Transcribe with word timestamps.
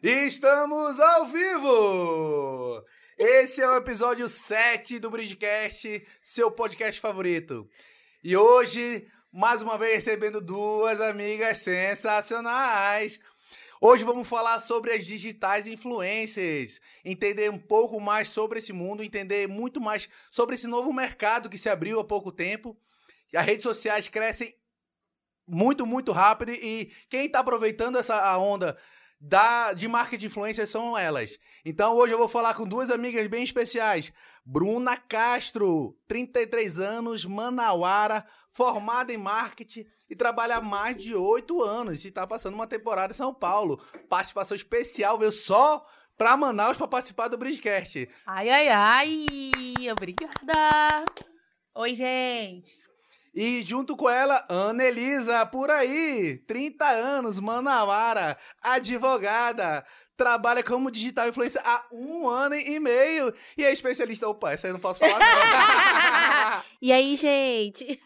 Estamos 0.00 1.00
ao 1.00 1.26
vivo! 1.26 2.84
Esse 3.18 3.60
é 3.60 3.68
o 3.68 3.76
episódio 3.76 4.28
7 4.28 5.00
do 5.00 5.10
Bridgecast, 5.10 6.06
seu 6.22 6.52
podcast 6.52 7.00
favorito. 7.00 7.68
E 8.22 8.36
hoje, 8.36 9.08
mais 9.32 9.60
uma 9.60 9.76
vez, 9.76 9.94
recebendo 9.94 10.40
duas 10.40 11.00
amigas 11.00 11.58
sensacionais. 11.58 13.18
Hoje 13.80 14.04
vamos 14.04 14.28
falar 14.28 14.60
sobre 14.60 14.92
as 14.92 15.04
digitais 15.04 15.66
influencers, 15.66 16.80
entender 17.04 17.50
um 17.50 17.58
pouco 17.58 18.00
mais 18.00 18.28
sobre 18.28 18.60
esse 18.60 18.72
mundo, 18.72 19.02
entender 19.02 19.48
muito 19.48 19.80
mais 19.80 20.08
sobre 20.30 20.54
esse 20.54 20.68
novo 20.68 20.92
mercado 20.92 21.50
que 21.50 21.58
se 21.58 21.68
abriu 21.68 21.98
há 21.98 22.04
pouco 22.04 22.30
tempo. 22.30 22.76
As 23.34 23.44
redes 23.44 23.62
sociais 23.62 24.08
crescem 24.08 24.54
muito, 25.48 25.86
muito 25.86 26.12
rápido 26.12 26.52
e 26.52 26.92
quem 27.08 27.26
está 27.26 27.40
aproveitando 27.40 27.98
essa 27.98 28.36
onda 28.38 28.76
da, 29.20 29.72
de 29.72 29.88
marketing 29.88 30.20
de 30.20 30.26
influência 30.26 30.66
são 30.66 30.96
elas. 30.96 31.38
Então 31.64 31.96
hoje 31.96 32.12
eu 32.12 32.18
vou 32.18 32.28
falar 32.28 32.54
com 32.54 32.64
duas 32.64 32.90
amigas 32.90 33.26
bem 33.26 33.42
especiais. 33.42 34.12
Bruna 34.44 34.96
Castro, 34.96 35.96
33 36.06 36.78
anos, 36.78 37.24
Manauara, 37.24 38.26
formada 38.50 39.12
em 39.12 39.18
marketing 39.18 39.86
e 40.08 40.16
trabalha 40.16 40.56
há 40.56 40.60
mais 40.60 40.96
de 40.96 41.14
oito 41.14 41.62
anos. 41.62 42.04
E 42.04 42.08
está 42.08 42.26
passando 42.26 42.54
uma 42.54 42.66
temporada 42.66 43.12
em 43.12 43.16
São 43.16 43.34
Paulo. 43.34 43.82
Participação 44.08 44.56
especial, 44.56 45.18
veio 45.18 45.32
só 45.32 45.84
para 46.16 46.36
Manaus 46.36 46.76
para 46.76 46.88
participar 46.88 47.28
do 47.28 47.38
Bridgecast. 47.38 48.08
Ai, 48.26 48.48
ai, 48.48 48.68
ai! 48.68 49.90
Obrigada! 49.92 51.04
Oi, 51.74 51.94
gente! 51.94 52.87
E 53.40 53.62
junto 53.62 53.96
com 53.96 54.10
ela, 54.10 54.44
Ana 54.48 54.82
Elisa, 54.82 55.46
por 55.46 55.70
aí, 55.70 56.38
30 56.44 56.84
anos, 56.84 57.38
Manauara, 57.38 58.36
advogada, 58.60 59.86
trabalha 60.16 60.60
como 60.60 60.90
digital 60.90 61.28
influencer 61.28 61.62
há 61.64 61.86
um 61.92 62.28
ano 62.28 62.56
e 62.56 62.80
meio 62.80 63.32
e 63.56 63.64
é 63.64 63.72
especialista. 63.72 64.28
Opa, 64.28 64.50
essa 64.50 64.66
eu 64.66 64.72
não 64.72 64.80
posso 64.80 64.98
falar, 64.98 65.20
não. 65.20 66.64
e 66.82 66.92
aí, 66.92 67.14
gente? 67.14 68.02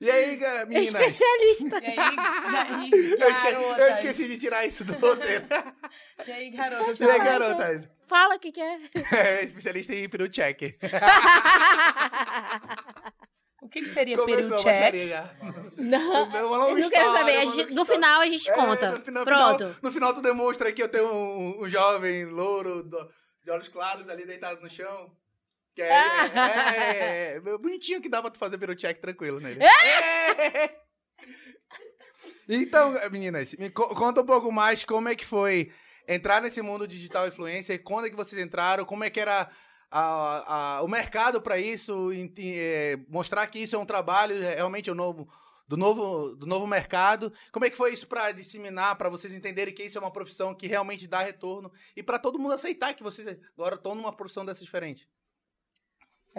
E 0.00 0.10
aí, 0.10 0.36
meninas? 0.66 0.92
Especialista. 0.92 1.78
E 1.80 1.86
aí, 1.86 1.96
e 2.02 2.56
aí 2.56 2.90
eu, 3.20 3.30
esqueci, 3.30 3.80
eu, 3.80 3.88
esqueci, 3.90 4.28
de 4.28 4.38
tirar 4.38 4.66
isso 4.66 4.84
do 4.84 4.94
roteiro. 4.94 5.44
e 6.26 6.32
aí, 6.32 6.50
garotas? 6.50 6.98
E 6.98 7.08
aí, 7.08 7.18
garotas? 7.20 7.88
Fala 8.08 8.34
o 8.34 8.40
que, 8.40 8.50
que 8.50 8.60
é. 8.60 8.76
é. 9.12 9.44
Especialista 9.44 9.94
em 9.94 10.08
peru 10.08 10.28
check. 10.28 10.74
O 13.70 13.72
que, 13.72 13.82
que 13.82 13.88
seria 13.88 14.16
Começou 14.16 14.58
peru 14.58 14.62
check? 14.64 14.94
Não, 15.76 16.26
eu 16.34 16.50
não, 16.50 16.76
não 16.76 16.90
quero 16.90 17.12
saber. 17.12 17.46
Gente, 17.46 17.72
no 17.72 17.84
final 17.84 18.20
a 18.20 18.26
gente 18.26 18.50
é, 18.50 18.52
conta. 18.52 18.90
No 18.90 19.04
final, 19.04 19.24
Pronto. 19.24 19.58
Final, 19.58 19.74
no 19.80 19.92
final 19.92 20.14
tu 20.14 20.20
demonstra 20.20 20.72
que 20.72 20.82
eu 20.82 20.88
tenho 20.88 21.06
um, 21.06 21.62
um 21.62 21.68
jovem 21.68 22.24
louro 22.24 22.82
do, 22.82 23.12
de 23.44 23.50
olhos 23.52 23.68
claros 23.68 24.08
ali 24.08 24.26
deitado 24.26 24.60
no 24.60 24.68
chão. 24.68 25.16
Que 25.72 25.82
é, 25.82 25.86
é, 25.88 25.94
é, 25.94 27.36
é, 27.36 27.40
bonitinho 27.58 28.02
que 28.02 28.08
dá 28.08 28.20
pra 28.20 28.32
tu 28.32 28.40
fazer 28.40 28.58
peru 28.58 28.74
check 28.74 29.00
tranquilo 29.00 29.38
nele. 29.38 29.62
É. 29.62 30.80
Então, 32.48 32.92
meninas, 33.12 33.52
me 33.52 33.70
conta 33.70 34.22
um 34.22 34.26
pouco 34.26 34.50
mais 34.50 34.82
como 34.82 35.08
é 35.08 35.14
que 35.14 35.24
foi 35.24 35.72
entrar 36.08 36.42
nesse 36.42 36.60
mundo 36.60 36.88
digital 36.88 37.28
influencer, 37.28 37.84
quando 37.84 38.06
é 38.06 38.10
que 38.10 38.16
vocês 38.16 38.42
entraram, 38.42 38.84
como 38.84 39.04
é 39.04 39.10
que 39.10 39.20
era 39.20 39.48
a, 39.90 40.76
a, 40.76 40.82
o 40.82 40.88
mercado 40.88 41.42
para 41.42 41.58
isso, 41.58 42.12
em, 42.12 42.32
em, 42.36 42.54
é, 42.56 42.96
mostrar 43.08 43.46
que 43.48 43.58
isso 43.58 43.74
é 43.74 43.78
um 43.78 43.84
trabalho 43.84 44.40
é, 44.42 44.54
realmente 44.54 44.88
é 44.88 44.92
o 44.92 44.96
novo, 44.96 45.28
do, 45.66 45.76
novo, 45.76 46.36
do 46.36 46.46
novo 46.46 46.66
mercado. 46.66 47.32
Como 47.50 47.64
é 47.64 47.70
que 47.70 47.76
foi 47.76 47.92
isso 47.92 48.06
para 48.06 48.30
disseminar, 48.30 48.96
para 48.96 49.08
vocês 49.08 49.34
entenderem 49.34 49.74
que 49.74 49.82
isso 49.82 49.98
é 49.98 50.00
uma 50.00 50.12
profissão 50.12 50.54
que 50.54 50.68
realmente 50.68 51.08
dá 51.08 51.20
retorno 51.20 51.72
e 51.96 52.02
para 52.02 52.18
todo 52.18 52.38
mundo 52.38 52.54
aceitar 52.54 52.94
que 52.94 53.02
vocês 53.02 53.36
agora 53.54 53.74
estão 53.74 53.94
numa 53.94 54.12
profissão 54.12 54.44
dessa 54.44 54.62
diferente? 54.62 55.08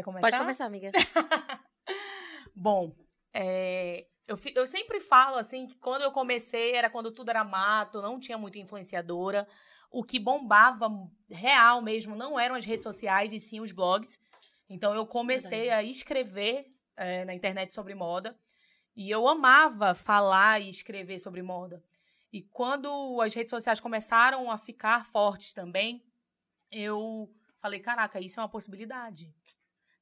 começar? 0.03 0.21
Pode 0.21 0.37
começar, 0.37 0.65
amiga. 0.65 0.91
Bom, 2.55 2.95
é, 3.33 4.07
eu, 4.27 4.37
eu 4.55 4.65
sempre 4.65 5.01
falo 5.01 5.35
assim 5.35 5.67
que 5.67 5.75
quando 5.75 6.03
eu 6.03 6.11
comecei 6.11 6.71
era 6.73 6.89
quando 6.89 7.11
tudo 7.11 7.29
era 7.29 7.43
mato, 7.43 8.01
não 8.01 8.17
tinha 8.17 8.37
muita 8.37 8.59
influenciadora 8.59 9.45
o 9.91 10.03
que 10.03 10.17
bombava 10.17 10.89
real 11.29 11.81
mesmo 11.81 12.15
não 12.15 12.39
eram 12.39 12.55
as 12.55 12.65
redes 12.65 12.83
sociais 12.83 13.33
e 13.33 13.39
sim 13.39 13.59
os 13.59 13.73
blogs. 13.73 14.19
Então 14.69 14.95
eu 14.95 15.05
comecei 15.05 15.69
a 15.69 15.83
escrever 15.83 16.73
é, 16.95 17.25
na 17.25 17.33
internet 17.33 17.73
sobre 17.73 17.93
moda 17.93 18.39
e 18.95 19.09
eu 19.09 19.27
amava 19.27 19.93
falar 19.93 20.61
e 20.61 20.69
escrever 20.69 21.19
sobre 21.19 21.41
moda. 21.41 21.83
E 22.31 22.41
quando 22.41 23.19
as 23.21 23.33
redes 23.33 23.49
sociais 23.49 23.81
começaram 23.81 24.49
a 24.49 24.57
ficar 24.57 25.05
fortes 25.05 25.51
também, 25.53 26.01
eu 26.71 27.29
falei: 27.57 27.81
caraca, 27.81 28.21
isso 28.21 28.39
é 28.39 28.43
uma 28.43 28.49
possibilidade. 28.49 29.33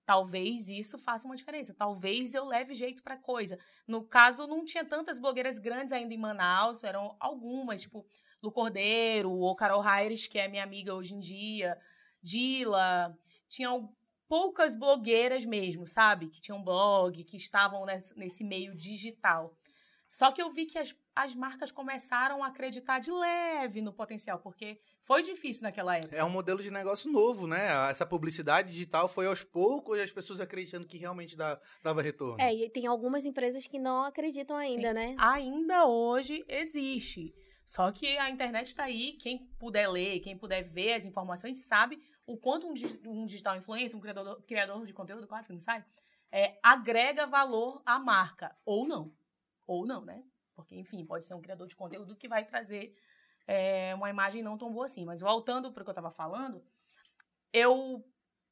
Talvez 0.06 0.70
isso 0.70 0.98
faça 0.98 1.28
uma 1.28 1.36
diferença. 1.36 1.74
Talvez 1.74 2.34
eu 2.34 2.46
leve 2.46 2.74
jeito 2.74 3.02
para 3.04 3.18
coisa. 3.18 3.60
No 3.88 4.04
caso, 4.04 4.48
não 4.48 4.66
tinha 4.66 4.84
tantas 4.84 5.20
blogueiras 5.20 5.60
grandes 5.60 5.92
ainda 5.92 6.14
em 6.14 6.18
Manaus, 6.18 6.84
eram 6.84 7.16
algumas, 7.20 7.82
tipo 7.82 8.06
Lu 8.42 8.52
Cordeiro, 8.52 9.32
ou 9.32 9.56
Carol 9.56 9.82
Raires, 9.82 10.28
que 10.28 10.40
é 10.40 10.48
minha 10.48 10.64
amiga 10.64 10.94
hoje 10.94 11.14
em 11.14 11.20
dia, 11.20 11.78
Dila. 12.22 13.18
Tinham 13.48 13.94
poucas 14.30 14.76
blogueiras 14.76 15.44
mesmo, 15.44 15.88
sabe? 15.88 16.30
Que 16.30 16.40
tinham 16.40 16.64
blog, 16.64 17.24
que 17.24 17.36
estavam 17.36 17.86
nesse, 18.16 18.44
meio 18.44 18.76
digital. 18.76 19.56
Só 20.08 20.32
que 20.32 20.42
eu 20.42 20.52
vi 20.52 20.66
que 20.66 20.78
as, 20.78 20.96
as 21.16 21.36
marcas 21.36 21.72
começaram 21.72 22.44
a 22.44 22.48
acreditar 22.48 23.00
de 23.00 23.12
leve 23.12 23.80
no 23.80 23.94
potencial, 23.94 24.40
porque 24.40 24.80
foi 25.02 25.22
difícil 25.22 25.64
naquela 25.64 25.98
época. 25.98 26.16
É 26.16 26.24
um 26.24 26.30
modelo 26.30 26.64
de 26.64 26.72
negócio 26.72 27.12
novo, 27.12 27.46
né? 27.46 27.90
Essa 27.90 28.08
publicidade 28.08 28.70
digital 28.70 29.08
foi 29.08 29.28
aos 29.28 29.44
poucos 29.44 30.00
as 30.00 30.12
pessoas 30.12 30.40
acreditando 30.40 30.88
que 30.88 30.98
realmente 30.98 31.36
dava, 31.36 31.62
dava 31.84 32.02
retorno. 32.02 32.42
É, 32.42 32.52
e 32.54 32.70
tem 32.72 32.88
algumas 32.88 33.24
empresas 33.26 33.68
que 33.68 33.78
não 33.78 34.04
acreditam 34.04 34.56
ainda, 34.56 34.90
Sim. 34.90 34.94
né? 34.94 35.16
Ainda 35.20 35.86
hoje 35.86 36.44
existe. 36.48 37.34
Só 37.70 37.92
que 37.92 38.18
a 38.18 38.32
internet 38.32 38.66
está 38.66 38.86
aí, 38.86 39.12
quem 39.12 39.46
puder 39.60 39.88
ler, 39.88 40.22
quem 40.22 40.36
puder 40.36 40.64
ver 40.64 40.94
as 40.94 41.06
informações, 41.06 41.66
sabe 41.66 42.02
o 42.26 42.36
quanto 42.36 42.66
um, 42.66 42.74
um 43.06 43.26
digital 43.26 43.56
influencer, 43.56 43.96
um 43.96 44.02
criador, 44.02 44.42
criador 44.42 44.84
de 44.88 44.92
conteúdo, 44.92 45.28
quase 45.28 45.50
que 45.50 45.54
não 45.54 45.60
sai, 45.60 45.86
é, 46.32 46.58
agrega 46.64 47.28
valor 47.28 47.80
à 47.86 48.00
marca. 48.00 48.58
Ou 48.66 48.88
não. 48.88 49.14
Ou 49.68 49.86
não, 49.86 50.04
né? 50.04 50.24
Porque, 50.56 50.76
enfim, 50.76 51.06
pode 51.06 51.26
ser 51.26 51.36
um 51.36 51.42
criador 51.42 51.68
de 51.68 51.76
conteúdo 51.76 52.16
que 52.16 52.28
vai 52.28 52.44
trazer 52.44 52.96
é, 53.46 53.94
uma 53.94 54.10
imagem 54.10 54.42
não 54.42 54.58
tão 54.58 54.74
boa 54.74 54.86
assim. 54.86 55.06
Mas 55.06 55.22
voltando 55.22 55.72
para 55.72 55.82
o 55.82 55.86
que 55.86 55.90
eu 55.90 55.92
estava 55.92 56.10
falando, 56.10 56.64
eu 57.54 58.04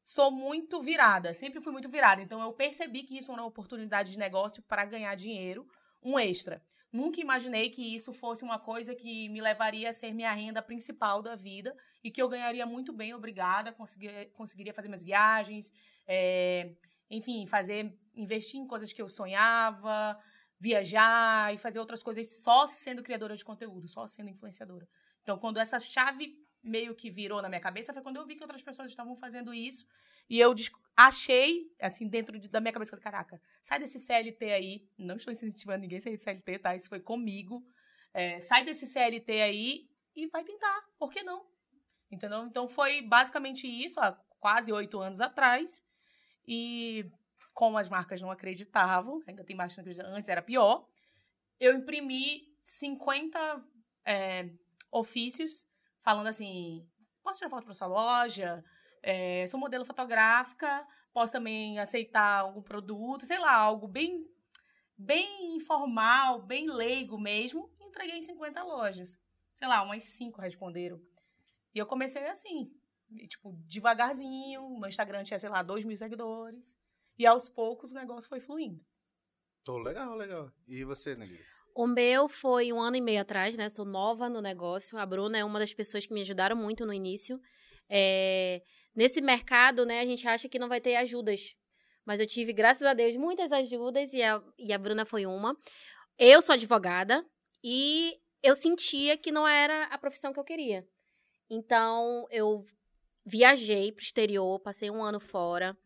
sou 0.03 0.29
muito 0.29 0.79
virada, 0.79 1.33
sempre 1.33 1.59
fui 1.59 1.71
muito 1.71 1.89
virada. 1.89 2.21
Então 2.21 2.39
eu 2.39 2.53
percebi 2.53 3.01
que 3.01 3.17
isso 3.17 3.31
era 3.31 3.41
uma 3.41 3.47
oportunidade 3.47 4.11
de 4.11 4.19
negócio 4.19 4.61
para 4.61 4.85
ganhar 4.85 5.15
dinheiro, 5.15 5.67
um 6.03 6.19
extra. 6.19 6.61
Nunca 6.97 7.21
imaginei 7.21 7.69
que 7.69 7.83
isso 7.93 8.11
fosse 8.11 8.43
uma 8.43 8.57
coisa 8.57 8.95
que 8.95 9.29
me 9.29 9.39
levaria 9.39 9.91
a 9.91 9.93
ser 9.93 10.11
minha 10.15 10.33
renda 10.33 10.63
principal 10.63 11.21
da 11.21 11.35
vida 11.35 11.77
e 12.03 12.09
que 12.09 12.19
eu 12.19 12.27
ganharia 12.27 12.65
muito 12.65 12.91
bem, 12.91 13.13
obrigada, 13.13 13.71
conseguir, 13.71 14.31
conseguiria 14.33 14.73
fazer 14.73 14.87
minhas 14.87 15.03
viagens, 15.03 15.71
é, 16.07 16.71
enfim, 17.07 17.45
fazer, 17.45 17.95
investir 18.15 18.59
em 18.59 18.65
coisas 18.65 18.91
que 18.91 18.99
eu 18.99 19.07
sonhava, 19.09 20.17
viajar 20.59 21.53
e 21.53 21.59
fazer 21.59 21.77
outras 21.77 22.01
coisas 22.01 22.41
só 22.41 22.65
sendo 22.65 23.03
criadora 23.03 23.35
de 23.35 23.45
conteúdo, 23.45 23.87
só 23.87 24.07
sendo 24.07 24.31
influenciadora. 24.31 24.89
Então, 25.21 25.37
quando 25.37 25.59
essa 25.59 25.79
chave 25.79 26.35
meio 26.67 26.95
que 26.95 27.09
virou 27.09 27.41
na 27.41 27.49
minha 27.49 27.61
cabeça 27.61 27.93
foi 27.93 28.01
quando 28.01 28.17
eu 28.17 28.25
vi 28.25 28.35
que 28.35 28.43
outras 28.43 28.61
pessoas 28.61 28.89
estavam 28.89 29.15
fazendo 29.15 29.53
isso 29.53 29.85
e 30.29 30.39
eu 30.39 30.53
achei, 30.95 31.71
assim, 31.79 32.07
dentro 32.07 32.39
da 32.49 32.59
minha 32.59 32.73
cabeça, 32.73 32.97
caraca, 32.97 33.41
sai 33.61 33.79
desse 33.79 33.99
CLT 33.99 34.51
aí. 34.51 34.89
Não 34.97 35.15
estou 35.15 35.31
incentivando 35.31 35.81
ninguém 35.81 35.99
a 35.99 36.01
sair 36.01 36.15
de 36.15 36.21
CLT, 36.21 36.59
tá? 36.59 36.75
Isso 36.75 36.89
foi 36.89 36.99
comigo. 36.99 37.65
É, 38.13 38.39
sai 38.39 38.65
desse 38.65 38.85
CLT 38.85 39.41
aí 39.41 39.89
e 40.15 40.27
vai 40.27 40.43
tentar. 40.43 40.85
Por 40.97 41.09
que 41.11 41.23
não? 41.23 41.45
Entendeu? 42.11 42.45
Então 42.45 42.67
foi 42.67 43.01
basicamente 43.01 43.67
isso, 43.67 43.99
há 43.99 44.11
quase 44.39 44.71
oito 44.71 44.99
anos 44.99 45.21
atrás. 45.21 45.85
E 46.45 47.09
como 47.53 47.77
as 47.77 47.89
marcas 47.89 48.21
não 48.21 48.31
acreditavam, 48.31 49.21
ainda 49.27 49.43
tem 49.43 49.55
marcas 49.55 49.75
que 49.75 49.81
não 49.81 49.83
acreditam, 49.83 50.15
antes 50.15 50.29
era 50.29 50.41
pior, 50.41 50.87
eu 51.59 51.73
imprimi 51.73 52.53
50 52.59 53.65
é, 54.05 54.49
ofícios 54.91 55.65
falando 56.07 56.27
assim: 56.27 56.87
posso 57.21 57.39
tirar 57.39 57.49
foto 57.49 57.65
para 57.65 57.73
sua 57.73 57.87
loja? 57.87 58.63
É, 59.03 59.45
sou 59.47 59.59
modelo 59.59 59.83
fotográfica, 59.83 60.87
posso 61.11 61.33
também 61.33 61.79
aceitar 61.79 62.39
algum 62.39 62.61
produto, 62.61 63.25
sei 63.25 63.37
lá, 63.37 63.53
algo 63.53 63.89
bem, 63.89 64.25
bem 64.97 65.57
informal, 65.57 66.41
bem 66.41 66.69
leigo 66.69 67.19
mesmo. 67.19 67.69
Entreguei 67.81 68.17
em 68.17 68.21
50 68.21 68.63
lojas. 68.63 69.19
Sei 69.53 69.67
lá, 69.67 69.83
umas 69.83 70.03
5 70.03 70.39
responderam. 70.39 70.97
E 71.75 71.77
eu 71.77 71.85
comecei 71.85 72.25
assim, 72.27 72.71
tipo, 73.27 73.51
devagarzinho. 73.67 74.79
Meu 74.79 74.87
Instagram 74.87 75.25
tinha, 75.25 75.37
sei 75.37 75.49
lá, 75.49 75.61
2 75.61 75.83
mil 75.83 75.97
seguidores. 75.97 76.77
E 77.17 77.25
aos 77.25 77.49
poucos 77.49 77.91
o 77.91 77.95
negócio 77.95 78.29
foi 78.29 78.39
fluindo. 78.39 78.81
Tô 79.61 79.77
legal, 79.77 80.15
legal. 80.15 80.53
E 80.65 80.85
você, 80.85 81.15
Nelly? 81.15 81.43
O 81.77 81.85
meu 81.85 82.27
foi 82.27 82.73
um 82.73 82.81
ano 82.81 82.95
e 82.95 83.01
meio 83.01 83.21
atrás, 83.21 83.55
né? 83.55 83.69
Sou 83.69 83.85
nova 83.85 84.27
no 84.27 84.41
negócio. 84.41 84.97
A 84.97 85.05
Bruna 85.05 85.37
é 85.37 85.45
uma 85.45 85.59
das 85.59 85.75
pessoas 85.75 86.07
que 86.07 86.13
me 86.13 86.21
ajudaram 86.21 86.55
muito 86.55 86.87
no 86.87 86.91
início. 86.91 87.39
É... 87.87 88.63
Nesse 88.95 89.21
mercado, 89.21 89.85
né, 89.85 89.99
a 89.99 90.05
gente 90.05 90.27
acha 90.27 90.49
que 90.49 90.57
não 90.57 90.67
vai 90.67 90.81
ter 90.81 90.95
ajudas. 90.95 91.53
Mas 92.03 92.19
eu 92.19 92.25
tive, 92.25 92.51
graças 92.51 92.81
a 92.81 92.95
Deus, 92.95 93.15
muitas 93.15 93.51
ajudas 93.51 94.11
e 94.11 94.23
a, 94.23 94.41
e 94.57 94.73
a 94.73 94.77
Bruna 94.79 95.05
foi 95.05 95.27
uma. 95.27 95.55
Eu 96.17 96.41
sou 96.41 96.53
advogada 96.53 97.23
e 97.63 98.15
eu 98.41 98.55
sentia 98.55 99.15
que 99.15 99.31
não 99.31 99.47
era 99.47 99.83
a 99.83 99.99
profissão 99.99 100.33
que 100.33 100.39
eu 100.39 100.43
queria. 100.43 100.83
Então, 101.47 102.25
eu 102.31 102.65
viajei 103.23 103.91
pro 103.91 104.03
exterior, 104.03 104.59
passei 104.61 104.89
um 104.89 105.03
ano 105.03 105.19
fora. 105.19 105.77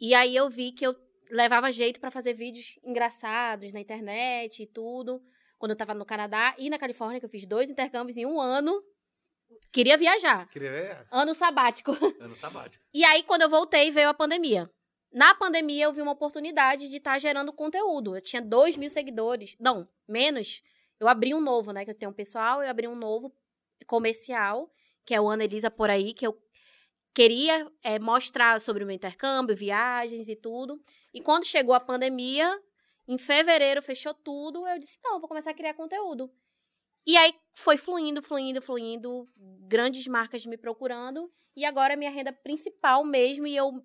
E 0.00 0.14
aí 0.14 0.34
eu 0.34 0.50
vi 0.50 0.72
que 0.72 0.84
eu 0.84 0.96
levava 1.32 1.72
jeito 1.72 1.98
para 1.98 2.10
fazer 2.10 2.34
vídeos 2.34 2.78
engraçados 2.84 3.72
na 3.72 3.80
internet 3.80 4.62
e 4.62 4.66
tudo. 4.66 5.22
Quando 5.58 5.70
eu 5.70 5.76
tava 5.76 5.94
no 5.94 6.04
Canadá 6.04 6.54
e 6.58 6.68
na 6.68 6.78
Califórnia, 6.78 7.18
que 7.18 7.24
eu 7.24 7.30
fiz 7.30 7.46
dois 7.46 7.70
intercâmbios 7.70 8.18
em 8.18 8.26
um 8.26 8.40
ano. 8.40 8.82
Queria 9.72 9.96
viajar. 9.96 10.48
Queria 10.50 10.70
ver? 10.70 11.06
Ano 11.10 11.32
sabático. 11.32 11.92
Ano 12.20 12.36
sabático. 12.36 12.84
E 12.92 13.04
aí, 13.04 13.22
quando 13.22 13.42
eu 13.42 13.48
voltei, 13.48 13.90
veio 13.90 14.10
a 14.10 14.14
pandemia. 14.14 14.70
Na 15.10 15.34
pandemia, 15.34 15.84
eu 15.84 15.92
vi 15.92 16.02
uma 16.02 16.12
oportunidade 16.12 16.88
de 16.88 16.98
estar 16.98 17.12
tá 17.12 17.18
gerando 17.18 17.52
conteúdo. 17.52 18.16
Eu 18.16 18.20
tinha 18.20 18.42
dois 18.42 18.76
mil 18.76 18.90
seguidores. 18.90 19.56
Não, 19.58 19.88
menos. 20.06 20.62
Eu 21.00 21.08
abri 21.08 21.34
um 21.34 21.40
novo, 21.40 21.72
né? 21.72 21.84
Que 21.84 21.90
eu 21.90 21.94
tenho 21.94 22.10
um 22.10 22.14
pessoal, 22.14 22.62
eu 22.62 22.68
abri 22.68 22.86
um 22.86 22.94
novo 22.94 23.34
comercial, 23.86 24.70
que 25.04 25.14
é 25.14 25.20
o 25.20 25.28
Ana 25.28 25.44
Elisa 25.44 25.70
Por 25.70 25.90
Aí, 25.90 26.12
que 26.12 26.26
eu 26.26 26.38
queria 27.14 27.70
é, 27.82 27.98
mostrar 27.98 28.60
sobre 28.60 28.82
o 28.82 28.86
meu 28.86 28.94
intercâmbio, 28.94 29.56
viagens 29.56 30.28
e 30.28 30.36
tudo. 30.36 30.80
E 31.12 31.20
quando 31.20 31.44
chegou 31.44 31.74
a 31.74 31.80
pandemia, 31.80 32.60
em 33.06 33.18
fevereiro 33.18 33.82
fechou 33.82 34.14
tudo, 34.14 34.66
eu 34.66 34.78
disse: 34.78 34.98
não, 35.02 35.20
vou 35.20 35.28
começar 35.28 35.50
a 35.50 35.54
criar 35.54 35.74
conteúdo. 35.74 36.32
E 37.06 37.16
aí 37.16 37.34
foi 37.54 37.76
fluindo, 37.76 38.22
fluindo, 38.22 38.62
fluindo, 38.62 39.28
grandes 39.66 40.06
marcas 40.06 40.46
me 40.46 40.56
procurando. 40.56 41.32
E 41.54 41.64
agora 41.64 41.94
é 41.94 41.96
minha 41.96 42.10
renda 42.10 42.32
principal 42.32 43.04
mesmo. 43.04 43.46
E 43.46 43.56
eu 43.56 43.84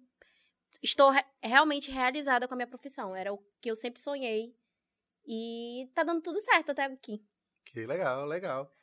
estou 0.82 1.10
re 1.10 1.24
realmente 1.42 1.92
realizada 1.92 2.48
com 2.48 2.54
a 2.54 2.58
minha 2.58 2.68
profissão. 2.68 3.16
Era 3.16 3.34
o 3.34 3.44
que 3.60 3.70
eu 3.70 3.76
sempre 3.76 4.00
sonhei. 4.00 4.56
E 5.26 5.90
tá 5.94 6.04
dando 6.04 6.22
tudo 6.22 6.40
certo 6.40 6.72
até 6.72 6.84
aqui. 6.86 7.22
Que 7.66 7.86
legal, 7.86 8.26
legal. 8.26 8.77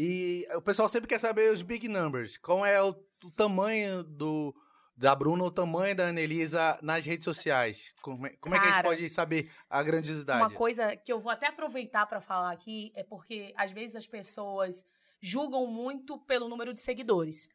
E 0.00 0.46
o 0.54 0.62
pessoal 0.62 0.88
sempre 0.88 1.08
quer 1.08 1.18
saber 1.18 1.50
os 1.50 1.60
big 1.60 1.88
numbers. 1.88 2.36
Qual 2.36 2.64
é 2.64 2.80
o, 2.80 2.90
o 3.24 3.30
tamanho 3.32 4.04
do 4.04 4.54
da 4.96 5.12
Bruna, 5.12 5.42
o 5.42 5.50
tamanho 5.50 5.96
da 5.96 6.06
Anelisa 6.06 6.78
nas 6.80 7.04
redes 7.04 7.24
sociais? 7.24 7.92
Como, 8.00 8.24
é, 8.24 8.30
como 8.36 8.54
Cara, 8.54 8.64
é 8.64 8.68
que 8.68 8.72
a 8.72 8.76
gente 8.76 8.84
pode 8.84 9.10
saber 9.10 9.50
a 9.68 9.82
grandiosidade? 9.82 10.40
Uma 10.40 10.52
coisa 10.52 10.96
que 10.96 11.12
eu 11.12 11.18
vou 11.18 11.32
até 11.32 11.48
aproveitar 11.48 12.06
para 12.06 12.20
falar 12.20 12.52
aqui 12.52 12.92
é 12.94 13.02
porque 13.02 13.52
às 13.56 13.72
vezes 13.72 13.96
as 13.96 14.06
pessoas 14.06 14.84
julgam 15.20 15.66
muito 15.66 16.16
pelo 16.18 16.48
número 16.48 16.72
de 16.72 16.80
seguidores. 16.80 17.48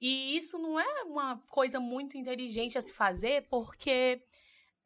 E 0.00 0.38
isso 0.38 0.58
não 0.58 0.80
é 0.80 1.02
uma 1.02 1.42
coisa 1.50 1.78
muito 1.78 2.16
inteligente 2.16 2.78
a 2.78 2.80
se 2.80 2.94
fazer, 2.94 3.46
porque 3.50 4.22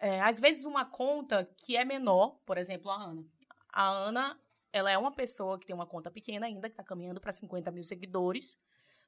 é, 0.01 0.21
às 0.23 0.41
vezes 0.41 0.65
uma 0.65 0.85
conta 0.85 1.49
que 1.57 1.77
é 1.77 1.85
menor, 1.85 2.41
por 2.45 2.59
exemplo, 2.59 2.91
a 2.91 3.01
Ana. 3.01 3.25
A 3.73 3.89
Ana, 3.91 4.41
ela 4.75 4.91
é 4.91 4.99
uma 4.99 5.13
pessoa 5.13 5.57
que 5.57 5.65
tem 5.65 5.75
uma 5.75 5.87
conta 5.87 6.11
pequena 6.11 6.47
ainda, 6.47 6.69
que 6.69 6.73
está 6.73 6.83
caminhando 6.83 7.21
para 7.21 7.31
50 7.31 7.71
mil 7.71 7.85
seguidores, 7.85 8.59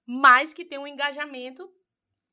mas 0.07 0.55
que 0.55 0.65
tem 0.65 0.79
um 0.79 0.87
engajamento 0.87 1.69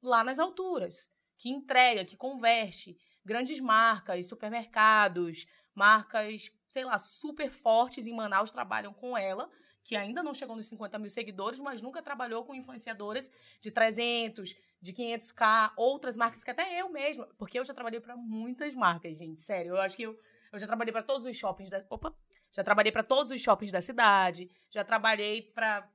lá 0.03 0.23
nas 0.23 0.37
alturas, 0.37 1.09
que 1.35 1.49
entrega, 1.49 2.05
que 2.05 2.15
converte. 2.15 2.95
Grandes 3.25 3.59
marcas, 3.59 4.27
supermercados, 4.27 5.47
marcas, 5.73 6.51
sei 6.67 6.85
lá, 6.85 6.99
super 6.99 7.49
fortes 7.49 8.05
em 8.05 8.15
Manaus 8.15 8.51
trabalham 8.51 8.93
com 8.93 9.17
ela 9.17 9.49
que 9.83 9.95
ainda 9.95 10.23
não 10.23 10.33
chegou 10.33 10.55
nos 10.55 10.67
50 10.67 10.97
mil 10.97 11.09
seguidores, 11.09 11.59
mas 11.59 11.81
nunca 11.81 12.01
trabalhou 12.01 12.45
com 12.45 12.55
influenciadoras 12.55 13.29
de 13.59 13.69
300, 13.69 14.55
de 14.79 14.93
500k, 14.93 15.73
outras 15.75 16.15
marcas 16.15 16.43
que 16.43 16.51
até 16.51 16.79
eu 16.79 16.89
mesma, 16.89 17.27
porque 17.37 17.59
eu 17.59 17.65
já 17.65 17.73
trabalhei 17.73 17.99
para 17.99 18.15
muitas 18.15 18.73
marcas, 18.75 19.17
gente, 19.17 19.41
sério. 19.41 19.71
Eu 19.71 19.81
acho 19.81 19.97
que 19.97 20.03
eu, 20.03 20.17
eu 20.53 20.59
já 20.59 20.67
trabalhei 20.67 20.93
para 20.93 21.03
todos 21.03 21.25
os 21.25 21.35
shoppings 21.35 21.69
da. 21.69 21.83
Opa! 21.89 22.15
Já 22.55 22.63
trabalhei 22.63 22.91
para 22.91 23.03
todos 23.03 23.31
os 23.31 23.41
shoppings 23.41 23.71
da 23.71 23.81
cidade, 23.81 24.49
já 24.69 24.83
trabalhei 24.83 25.41
para 25.41 25.89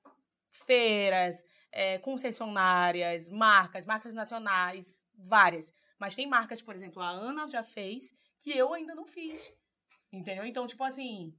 feiras, 0.51 1.45
é, 1.71 1.99
concessionárias, 1.99 3.31
marcas, 3.31 3.87
marcas 3.87 4.13
nacionais, 4.13 4.93
várias. 5.15 5.73
Mas 5.99 6.17
tem 6.17 6.27
marcas, 6.27 6.61
por 6.61 6.75
exemplo, 6.75 7.01
a 7.01 7.11
Ana 7.11 7.47
já 7.49 7.63
fez, 7.63 8.13
que 8.41 8.51
eu 8.51 8.75
ainda 8.75 8.95
não 8.95 9.07
fiz. 9.07 9.53
Entendeu? 10.13 10.45
Então, 10.45 10.67
tipo 10.67 10.83
assim, 10.83 11.35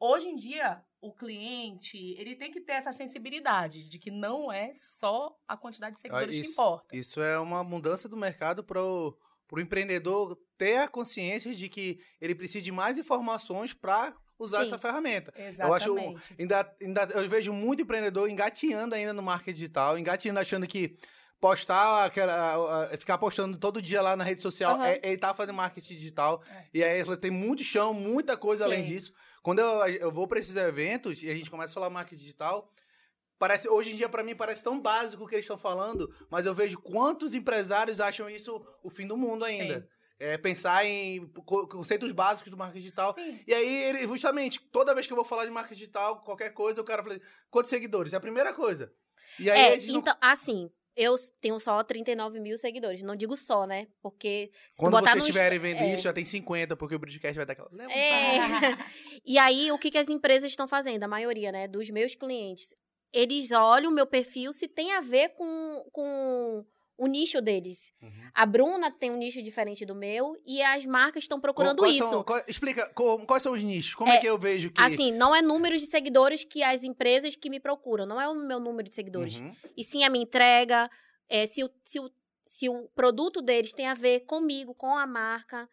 hoje 0.00 0.28
em 0.28 0.36
dia, 0.36 0.82
o 1.00 1.12
cliente, 1.12 2.14
ele 2.18 2.34
tem 2.34 2.50
que 2.50 2.60
ter 2.60 2.72
essa 2.72 2.92
sensibilidade 2.92 3.88
de 3.88 3.98
que 3.98 4.10
não 4.10 4.50
é 4.50 4.72
só 4.72 5.36
a 5.46 5.56
quantidade 5.56 5.94
de 5.94 6.00
seguidores 6.00 6.34
isso, 6.34 6.44
que 6.44 6.50
importa. 6.52 6.96
Isso 6.96 7.20
é 7.20 7.38
uma 7.38 7.62
mudança 7.62 8.08
do 8.08 8.16
mercado 8.16 8.64
para 8.64 8.82
o 8.82 9.14
empreendedor 9.56 10.36
ter 10.56 10.78
a 10.78 10.88
consciência 10.88 11.54
de 11.54 11.68
que 11.68 12.00
ele 12.20 12.34
precisa 12.34 12.64
de 12.64 12.72
mais 12.72 12.98
informações 12.98 13.72
para 13.72 14.16
usar 14.38 14.60
Sim, 14.60 14.66
essa 14.66 14.78
ferramenta. 14.78 15.32
Exatamente. 15.36 15.88
Eu 15.88 15.96
acho, 15.96 16.20
ainda, 16.38 16.76
ainda, 16.80 17.08
eu 17.14 17.28
vejo 17.28 17.52
muito 17.52 17.82
empreendedor 17.82 18.28
engatinhando 18.28 18.94
ainda 18.94 19.12
no 19.12 19.22
marketing 19.22 19.54
digital, 19.54 19.98
engatinhando 19.98 20.40
achando 20.40 20.66
que 20.66 20.96
postar 21.40 22.04
aquela, 22.04 22.88
ficar 22.98 23.18
postando 23.18 23.56
todo 23.56 23.80
dia 23.80 24.02
lá 24.02 24.16
na 24.16 24.24
rede 24.24 24.42
social, 24.42 24.76
uhum. 24.76 24.84
é, 24.84 25.00
ele 25.02 25.18
tá 25.18 25.34
fazendo 25.34 25.54
marketing 25.54 25.94
digital. 25.94 26.42
É. 26.50 26.64
E 26.74 26.84
aí 26.84 27.00
ele 27.00 27.16
tem 27.16 27.30
muito 27.30 27.62
chão, 27.62 27.94
muita 27.94 28.36
coisa 28.36 28.64
Sim. 28.64 28.72
além 28.72 28.84
disso. 28.84 29.12
Quando 29.42 29.60
eu, 29.60 29.86
eu 29.88 30.12
vou 30.12 30.26
para 30.26 30.38
esses 30.38 30.56
eventos 30.56 31.22
e 31.22 31.30
a 31.30 31.34
gente 31.34 31.50
começa 31.50 31.72
a 31.72 31.74
falar 31.74 31.90
marketing 31.90 32.20
digital, 32.20 32.72
parece 33.38 33.68
hoje 33.68 33.92
em 33.92 33.96
dia 33.96 34.08
para 34.08 34.22
mim 34.22 34.34
parece 34.34 34.62
tão 34.62 34.80
básico 34.80 35.24
o 35.24 35.28
que 35.28 35.34
eles 35.34 35.44
estão 35.44 35.56
falando, 35.56 36.12
mas 36.28 36.44
eu 36.44 36.54
vejo 36.54 36.78
quantos 36.78 37.34
empresários 37.34 38.00
acham 38.00 38.28
isso 38.28 38.64
o 38.82 38.90
fim 38.90 39.06
do 39.06 39.16
mundo 39.16 39.44
ainda. 39.44 39.88
É, 40.20 40.36
pensar 40.36 40.84
em 40.84 41.26
conceitos 41.68 42.10
básicos 42.10 42.50
do 42.50 42.56
marketing 42.56 42.80
digital. 42.80 43.12
Sim. 43.12 43.40
E 43.46 43.54
aí, 43.54 43.82
ele, 43.84 44.06
justamente, 44.06 44.60
toda 44.72 44.94
vez 44.94 45.06
que 45.06 45.12
eu 45.12 45.16
vou 45.16 45.24
falar 45.24 45.44
de 45.44 45.50
marketing 45.50 45.78
digital, 45.78 46.22
qualquer 46.22 46.50
coisa, 46.50 46.80
o 46.80 46.84
cara 46.84 47.04
fala, 47.04 47.20
quantos 47.50 47.70
seguidores? 47.70 48.12
É 48.12 48.16
a 48.16 48.20
primeira 48.20 48.52
coisa. 48.52 48.92
E 49.38 49.48
aí, 49.48 49.60
é, 49.60 49.76
então, 49.76 50.02
não... 50.02 50.16
assim, 50.20 50.68
eu 50.98 51.14
tenho 51.40 51.60
só 51.60 51.80
39 51.84 52.40
mil 52.40 52.58
seguidores. 52.58 53.04
Não 53.04 53.14
digo 53.14 53.36
só, 53.36 53.64
né? 53.64 53.86
Porque. 54.02 54.50
Quando 54.76 54.98
vocês 54.98 55.16
estiverem 55.18 55.58
vendo 55.58 55.82
é... 55.82 55.94
isso, 55.94 56.02
já 56.02 56.12
tem 56.12 56.24
50, 56.24 56.76
porque 56.76 56.96
o 56.96 56.98
Bridgecast 56.98 57.36
vai 57.36 57.46
dar 57.46 57.52
aquela. 57.52 57.70
É. 57.92 58.38
e 59.24 59.38
aí, 59.38 59.70
o 59.70 59.78
que, 59.78 59.92
que 59.92 59.98
as 59.98 60.08
empresas 60.08 60.50
estão 60.50 60.66
fazendo? 60.66 61.04
A 61.04 61.08
maioria, 61.08 61.52
né? 61.52 61.68
Dos 61.68 61.88
meus 61.90 62.16
clientes. 62.16 62.74
Eles 63.12 63.52
olham 63.52 63.92
o 63.92 63.94
meu 63.94 64.06
perfil 64.06 64.52
se 64.52 64.66
tem 64.66 64.92
a 64.92 65.00
ver 65.00 65.30
com, 65.30 65.88
com 65.92 66.66
o 66.98 67.06
nicho 67.06 67.40
deles. 67.40 67.92
Uhum. 68.02 68.30
A 68.34 68.44
Bruna 68.44 68.90
tem 68.90 69.10
um 69.10 69.16
nicho 69.16 69.40
diferente 69.40 69.86
do 69.86 69.94
meu 69.94 70.36
e 70.44 70.60
as 70.60 70.84
marcas 70.84 71.24
estão 71.24 71.40
procurando 71.40 71.86
isso. 71.86 72.08
São, 72.10 72.24
qual, 72.24 72.42
explica 72.48 72.90
qual, 72.90 73.20
quais 73.20 73.42
são 73.42 73.52
os 73.52 73.62
nichos. 73.62 73.94
Como 73.94 74.10
é, 74.10 74.16
é, 74.16 74.18
que 74.18 74.26
eu 74.26 74.36
vejo 74.36 74.72
que. 74.72 74.80
Assim, 74.80 75.12
não 75.12 75.34
é 75.34 75.40
número 75.40 75.78
de 75.78 75.86
seguidores 75.86 76.42
que 76.42 76.60
as 76.60 76.82
empresas 76.82 77.36
que 77.36 77.48
me 77.48 77.60
procuram, 77.60 78.04
não 78.04 78.20
é 78.20 78.28
o 78.28 78.34
meu 78.34 78.58
número 78.58 78.88
de 78.88 78.94
seguidores. 78.94 79.38
Uhum. 79.38 79.54
E 79.76 79.84
sim 79.84 80.02
a 80.02 80.10
minha 80.10 80.24
entrega, 80.24 80.90
é, 81.28 81.46
se, 81.46 81.62
o, 81.62 81.70
se, 81.84 82.00
o, 82.00 82.10
se 82.44 82.68
o 82.68 82.88
produto 82.88 83.40
deles 83.40 83.72
tem 83.72 83.86
a 83.86 83.94
ver 83.94 84.20
comigo, 84.20 84.74
com 84.74 84.96
a 84.96 85.06
marca. 85.06 85.68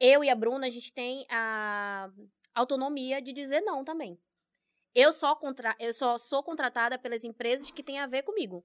Eu 0.00 0.24
e 0.24 0.28
a 0.28 0.34
Bruna, 0.34 0.66
a 0.66 0.70
gente 0.70 0.92
tem 0.92 1.24
a 1.30 2.10
autonomia 2.52 3.22
de 3.22 3.32
dizer 3.32 3.60
não 3.60 3.84
também. 3.84 4.18
Eu 4.92 5.12
só, 5.12 5.36
contra, 5.36 5.74
eu 5.78 5.92
só 5.92 6.18
sou 6.18 6.42
contratada 6.42 6.98
pelas 6.98 7.22
empresas 7.22 7.70
que 7.70 7.82
têm 7.82 8.00
a 8.00 8.06
ver 8.06 8.22
comigo. 8.22 8.64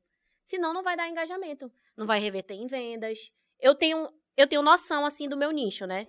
Senão 0.49 0.73
não 0.73 0.81
vai 0.81 0.97
dar 0.97 1.07
engajamento, 1.07 1.71
não 1.95 2.07
vai 2.07 2.19
reverter 2.19 2.55
em 2.55 2.65
vendas. 2.65 3.19
Eu 3.59 3.75
tenho, 3.75 4.09
eu 4.35 4.47
tenho 4.47 4.63
noção, 4.63 5.05
assim, 5.05 5.29
do 5.29 5.37
meu 5.37 5.51
nicho, 5.51 5.85
né? 5.85 6.07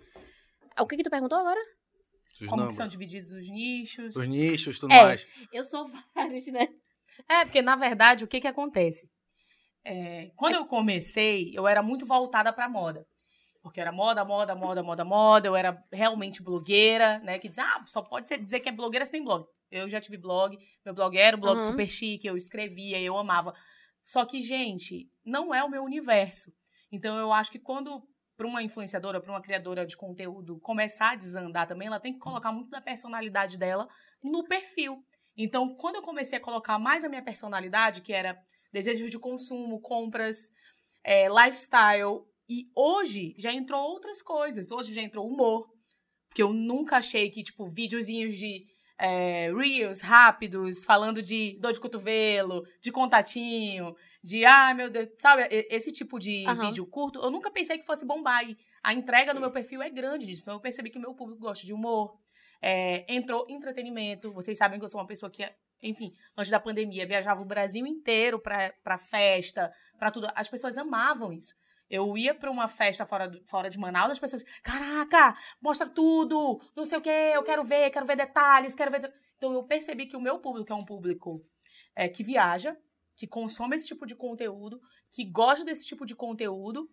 O 0.78 0.86
que 0.86 0.96
que 0.96 1.02
tu 1.02 1.10
perguntou 1.10 1.36
agora? 1.36 1.60
Os 2.40 2.48
Como 2.48 2.66
que 2.66 2.72
são 2.72 2.86
divididos 2.86 3.32
os 3.32 3.50
nichos. 3.50 4.16
Os 4.16 4.26
nichos, 4.26 4.78
tudo 4.78 4.94
é, 4.94 5.02
mais. 5.02 5.26
Eu 5.52 5.62
sou 5.62 5.84
vários, 6.16 6.46
né? 6.46 6.68
É, 7.28 7.44
porque 7.44 7.60
na 7.60 7.76
verdade, 7.76 8.24
o 8.24 8.26
que 8.26 8.40
que 8.40 8.46
acontece? 8.46 9.10
É, 9.84 10.30
quando 10.34 10.54
eu 10.54 10.64
comecei, 10.64 11.52
eu 11.54 11.68
era 11.68 11.82
muito 11.82 12.06
voltada 12.06 12.50
para 12.50 12.66
moda. 12.66 13.06
Porque 13.62 13.78
era 13.78 13.92
moda, 13.92 14.24
moda, 14.24 14.54
moda, 14.54 14.82
moda, 14.82 15.04
moda. 15.04 15.48
Eu 15.48 15.54
era 15.54 15.84
realmente 15.92 16.42
blogueira, 16.42 17.18
né? 17.18 17.38
Que 17.38 17.46
diz, 17.46 17.58
ah, 17.58 17.84
só 17.86 18.00
pode 18.00 18.26
ser 18.26 18.38
dizer 18.38 18.60
que 18.60 18.70
é 18.70 18.72
blogueira 18.72 19.04
se 19.04 19.12
tem 19.12 19.22
blog. 19.22 19.44
Eu 19.70 19.86
já 19.90 20.00
tive 20.00 20.16
blog. 20.16 20.56
Meu 20.82 20.94
blog 20.94 21.14
era 21.18 21.36
o 21.36 21.40
blog 21.40 21.60
uhum. 21.60 21.66
super 21.66 21.86
chique. 21.86 22.26
Eu 22.26 22.38
escrevia, 22.38 22.98
eu 23.02 23.18
amava. 23.18 23.52
Só 24.02 24.24
que, 24.24 24.42
gente, 24.42 25.10
não 25.24 25.54
é 25.54 25.62
o 25.62 25.70
meu 25.70 25.82
universo. 25.82 26.52
Então, 26.90 27.18
eu 27.18 27.32
acho 27.32 27.50
que 27.50 27.58
quando 27.58 28.02
para 28.36 28.46
uma 28.46 28.62
influenciadora, 28.62 29.20
para 29.20 29.30
uma 29.30 29.42
criadora 29.42 29.86
de 29.86 29.96
conteúdo 29.96 30.58
começar 30.60 31.10
a 31.10 31.14
desandar 31.14 31.66
também, 31.66 31.88
ela 31.88 32.00
tem 32.00 32.14
que 32.14 32.18
colocar 32.18 32.50
muito 32.50 32.70
da 32.70 32.80
personalidade 32.80 33.58
dela 33.58 33.86
no 34.22 34.44
perfil. 34.44 35.04
Então, 35.36 35.74
quando 35.74 35.96
eu 35.96 36.02
comecei 36.02 36.38
a 36.38 36.40
colocar 36.40 36.78
mais 36.78 37.04
a 37.04 37.08
minha 37.08 37.22
personalidade, 37.22 38.00
que 38.00 38.12
era 38.12 38.40
desejos 38.72 39.10
de 39.10 39.18
consumo, 39.18 39.80
compras, 39.80 40.50
é, 41.04 41.28
lifestyle, 41.28 42.24
e 42.48 42.68
hoje 42.74 43.34
já 43.38 43.52
entrou 43.52 43.80
outras 43.80 44.20
coisas. 44.20 44.72
Hoje 44.72 44.92
já 44.92 45.02
entrou 45.02 45.28
humor. 45.28 45.68
Porque 46.28 46.42
eu 46.42 46.52
nunca 46.52 46.96
achei 46.96 47.30
que, 47.30 47.42
tipo, 47.42 47.68
videozinhos 47.68 48.34
de 48.36 48.66
é, 49.00 49.50
reels 49.52 50.02
rápidos, 50.02 50.84
falando 50.84 51.22
de 51.22 51.56
dor 51.58 51.72
de 51.72 51.80
cotovelo, 51.80 52.66
de 52.80 52.92
contatinho, 52.92 53.96
de, 54.22 54.44
ah, 54.44 54.74
meu 54.74 54.90
Deus, 54.90 55.08
sabe? 55.14 55.48
Esse 55.50 55.90
tipo 55.90 56.18
de 56.18 56.44
Aham. 56.46 56.68
vídeo 56.68 56.86
curto, 56.86 57.18
eu 57.18 57.30
nunca 57.30 57.50
pensei 57.50 57.78
que 57.78 57.86
fosse 57.86 58.04
bombar. 58.04 58.48
E 58.48 58.58
a 58.82 58.92
entrega 58.92 59.32
no 59.32 59.40
meu 59.40 59.50
perfil 59.50 59.80
é 59.82 59.88
grande 59.88 60.26
disso. 60.26 60.42
Então 60.42 60.54
eu 60.54 60.60
percebi 60.60 60.90
que 60.90 60.98
o 60.98 61.00
meu 61.00 61.14
público 61.14 61.40
gosta 61.40 61.66
de 61.66 61.72
humor. 61.72 62.14
É, 62.60 63.06
entrou 63.12 63.46
entretenimento. 63.48 64.30
Vocês 64.32 64.58
sabem 64.58 64.78
que 64.78 64.84
eu 64.84 64.88
sou 64.88 65.00
uma 65.00 65.06
pessoa 65.06 65.30
que, 65.30 65.50
enfim, 65.82 66.14
antes 66.36 66.50
da 66.50 66.60
pandemia, 66.60 67.06
viajava 67.06 67.40
o 67.40 67.46
Brasil 67.46 67.86
inteiro 67.86 68.38
pra, 68.38 68.70
pra 68.84 68.98
festa, 68.98 69.72
pra 69.98 70.10
tudo. 70.10 70.28
As 70.34 70.48
pessoas 70.48 70.76
amavam 70.76 71.32
isso. 71.32 71.54
Eu 71.90 72.16
ia 72.16 72.32
pra 72.34 72.50
uma 72.50 72.68
festa 72.68 73.04
fora, 73.04 73.26
do- 73.28 73.42
fora 73.48 73.68
de 73.68 73.78
Manaus, 73.78 74.12
as 74.12 74.18
pessoas, 74.20 74.44
caraca, 74.62 75.36
mostra 75.60 75.88
tudo, 75.88 76.60
não 76.76 76.84
sei 76.84 76.98
o 76.98 77.02
quê, 77.02 77.32
eu 77.34 77.42
quero 77.42 77.64
ver, 77.64 77.90
quero 77.90 78.06
ver 78.06 78.16
detalhes, 78.16 78.74
quero 78.76 78.90
ver. 78.92 79.12
Então 79.36 79.52
eu 79.52 79.64
percebi 79.64 80.06
que 80.06 80.16
o 80.16 80.20
meu 80.20 80.38
público 80.38 80.72
é 80.72 80.76
um 80.76 80.84
público 80.84 81.44
é, 81.96 82.08
que 82.08 82.22
viaja, 82.22 82.76
que 83.16 83.26
consome 83.26 83.74
esse 83.76 83.88
tipo 83.88 84.06
de 84.06 84.14
conteúdo, 84.14 84.80
que 85.10 85.24
gosta 85.24 85.64
desse 85.64 85.84
tipo 85.84 86.06
de 86.06 86.14
conteúdo 86.14 86.88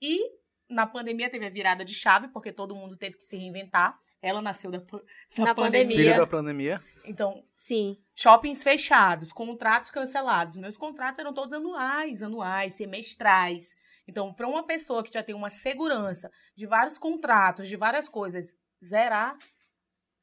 e 0.00 0.20
na 0.68 0.86
pandemia 0.86 1.30
teve 1.30 1.46
a 1.46 1.50
virada 1.50 1.84
de 1.84 1.94
chave, 1.94 2.28
porque 2.28 2.52
todo 2.52 2.74
mundo 2.76 2.96
teve 2.96 3.16
que 3.16 3.24
se 3.24 3.36
reinventar. 3.36 3.98
Ela 4.20 4.40
nasceu 4.40 4.70
da, 4.70 4.78
da 5.36 5.44
Na 5.44 5.54
pandemia. 5.54 5.54
pandemia. 5.54 5.96
Filho 5.96 6.16
da 6.16 6.26
pandemia. 6.26 6.82
Então, 7.04 7.44
Sim. 7.58 7.96
shoppings 8.14 8.62
fechados, 8.62 9.32
contratos 9.32 9.90
cancelados. 9.90 10.56
Meus 10.56 10.76
contratos 10.76 11.18
eram 11.18 11.34
todos 11.34 11.52
anuais, 11.52 12.22
anuais, 12.22 12.74
semestrais. 12.74 13.74
Então, 14.08 14.32
para 14.34 14.48
uma 14.48 14.66
pessoa 14.66 15.02
que 15.02 15.12
já 15.12 15.22
tem 15.22 15.34
uma 15.34 15.50
segurança 15.50 16.30
de 16.56 16.66
vários 16.66 16.98
contratos, 16.98 17.68
de 17.68 17.76
várias 17.76 18.08
coisas, 18.08 18.56
zerar 18.84 19.36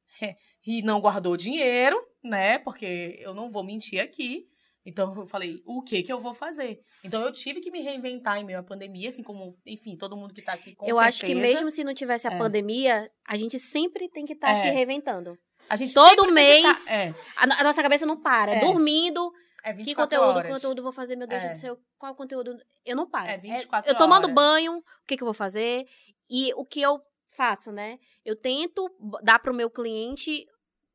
e 0.65 0.81
não 0.81 0.99
guardou 0.99 1.37
dinheiro, 1.37 1.97
né? 2.23 2.57
Porque 2.59 3.17
eu 3.19 3.33
não 3.33 3.49
vou 3.49 3.63
mentir 3.63 4.01
aqui. 4.01 4.47
Então, 4.85 5.13
eu 5.19 5.25
falei, 5.27 5.61
o 5.65 5.81
que 5.83 6.01
que 6.01 6.11
eu 6.11 6.19
vou 6.19 6.33
fazer? 6.33 6.79
Então, 7.03 7.21
eu 7.21 7.31
tive 7.31 7.59
que 7.59 7.69
me 7.69 7.81
reinventar 7.81 8.37
em 8.39 8.45
meio 8.45 8.59
à 8.59 8.63
pandemia, 8.63 9.09
assim 9.09 9.21
como, 9.21 9.57
enfim, 9.65 9.95
todo 9.95 10.15
mundo 10.17 10.33
que 10.33 10.41
tá 10.41 10.53
aqui 10.53 10.73
com 10.73 10.85
eu 10.85 10.95
certeza. 10.95 11.07
acho 11.09 11.25
que 11.25 11.35
mesmo 11.35 11.69
se 11.69 11.83
não 11.83 11.93
tivesse 11.93 12.27
a 12.27 12.31
É. 12.31 12.37
pandemia, 12.37 13.11
a 13.27 13.35
gente 13.35 13.59
sempre 13.59 14.09
tem 14.09 14.25
que 14.25 14.33
estar 14.33 14.49
É. 14.51 14.61
se 14.61 14.69
reinventando. 14.69 15.37
a 15.69 15.75
gente 15.75 15.93
todo 15.93 16.25
que 16.25 16.31
mês, 16.31 16.85
tá- 16.85 16.91
é, 16.93 17.13
A, 17.35 17.43
a 17.59 17.63
nossa 17.63 17.83
cabeça 17.83 18.03
não 18.03 18.19
para. 18.19 18.53
É. 18.55 18.59
Dormindo, 18.61 19.31
é 19.63 19.71
que 19.71 19.77
24 19.77 20.17
conteúdo, 20.17 20.37
horas. 20.37 20.47
que 20.47 20.53
conteúdo 20.53 20.83
vou 20.83 20.91
fazer, 20.91 21.15
meu 21.15 21.27
Deus 21.27 21.43
É. 21.43 21.51
do 21.51 21.57
céu, 21.57 21.79
qual 21.97 22.15
conteúdo? 22.15 22.57
Eu 22.85 22.95
não 22.95 23.09
paro. 23.09 23.29
É 23.29 23.37
24 23.37 23.91
eu 23.91 23.97
tomando 23.97 24.23
horas. 24.25 24.35
banho, 24.35 24.77
o 24.77 24.83
que, 25.07 25.17
que 25.17 25.23
eu 25.23 25.27
vou 25.27 25.33
fazer? 25.33 25.87
E 26.29 26.53
o 26.55 26.65
que 26.65 26.81
eu 26.81 26.99
faço, 27.29 27.71
né? 27.71 27.99
Eu 28.25 28.35
tento 28.35 28.89
dar 29.23 29.39
para 29.39 29.51
o 29.51 29.55
meu 29.55 29.69
cliente 29.69 30.45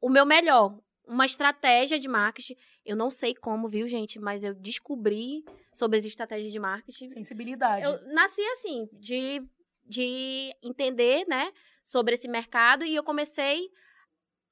o 0.01 0.09
meu 0.09 0.27
melhor. 0.27 0.79
Uma 1.07 1.27
estratégia 1.27 1.99
de 1.99 2.09
marketing. 2.09 2.57
Eu 2.85 2.97
não 2.97 3.11
sei 3.11 3.35
como, 3.35 3.69
viu, 3.69 3.87
gente? 3.87 4.19
Mas 4.19 4.43
eu 4.45 4.55
descobri 4.55 5.45
sobre 5.75 5.99
as 5.99 6.05
estratégias 6.05 6.51
de 6.53 6.59
marketing. 6.59 7.09
Sensibilidade. 7.09 7.85
Eu 7.85 8.15
nasci 8.15 8.41
assim, 8.53 8.89
de, 8.93 9.43
de 9.87 10.55
entender, 10.63 11.27
né, 11.29 11.53
sobre 11.83 12.15
esse 12.15 12.27
mercado 12.29 12.85
e 12.85 12.95
eu 12.95 13.03
comecei 13.05 13.69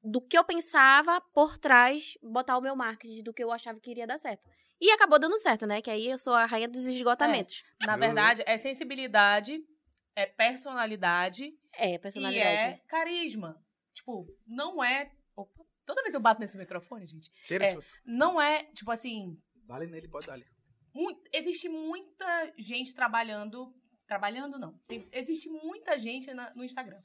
do 0.02 0.20
que 0.20 0.36
eu 0.36 0.44
pensava 0.44 1.20
por 1.32 1.56
trás, 1.58 2.14
botar 2.22 2.58
o 2.58 2.60
meu 2.60 2.74
marketing 2.74 3.22
do 3.22 3.32
que 3.32 3.42
eu 3.42 3.52
achava 3.52 3.78
que 3.80 3.90
iria 3.90 4.06
dar 4.06 4.18
certo. 4.18 4.48
E 4.80 4.90
acabou 4.90 5.18
dando 5.18 5.38
certo, 5.38 5.66
né? 5.66 5.80
Que 5.80 5.90
aí 5.90 6.08
eu 6.08 6.18
sou 6.18 6.32
a 6.34 6.44
rainha 6.44 6.68
dos 6.68 6.84
esgotamentos. 6.86 7.62
Na 7.86 7.94
Eu- 7.94 7.98
verdade, 8.00 8.42
é 8.46 8.56
sensibilidade, 8.58 9.60
é 10.16 10.26
personalidade, 10.26 11.52
É, 11.74 11.94
e 11.94 11.98
personalidade. 11.98 12.46
é 12.74 12.80
carisma. 12.88 13.62
Tipo, 13.94 14.26
não 14.46 14.82
é. 14.82 15.12
Opa, 15.36 15.64
toda 15.84 16.02
vez 16.02 16.14
eu 16.14 16.20
bato 16.20 16.40
nesse 16.40 16.58
microfone, 16.58 17.06
gente. 17.06 17.30
Sério? 17.40 17.82
Não 18.04 18.40
é, 18.40 18.64
tipo 18.72 18.90
assim. 18.90 19.38
Dá-lhe 19.66 19.86
nele, 19.86 20.08
pode 20.08 20.26
dar-lhe. 20.26 20.44
mui- 20.94 21.16
existe 21.32 21.68
muita 21.68 22.52
gente 22.58 22.92
trabalhando. 22.94 23.72
Trabalhando, 24.06 24.58
não. 24.58 24.76
Tem- 24.86 25.08
existe 25.12 25.48
muita 25.48 25.96
gente 25.98 26.34
na- 26.34 26.52
no 26.54 26.64
Instagram. 26.64 27.00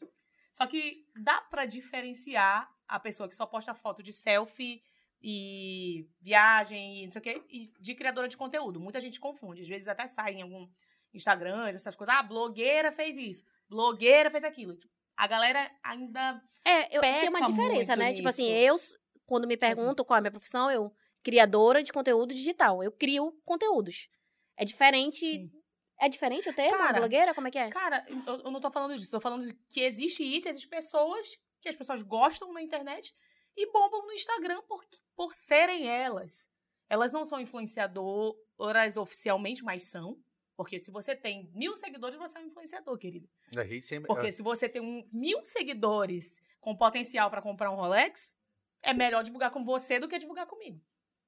Só 0.51 0.65
que 0.65 1.05
dá 1.23 1.39
pra 1.41 1.65
diferenciar 1.65 2.67
a 2.87 2.99
pessoa 2.99 3.27
que 3.27 3.35
só 3.35 3.45
posta 3.45 3.73
foto 3.73 4.01
de 4.01 4.13
selfie 4.13 4.81
e 5.21 6.07
viagem 6.21 7.03
e 7.03 7.05
não 7.05 7.11
sei 7.11 7.19
o 7.19 7.23
quê, 7.23 7.43
e 7.49 7.71
de 7.79 7.95
criadora 7.95 8.27
de 8.27 8.37
conteúdo. 8.37 8.79
Muita 8.79 9.01
gente 9.01 9.19
confunde. 9.19 9.61
Às 9.61 9.67
vezes 9.67 9.87
até 9.87 10.07
sai 10.07 10.33
em 10.33 10.41
algum 10.41 10.67
Instagram, 11.13 11.67
essas 11.67 11.95
coisas. 11.95 12.15
Ah, 12.15 12.23
blogueira 12.23 12.91
fez 12.91 13.17
isso. 13.17 13.43
Blogueira 13.67 14.29
fez 14.29 14.43
aquilo. 14.43 14.77
A 15.15 15.25
galera 15.27 15.69
ainda. 15.83 16.41
É, 16.63 16.95
eu, 16.95 17.01
tem 17.01 17.29
uma 17.29 17.41
diferença, 17.41 17.95
né? 17.95 18.13
Tipo 18.13 18.29
assim, 18.29 18.51
nisso. 18.51 18.93
eu, 18.93 18.99
quando 19.25 19.47
me 19.47 19.57
perguntam 19.57 20.05
qual 20.05 20.15
é 20.15 20.19
a 20.19 20.21
minha 20.21 20.31
profissão, 20.31 20.69
eu, 20.69 20.93
criadora 21.23 21.81
de 21.81 21.91
conteúdo 21.91 22.33
digital. 22.33 22.83
Eu 22.83 22.91
crio 22.91 23.33
conteúdos. 23.43 24.07
É 24.55 24.63
diferente. 24.63 25.19
Sim. 25.19 25.51
É 25.99 26.07
diferente 26.07 26.47
o 26.47 26.53
termo? 26.53 26.77
Cara, 26.77 26.99
blogueira? 26.99 27.33
Como 27.33 27.47
é 27.47 27.51
que 27.51 27.57
é? 27.57 27.69
Cara, 27.69 28.05
eu, 28.07 28.41
eu 28.45 28.51
não 28.51 28.59
tô 28.59 28.69
falando 28.69 28.95
disso. 28.95 29.09
Tô 29.09 29.19
falando 29.19 29.51
que 29.67 29.79
existe 29.79 30.23
isso, 30.23 30.47
existem 30.47 30.69
pessoas 30.69 31.27
que 31.61 31.69
as 31.69 31.75
pessoas 31.75 32.01
gostam 32.01 32.53
na 32.53 32.61
internet 32.61 33.15
e 33.55 33.71
bombam 33.71 34.05
no 34.05 34.13
Instagram 34.13 34.61
por, 34.63 34.85
por 35.15 35.33
serem 35.33 35.87
elas. 35.87 36.49
Elas 36.89 37.11
não 37.11 37.25
são 37.25 37.39
influenciadoras 37.39 38.97
oficialmente, 38.97 39.63
mas 39.63 39.89
são. 39.89 40.17
Porque 40.55 40.79
se 40.79 40.91
você 40.91 41.15
tem 41.15 41.51
mil 41.53 41.75
seguidores, 41.75 42.17
você 42.17 42.37
é 42.37 42.41
um 42.41 42.45
influenciador, 42.45 42.97
querido. 42.97 43.29
A 43.55 43.63
gente 43.63 43.81
sempre. 43.81 44.07
Porque 44.07 44.31
se 44.31 44.41
você 44.41 44.67
tem 44.67 44.81
um, 44.81 45.03
mil 45.13 45.45
seguidores 45.45 46.41
com 46.59 46.75
potencial 46.75 47.29
pra 47.29 47.41
comprar 47.41 47.71
um 47.71 47.75
Rolex, 47.75 48.35
é 48.81 48.93
melhor 48.93 49.23
divulgar 49.23 49.51
com 49.51 49.63
você 49.63 49.99
do 49.99 50.07
que 50.07 50.17
divulgar 50.17 50.47
comigo. 50.47 50.81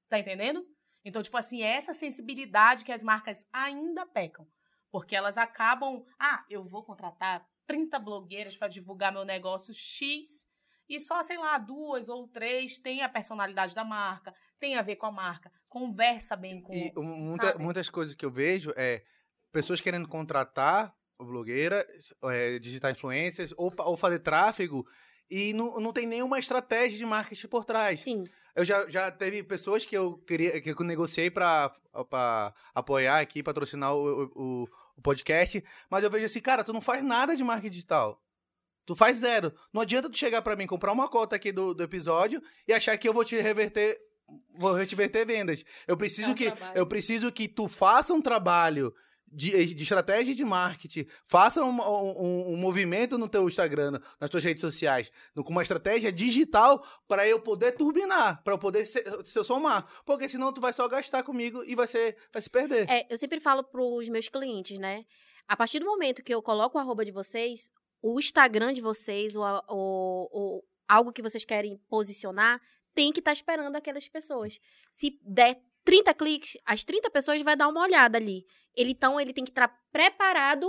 Tá 0.08 0.18
entendendo? 0.18 0.66
Então, 1.04 1.22
tipo 1.22 1.36
assim, 1.36 1.62
é 1.62 1.76
essa 1.76 1.94
sensibilidade 1.94 2.84
que 2.84 2.92
as 2.92 3.02
marcas 3.02 3.46
ainda 3.52 4.04
pecam. 4.06 4.46
Porque 4.90 5.14
elas 5.14 5.38
acabam, 5.38 6.04
ah, 6.18 6.44
eu 6.50 6.64
vou 6.64 6.82
contratar 6.82 7.48
30 7.70 7.98
blogueiras 8.00 8.56
pra 8.56 8.66
divulgar 8.68 9.12
meu 9.12 9.24
negócio 9.24 9.72
X 9.74 10.46
e 10.88 10.98
só, 10.98 11.22
sei 11.22 11.38
lá, 11.38 11.56
duas 11.56 12.08
ou 12.08 12.26
três 12.26 12.78
tem 12.78 13.02
a 13.02 13.08
personalidade 13.08 13.74
da 13.76 13.84
marca, 13.84 14.34
tem 14.58 14.74
a 14.76 14.82
ver 14.82 14.96
com 14.96 15.06
a 15.06 15.12
marca, 15.12 15.52
conversa 15.68 16.34
bem 16.34 16.60
com. 16.60 16.72
E 16.74 16.92
muita- 16.96 17.56
muitas 17.58 17.88
coisas 17.88 18.14
que 18.16 18.24
eu 18.26 18.30
vejo 18.30 18.72
é 18.76 19.04
pessoas 19.52 19.80
querendo 19.80 20.08
contratar 20.08 20.92
o 21.16 21.24
blogueira, 21.24 21.86
é, 22.24 22.58
digitar 22.58 22.90
influencers 22.90 23.54
ou, 23.56 23.72
ou 23.78 23.96
fazer 23.96 24.18
tráfego 24.18 24.84
e 25.30 25.52
não, 25.52 25.78
não 25.78 25.92
tem 25.92 26.06
nenhuma 26.08 26.38
estratégia 26.40 26.98
de 26.98 27.06
marketing 27.06 27.46
por 27.46 27.64
trás. 27.64 28.00
Sim. 28.00 28.24
Eu 28.56 28.64
já, 28.64 28.88
já 28.88 29.12
teve 29.12 29.44
pessoas 29.44 29.86
que 29.86 29.96
eu 29.96 30.18
queria 30.18 30.60
que 30.60 30.70
eu 30.70 30.76
negociei 30.84 31.30
pra, 31.30 31.72
pra 32.08 32.52
apoiar 32.74 33.20
aqui, 33.20 33.44
patrocinar 33.44 33.94
o, 33.94 34.24
o, 34.34 34.68
o 35.00 35.02
podcast, 35.02 35.64
mas 35.90 36.04
eu 36.04 36.10
vejo 36.10 36.26
assim, 36.26 36.40
cara, 36.40 36.62
tu 36.62 36.72
não 36.72 36.80
faz 36.80 37.02
nada 37.02 37.34
de 37.34 37.42
marketing 37.42 37.70
digital. 37.70 38.22
Tu 38.86 38.94
faz 38.96 39.18
zero. 39.18 39.52
Não 39.72 39.82
adianta 39.82 40.08
tu 40.10 40.16
chegar 40.18 40.42
pra 40.42 40.56
mim, 40.56 40.66
comprar 40.66 40.92
uma 40.92 41.08
cota 41.08 41.36
aqui 41.36 41.52
do, 41.52 41.74
do 41.74 41.82
episódio 41.82 42.42
e 42.66 42.72
achar 42.72 42.96
que 42.98 43.08
eu 43.08 43.12
vou 43.14 43.24
te 43.24 43.36
reverter, 43.36 43.96
vou 44.54 44.72
reverter 44.72 45.24
vendas. 45.26 45.64
Eu 45.86 45.96
preciso 45.96 46.28
É 46.30 46.32
um 46.32 46.34
que 46.34 46.50
trabalho. 46.50 46.78
eu 46.78 46.86
preciso 46.86 47.30
que 47.32 47.46
tu 47.48 47.68
faça 47.68 48.12
um 48.14 48.22
trabalho 48.22 48.94
de, 49.30 49.74
de 49.74 49.82
estratégia 49.82 50.34
de 50.34 50.44
marketing, 50.44 51.06
faça 51.24 51.62
um, 51.64 51.80
um, 51.80 52.52
um 52.54 52.56
movimento 52.56 53.16
no 53.16 53.28
teu 53.28 53.46
Instagram, 53.46 54.00
nas 54.20 54.28
tuas 54.28 54.42
redes 54.42 54.60
sociais, 54.60 55.10
com 55.34 55.50
uma 55.50 55.62
estratégia 55.62 56.10
digital 56.12 56.84
para 57.06 57.26
eu 57.28 57.40
poder 57.40 57.72
turbinar, 57.72 58.42
para 58.42 58.54
eu 58.54 58.58
poder 58.58 58.84
se, 58.84 59.02
se 59.24 59.44
somar. 59.44 59.86
Porque 60.04 60.28
senão 60.28 60.52
tu 60.52 60.60
vai 60.60 60.72
só 60.72 60.88
gastar 60.88 61.22
comigo 61.22 61.62
e 61.64 61.74
vai, 61.76 61.86
ser, 61.86 62.16
vai 62.32 62.42
se 62.42 62.50
perder. 62.50 62.88
É, 62.90 63.06
eu 63.08 63.16
sempre 63.16 63.38
falo 63.40 63.62
pros 63.62 64.08
meus 64.08 64.28
clientes, 64.28 64.78
né? 64.78 65.04
A 65.46 65.56
partir 65.56 65.78
do 65.78 65.86
momento 65.86 66.22
que 66.22 66.34
eu 66.34 66.42
coloco 66.42 66.76
o 66.76 66.80
arroba 66.80 67.04
de 67.04 67.10
vocês, 67.10 67.70
o 68.02 68.18
Instagram 68.18 68.72
de 68.72 68.80
vocês, 68.80 69.36
ou, 69.36 69.44
ou- 69.68 70.28
ou 70.32 70.64
algo 70.88 71.12
que 71.12 71.22
vocês 71.22 71.44
querem 71.44 71.76
posicionar, 71.88 72.60
tem 72.94 73.12
que 73.12 73.20
estar 73.20 73.32
esperando 73.32 73.76
aquelas 73.76 74.08
pessoas. 74.08 74.58
Se 74.90 75.18
der 75.22 75.60
30 75.84 76.12
cliques, 76.14 76.58
as 76.66 76.84
30 76.84 77.10
pessoas 77.10 77.40
vai 77.42 77.56
dar 77.56 77.68
uma 77.68 77.82
olhada 77.82 78.18
ali. 78.18 78.44
Ele, 78.76 78.90
então, 78.90 79.20
ele 79.20 79.32
tem 79.32 79.44
que 79.44 79.50
estar 79.50 79.68
preparado 79.92 80.66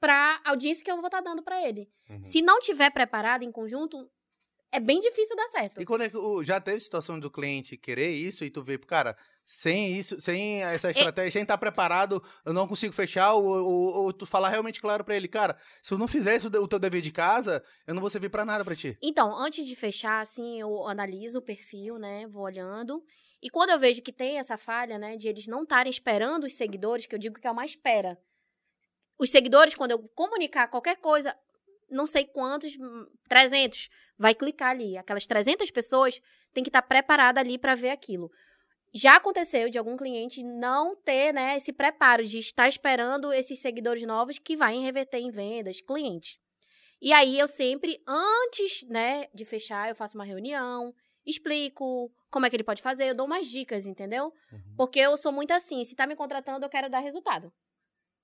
para 0.00 0.40
a 0.44 0.50
audiência 0.50 0.84
que 0.84 0.90
eu 0.90 0.96
vou 0.96 1.06
estar 1.06 1.20
dando 1.20 1.42
para 1.42 1.66
ele. 1.66 1.88
Uhum. 2.10 2.22
Se 2.22 2.42
não 2.42 2.60
tiver 2.60 2.90
preparado 2.90 3.42
em 3.42 3.50
conjunto, 3.52 4.08
é 4.70 4.78
bem 4.80 5.00
difícil 5.00 5.34
dar 5.36 5.48
certo. 5.48 5.80
E 5.80 5.86
quando 5.86 6.02
é 6.02 6.10
que 6.10 6.16
já 6.44 6.60
teve 6.60 6.80
situação 6.80 7.18
do 7.18 7.30
cliente 7.30 7.76
querer 7.76 8.10
isso 8.10 8.44
e 8.44 8.50
tu 8.50 8.62
vê, 8.62 8.76
cara, 8.78 9.16
sem 9.44 9.92
isso, 9.96 10.20
sem 10.20 10.62
essa 10.64 10.90
estratégia, 10.90 11.30
sem 11.30 11.42
estar 11.42 11.56
preparado, 11.56 12.22
eu 12.44 12.52
não 12.52 12.66
consigo 12.66 12.92
fechar, 12.92 13.32
ou, 13.34 13.44
ou- 13.44 13.94
ou 14.04 14.12
tu 14.12 14.26
falar 14.26 14.48
realmente 14.48 14.80
claro 14.80 15.04
pra 15.04 15.16
ele, 15.16 15.28
cara, 15.28 15.56
se 15.80 15.94
eu 15.94 15.98
não 15.98 16.08
fizer 16.08 16.36
isso, 16.36 16.48
o 16.48 16.68
teu 16.68 16.78
dever 16.80 17.00
de 17.00 17.12
casa, 17.12 17.62
eu 17.86 17.94
não 17.94 18.00
vou 18.00 18.10
servir 18.10 18.28
pra 18.28 18.44
nada 18.44 18.64
pra 18.64 18.74
ti. 18.74 18.98
Então, 19.00 19.34
antes 19.36 19.64
de 19.64 19.76
fechar, 19.76 20.20
assim, 20.20 20.60
eu 20.60 20.86
analiso 20.88 21.38
o 21.38 21.42
perfil, 21.42 21.96
né? 21.98 22.26
Vou 22.26 22.42
olhando. 22.42 23.02
E 23.46 23.48
quando 23.48 23.70
eu 23.70 23.78
vejo 23.78 24.02
que 24.02 24.12
tem 24.12 24.40
essa 24.40 24.56
falha, 24.56 24.98
né, 24.98 25.16
de 25.16 25.28
eles 25.28 25.46
não 25.46 25.62
estarem 25.62 25.88
esperando 25.88 26.42
os 26.42 26.54
seguidores, 26.54 27.06
que 27.06 27.14
eu 27.14 27.18
digo 27.18 27.38
que 27.38 27.46
é 27.46 27.50
uma 27.52 27.64
espera. 27.64 28.20
Os 29.16 29.30
seguidores, 29.30 29.76
quando 29.76 29.92
eu 29.92 30.00
comunicar 30.16 30.66
qualquer 30.66 30.96
coisa, 30.96 31.32
não 31.88 32.08
sei 32.08 32.24
quantos, 32.24 32.76
hum, 32.76 33.06
300, 33.28 33.88
vai 34.18 34.34
clicar 34.34 34.70
ali. 34.70 34.98
Aquelas 34.98 35.28
300 35.28 35.70
pessoas 35.70 36.20
têm 36.52 36.64
que 36.64 36.68
estar 36.68 36.82
preparadas 36.82 37.40
ali 37.40 37.56
para 37.56 37.76
ver 37.76 37.90
aquilo. 37.90 38.32
Já 38.92 39.14
aconteceu 39.14 39.70
de 39.70 39.78
algum 39.78 39.96
cliente 39.96 40.42
não 40.42 40.96
ter 40.96 41.32
né, 41.32 41.56
esse 41.56 41.72
preparo 41.72 42.24
de 42.24 42.38
estar 42.38 42.68
esperando 42.68 43.32
esses 43.32 43.60
seguidores 43.60 44.02
novos 44.02 44.40
que 44.40 44.56
vai 44.56 44.76
reverter 44.80 45.18
em 45.18 45.30
vendas, 45.30 45.80
cliente. 45.80 46.40
E 47.00 47.12
aí 47.12 47.38
eu 47.38 47.46
sempre, 47.46 48.02
antes 48.08 48.82
né, 48.88 49.28
de 49.32 49.44
fechar, 49.44 49.88
eu 49.88 49.94
faço 49.94 50.18
uma 50.18 50.24
reunião, 50.24 50.92
explico 51.24 52.10
como 52.36 52.44
é 52.44 52.50
que 52.50 52.56
ele 52.56 52.64
pode 52.64 52.82
fazer, 52.82 53.08
eu 53.08 53.14
dou 53.14 53.24
umas 53.24 53.46
dicas, 53.46 53.86
entendeu? 53.86 54.26
Uhum. 54.52 54.74
Porque 54.76 54.98
eu 55.00 55.16
sou 55.16 55.32
muito 55.32 55.52
assim, 55.52 55.82
se 55.86 55.96
tá 55.96 56.06
me 56.06 56.14
contratando, 56.14 56.66
eu 56.66 56.68
quero 56.68 56.90
dar 56.90 56.98
resultado. 56.98 57.50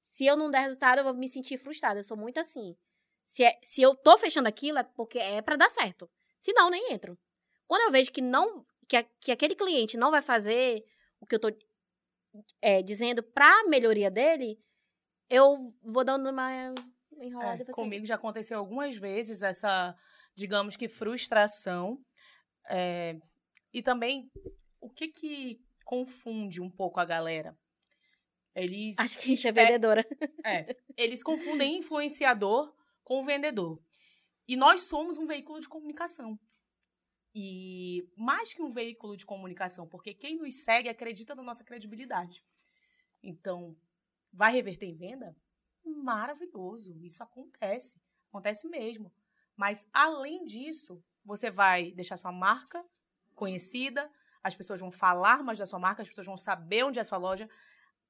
Se 0.00 0.26
eu 0.26 0.36
não 0.36 0.50
der 0.50 0.64
resultado, 0.64 0.98
eu 0.98 1.04
vou 1.04 1.14
me 1.14 1.26
sentir 1.30 1.56
frustrada. 1.56 2.00
Eu 2.00 2.04
sou 2.04 2.14
muito 2.14 2.38
assim. 2.38 2.76
Se, 3.24 3.42
é, 3.42 3.58
se 3.62 3.80
eu 3.80 3.94
tô 3.94 4.18
fechando 4.18 4.46
aquilo, 4.46 4.76
é 4.76 4.82
porque 4.82 5.18
é 5.18 5.40
para 5.40 5.56
dar 5.56 5.70
certo. 5.70 6.10
Se 6.38 6.52
não, 6.52 6.68
nem 6.68 6.92
entro. 6.92 7.18
Quando 7.66 7.84
eu 7.84 7.90
vejo 7.90 8.12
que 8.12 8.20
não 8.20 8.66
que, 8.86 8.98
a, 8.98 9.02
que 9.02 9.32
aquele 9.32 9.54
cliente 9.54 9.96
não 9.96 10.10
vai 10.10 10.20
fazer 10.20 10.84
o 11.18 11.26
que 11.26 11.34
eu 11.34 11.40
tô 11.40 11.48
é, 12.60 12.82
dizendo 12.82 13.22
pra 13.22 13.64
melhoria 13.64 14.10
dele, 14.10 14.58
eu 15.30 15.56
vou 15.82 16.04
dando 16.04 16.28
uma 16.28 16.74
enrolada. 17.18 17.62
É, 17.62 17.64
você- 17.64 17.72
comigo 17.72 18.04
já 18.04 18.16
aconteceu 18.16 18.58
algumas 18.58 18.94
vezes 18.94 19.40
essa, 19.40 19.96
digamos 20.36 20.76
que, 20.76 20.86
frustração. 20.86 21.98
É, 22.68 23.16
e 23.72 23.82
também, 23.82 24.30
o 24.80 24.90
que 24.90 25.08
que 25.08 25.64
confunde 25.84 26.60
um 26.60 26.70
pouco 26.70 27.00
a 27.00 27.04
galera? 27.04 27.58
Eles, 28.54 28.98
Acho 28.98 29.18
que 29.18 29.24
a 29.24 29.28
gente 29.28 29.48
é 29.48 29.52
vendedora. 29.52 30.06
é, 30.44 30.76
eles 30.96 31.22
confundem 31.22 31.78
influenciador 31.78 32.74
com 33.02 33.24
vendedor. 33.24 33.82
E 34.46 34.56
nós 34.56 34.82
somos 34.82 35.16
um 35.16 35.26
veículo 35.26 35.60
de 35.60 35.68
comunicação. 35.68 36.38
E 37.34 38.06
mais 38.14 38.52
que 38.52 38.60
um 38.62 38.68
veículo 38.68 39.16
de 39.16 39.24
comunicação, 39.24 39.88
porque 39.88 40.12
quem 40.12 40.36
nos 40.36 40.62
segue 40.62 40.90
acredita 40.90 41.34
na 41.34 41.42
nossa 41.42 41.64
credibilidade. 41.64 42.44
Então, 43.22 43.74
vai 44.30 44.52
reverter 44.52 44.86
em 44.86 44.96
venda? 44.96 45.34
Maravilhoso, 45.84 46.98
isso 47.00 47.22
acontece, 47.22 47.98
acontece 48.28 48.68
mesmo. 48.68 49.10
Mas 49.56 49.88
além 49.92 50.44
disso, 50.44 51.02
você 51.24 51.50
vai 51.50 51.92
deixar 51.92 52.16
sua 52.18 52.32
marca 52.32 52.84
conhecida, 53.42 54.08
as 54.40 54.54
pessoas 54.54 54.78
vão 54.78 54.92
falar 54.92 55.42
mais 55.42 55.58
da 55.58 55.66
sua 55.66 55.80
marca, 55.80 56.00
as 56.00 56.08
pessoas 56.08 56.28
vão 56.28 56.36
saber 56.36 56.84
onde 56.84 57.00
é 57.00 57.02
a 57.02 57.04
sua 57.04 57.18
loja. 57.18 57.48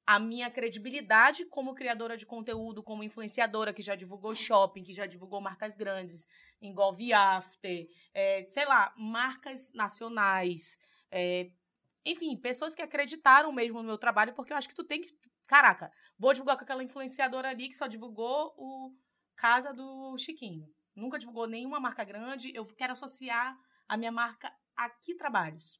A 0.05 0.19
minha 0.19 0.51
credibilidade 0.51 1.43
como 1.45 1.73
criadora 1.73 2.15
de 2.15 2.23
conteúdo, 2.23 2.83
como 2.83 3.03
influenciadora 3.03 3.73
que 3.73 3.81
já 3.81 3.95
divulgou 3.95 4.35
shopping, 4.35 4.83
que 4.83 4.93
já 4.93 5.07
divulgou 5.07 5.41
marcas 5.41 5.75
grandes, 5.75 6.27
Engolve 6.61 7.11
After, 7.13 7.87
é, 8.13 8.43
sei 8.47 8.65
lá, 8.65 8.93
marcas 8.95 9.73
nacionais, 9.73 10.77
é, 11.09 11.49
enfim, 12.05 12.37
pessoas 12.37 12.75
que 12.75 12.83
acreditaram 12.83 13.51
mesmo 13.51 13.79
no 13.79 13.85
meu 13.85 13.97
trabalho, 13.97 14.33
porque 14.33 14.53
eu 14.53 14.57
acho 14.57 14.69
que 14.69 14.75
tu 14.75 14.83
tem 14.83 15.01
que. 15.01 15.09
Caraca, 15.47 15.91
vou 16.19 16.31
divulgar 16.31 16.57
com 16.57 16.63
aquela 16.63 16.83
influenciadora 16.83 17.49
ali 17.49 17.69
que 17.69 17.75
só 17.75 17.87
divulgou 17.87 18.53
o 18.55 18.93
Casa 19.35 19.73
do 19.73 20.15
Chiquinho. 20.19 20.69
Nunca 20.95 21.17
divulgou 21.17 21.47
nenhuma 21.47 21.79
marca 21.79 22.03
grande. 22.03 22.51
Eu 22.53 22.65
quero 22.65 22.93
associar 22.93 23.57
a 23.87 23.97
minha 23.97 24.11
marca 24.11 24.53
a 24.77 24.89
que 24.89 25.15
trabalhos? 25.15 25.79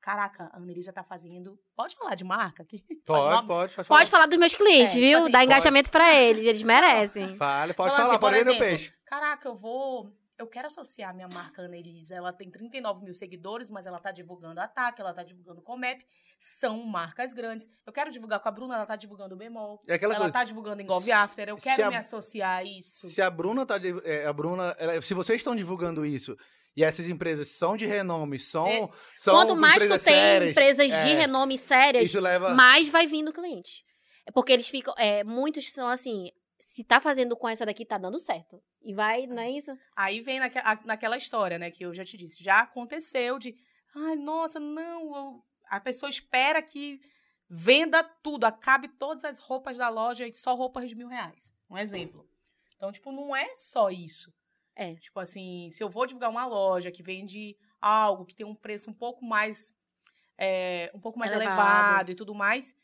Caraca, 0.00 0.50
a 0.52 0.58
Annelisa 0.58 0.92
tá 0.92 1.02
fazendo. 1.02 1.58
Pode 1.74 1.96
falar 1.96 2.14
de 2.14 2.24
marca 2.24 2.62
aqui? 2.62 2.84
Pode, 3.06 3.46
pode, 3.46 3.74
pode. 3.74 3.88
Pode 3.88 4.10
falar 4.10 4.26
dos 4.26 4.38
meus 4.38 4.54
clientes, 4.54 4.94
É, 4.96 4.98
viu? 4.98 5.08
tipo 5.08 5.16
assim, 5.22 5.30
Dá 5.30 5.38
pode. 5.38 5.46
engajamento 5.50 5.90
pra 5.90 6.14
eles, 6.14 6.44
eles 6.44 6.62
merecem. 6.62 7.34
Fale, 7.36 7.72
pode 7.72 7.88
Então, 7.94 8.02
falar, 8.02 8.12
assim, 8.14 8.20
pode 8.20 8.36
o 8.36 8.40
exemplo, 8.40 8.58
peixe. 8.60 8.92
Caraca, 9.06 9.48
eu 9.48 9.56
vou. 9.56 10.12
Eu 10.36 10.46
quero 10.48 10.66
associar 10.66 11.10
a 11.10 11.12
minha 11.14 11.28
marca 11.28 11.62
Annelisa. 11.62 12.16
Ela 12.16 12.32
tem 12.32 12.50
39 12.50 13.02
mil 13.04 13.14
seguidores, 13.14 13.70
mas 13.70 13.86
ela 13.86 13.98
tá 14.00 14.10
divulgando 14.10 14.60
Ataque, 14.60 15.00
ela 15.00 15.14
tá 15.14 15.22
divulgando 15.22 15.62
Comep. 15.62 16.04
São 16.38 16.82
marcas 16.84 17.32
grandes. 17.32 17.66
Eu 17.86 17.92
quero 17.92 18.10
divulgar 18.10 18.40
com 18.40 18.48
a 18.48 18.52
Bruna, 18.52 18.74
ela 18.74 18.84
tá 18.84 18.96
divulgando 18.96 19.34
o 19.36 19.38
Bemol. 19.38 19.80
É 19.88 19.94
aquela 19.94 20.12
ela 20.14 20.24
coisa. 20.24 20.32
tá 20.32 20.44
divulgando 20.44 20.82
Engolve 20.82 21.12
After. 21.12 21.48
Eu 21.48 21.56
quero 21.56 21.84
a- 21.86 21.88
me 21.88 21.96
associar 21.96 22.58
a 22.58 22.62
isso. 22.64 23.08
Se 23.08 23.22
a 23.22 23.30
Bruna 23.30 23.64
tá. 23.64 23.76
é, 24.04 24.26
a 24.26 24.32
Bruna. 24.32 24.74
ela- 24.78 25.00
se 25.00 25.14
vocês 25.14 25.40
estão 25.40 25.54
divulgando 25.54 26.04
isso 26.04 26.36
e 26.76 26.82
essas 26.84 27.08
empresas 27.08 27.48
são 27.50 27.76
de 27.76 27.86
renome, 27.86 28.38
são. 28.38 28.66
É. 28.66 28.88
são 29.16 29.34
Quanto 29.36 29.56
mais 29.56 29.82
tu 29.82 29.88
tem 29.88 29.98
sérias, 29.98 30.50
empresas 30.52 30.86
de 30.88 30.92
é, 31.10 31.14
renome 31.14 31.56
sérias, 31.58 32.04
Isso 32.04 32.20
leva. 32.20 32.54
mais 32.54 32.88
vai 32.88 33.06
vindo 33.06 33.32
cliente. 33.32 33.84
É 34.26 34.30
porque 34.32 34.52
eles 34.52 34.68
ficam. 34.68 34.94
É, 34.96 35.22
muitos 35.24 35.70
são 35.70 35.88
assim. 35.88 36.30
Se 36.60 36.82
tá 36.82 36.98
fazendo 37.00 37.36
com 37.36 37.46
essa 37.48 37.66
daqui, 37.66 37.84
tá 37.84 37.98
dando 37.98 38.18
certo. 38.18 38.58
E 38.82 38.94
vai, 38.94 39.26
não 39.26 39.38
é 39.42 39.50
isso? 39.50 39.70
Aí 39.94 40.20
vem 40.22 40.40
naque- 40.40 40.58
a- 40.58 40.80
naquela 40.86 41.16
história, 41.16 41.58
né, 41.58 41.70
que 41.70 41.84
eu 41.84 41.92
já 41.94 42.04
te 42.04 42.16
disse. 42.16 42.42
Já 42.42 42.60
aconteceu 42.60 43.38
de. 43.38 43.54
Ai, 43.94 44.16
nossa, 44.16 44.58
não. 44.58 45.14
eu- 45.14 45.42
A 45.70 45.78
pessoa 45.80 46.08
espera 46.10 46.60
que 46.62 46.98
venda 47.48 48.02
tudo, 48.02 48.44
acabe 48.44 48.88
todas 48.88 49.24
as 49.24 49.38
roupas 49.38 49.76
da 49.78 49.88
loja 49.88 50.26
e 50.26 50.32
só 50.32 50.54
roupas 50.54 50.88
de 50.88 50.94
mil 50.96 51.08
reais. 51.08 51.52
Um 51.70 51.76
exemplo. 51.78 52.26
Então, 52.76 52.90
tipo, 52.92 53.12
não 53.12 53.34
é 53.36 53.54
só 53.54 53.90
isso. 53.90 54.32
É. 54.76 54.94
Tipo 54.96 55.20
assim, 55.20 55.68
se 55.70 55.82
eu 55.82 55.88
vou 55.88 56.06
divulgar 56.06 56.30
uma 56.30 56.46
loja 56.46 56.90
que 56.90 57.02
vende 57.02 57.56
algo 57.80 58.24
que 58.24 58.34
tem 58.34 58.46
um 58.46 58.54
preço 58.54 58.90
um 58.90 58.94
pouco 58.94 59.24
mais. 59.24 59.72
é, 60.36 60.90
um 60.92 60.98
pouco 61.00 61.16
mais 61.18 61.30
Elevado. 61.30 61.54
elevado. 61.60 62.10
e 62.10 62.14
tudo 62.16 62.34
mais. 62.34 62.74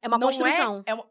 É 0.00 0.06
uma 0.06 0.16
não 0.18 0.28
construção. 0.28 0.84
É, 0.86 0.90
é 0.92 0.94
uma- 0.94 1.08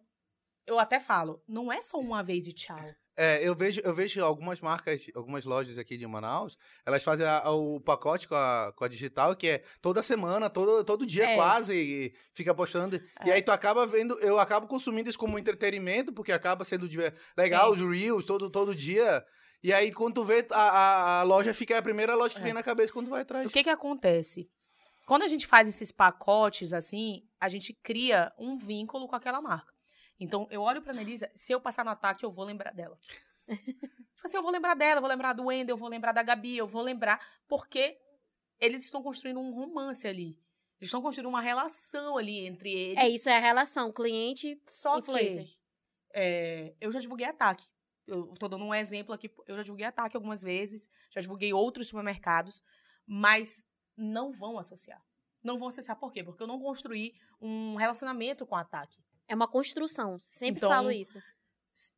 eu 0.65 0.79
até 0.79 0.97
falo, 0.97 1.43
não 1.45 1.69
é 1.73 1.81
só 1.81 1.99
uma 1.99 2.23
vez 2.23 2.47
e 2.47 2.53
tchau. 2.53 2.79
É, 3.17 3.45
eu 3.45 3.53
vejo, 3.53 3.81
eu 3.83 3.93
vejo 3.93 4.23
algumas 4.23 4.61
marcas, 4.61 5.05
algumas 5.13 5.43
lojas 5.45 5.77
aqui 5.77 5.97
de 5.97 6.07
Manaus, 6.07 6.57
elas 6.85 7.03
fazem 7.03 7.27
a- 7.27 7.47
o 7.51 7.79
pacote 7.81 8.27
com 8.29 8.33
a, 8.35 8.71
com 8.75 8.85
a 8.85 8.87
digital, 8.87 9.35
que 9.35 9.47
é 9.49 9.63
toda 9.81 10.01
semana, 10.01 10.49
todo, 10.49 10.83
todo 10.85 11.05
dia 11.05 11.25
É. 11.31 11.35
quase, 11.35 11.75
e 11.75 12.15
fica 12.33 12.55
postando. 12.55 12.95
E 13.25 13.29
É. 13.29 13.33
aí 13.33 13.41
tu 13.41 13.51
acaba 13.51 13.85
vendo, 13.85 14.17
eu 14.19 14.39
acabo 14.39 14.67
consumindo 14.67 15.09
isso 15.09 15.19
como 15.19 15.37
entretenimento, 15.37 16.13
porque 16.13 16.31
acaba 16.31 16.63
sendo 16.63 16.87
legal, 17.37 17.75
Sim. 17.75 17.83
os 17.83 17.99
reels, 17.99 18.25
todo, 18.25 18.49
todo 18.49 18.73
dia. 18.73 19.23
E 19.63 19.71
aí, 19.71 19.91
quando 19.93 20.15
tu 20.15 20.25
vê, 20.25 20.45
a, 20.51 20.55
a, 20.57 21.19
a 21.21 21.23
loja 21.23 21.53
fica 21.53 21.73
é 21.73 21.77
a 21.77 21.81
primeira 21.81 22.15
loja 22.15 22.33
que 22.35 22.41
É. 22.41 22.43
vem 22.43 22.53
na 22.53 22.61
cabeça 22.61 22.91
quando 22.91 23.07
tu 23.07 23.11
vai 23.11 23.21
atrás. 23.21 23.45
O 23.47 23.49
que 23.49 23.63
que 23.63 23.69
acontece? 23.69 24.49
Quando 25.05 25.23
a 25.23 25.27
gente 25.27 25.47
faz 25.47 25.67
esses 25.67 25.91
pacotes 25.91 26.73
assim, 26.73 27.25
a 27.39 27.47
gente 27.49 27.73
cria 27.73 28.33
um 28.37 28.57
vínculo 28.57 29.07
com 29.07 29.15
aquela 29.15 29.41
marca. 29.41 29.73
Então, 30.19 30.47
eu 30.51 30.61
olho 30.61 30.81
pra 30.81 30.93
Nelisa, 30.93 31.29
se 31.33 31.51
eu 31.53 31.59
passar 31.61 31.83
no 31.85 31.91
ataque, 31.91 32.25
eu 32.25 32.31
vou 32.31 32.45
lembrar 32.45 32.73
dela. 32.73 32.97
tipo 33.47 34.23
assim, 34.23 34.37
eu 34.37 34.43
vou 34.43 34.51
lembrar 34.51 34.75
dela, 34.75 34.97
eu 34.97 35.01
vou 35.01 35.09
lembrar 35.09 35.33
do 35.33 35.45
Wendel, 35.45 35.73
eu 35.73 35.77
vou 35.77 35.89
lembrar 35.89 36.11
da 36.11 36.23
Gabi, 36.23 36.57
eu 36.57 36.67
vou 36.67 36.81
lembrar, 36.81 37.19
porque 37.47 37.97
eles 38.59 38.83
estão 38.83 39.01
construindo 39.01 39.39
um 39.39 39.51
romance 39.53 40.07
ali. 40.07 40.39
Eles 40.79 40.89
estão 40.89 41.01
construindo 41.01 41.27
uma 41.29 41.41
relação 41.41 42.17
ali 42.17 42.45
entre 42.45 42.71
eles. 42.71 42.97
É 42.97 43.07
isso, 43.07 43.29
é 43.29 43.37
a 43.37 43.39
relação 43.39 43.91
cliente. 43.91 44.61
Só 44.67 44.99
influencer. 44.99 45.45
que 45.45 45.57
é, 46.13 46.73
eu 46.81 46.91
já 46.91 46.99
divulguei 46.99 47.25
ataque. 47.25 47.65
Eu 48.07 48.27
tô 48.39 48.47
dando 48.47 48.65
um 48.65 48.73
exemplo 48.73 49.13
aqui. 49.13 49.31
Eu 49.47 49.55
já 49.57 49.63
divulguei 49.63 49.85
ataque 49.85 50.15
algumas 50.15 50.41
vezes, 50.41 50.89
já 51.09 51.21
divulguei 51.21 51.53
outros 51.53 51.87
supermercados, 51.87 52.61
mas 53.05 53.65
não 53.95 54.31
vão 54.31 54.57
associar. 54.57 55.01
Não 55.43 55.57
vão 55.57 55.67
associar 55.67 55.97
por 55.97 56.11
quê? 56.11 56.23
Porque 56.23 56.41
eu 56.41 56.47
não 56.47 56.59
construí 56.59 57.13
um 57.41 57.75
relacionamento 57.75 58.45
com 58.45 58.55
ataque. 58.55 58.97
É 59.27 59.35
uma 59.35 59.47
construção. 59.47 60.19
Sempre 60.19 60.57
Então, 60.57 60.69
falo 60.69 60.91
isso. 60.91 61.21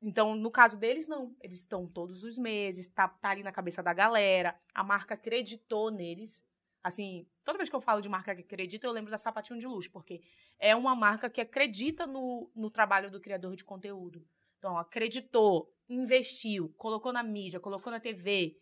Então, 0.02 0.36
no 0.36 0.50
caso 0.50 0.78
deles, 0.78 1.08
não. 1.08 1.36
Eles 1.42 1.60
estão 1.60 1.88
todos 1.88 2.24
os 2.24 2.38
meses, 2.38 2.88
tá, 2.88 3.08
tá 3.08 3.30
ali 3.30 3.44
na 3.44 3.52
cabeça 3.52 3.84
da 3.84 3.94
galera. 3.94 4.58
A 4.74 4.84
marca 4.84 5.14
acreditou 5.16 5.92
neles. 5.92 6.44
Assim, 6.84 7.28
toda 7.44 7.58
vez 7.58 7.70
que 7.70 7.76
eu 7.76 7.82
falo 7.82 8.02
de 8.02 8.08
marca 8.08 8.36
que 8.36 8.42
acredita, 8.42 8.86
eu 8.86 8.92
lembro 8.92 9.10
da 9.10 9.18
Sapatinho 9.18 9.60
de 9.60 9.66
Luxo, 9.66 9.92
porque 9.92 10.22
é 10.60 10.76
uma 10.76 10.96
marca 10.96 11.30
que 11.30 11.42
acredita 11.42 12.06
no, 12.06 12.52
no 12.56 12.70
trabalho 12.70 13.10
do 13.10 13.20
criador 13.20 13.56
de 13.56 13.64
conteúdo. 13.64 14.26
Então, 14.66 14.80
acreditou, 14.80 15.72
investiu, 15.88 16.74
colocou 16.76 17.14
na 17.14 17.22
mídia, 17.22 17.60
colocou 17.60 17.92
na 17.92 18.00
TV. 18.00 18.60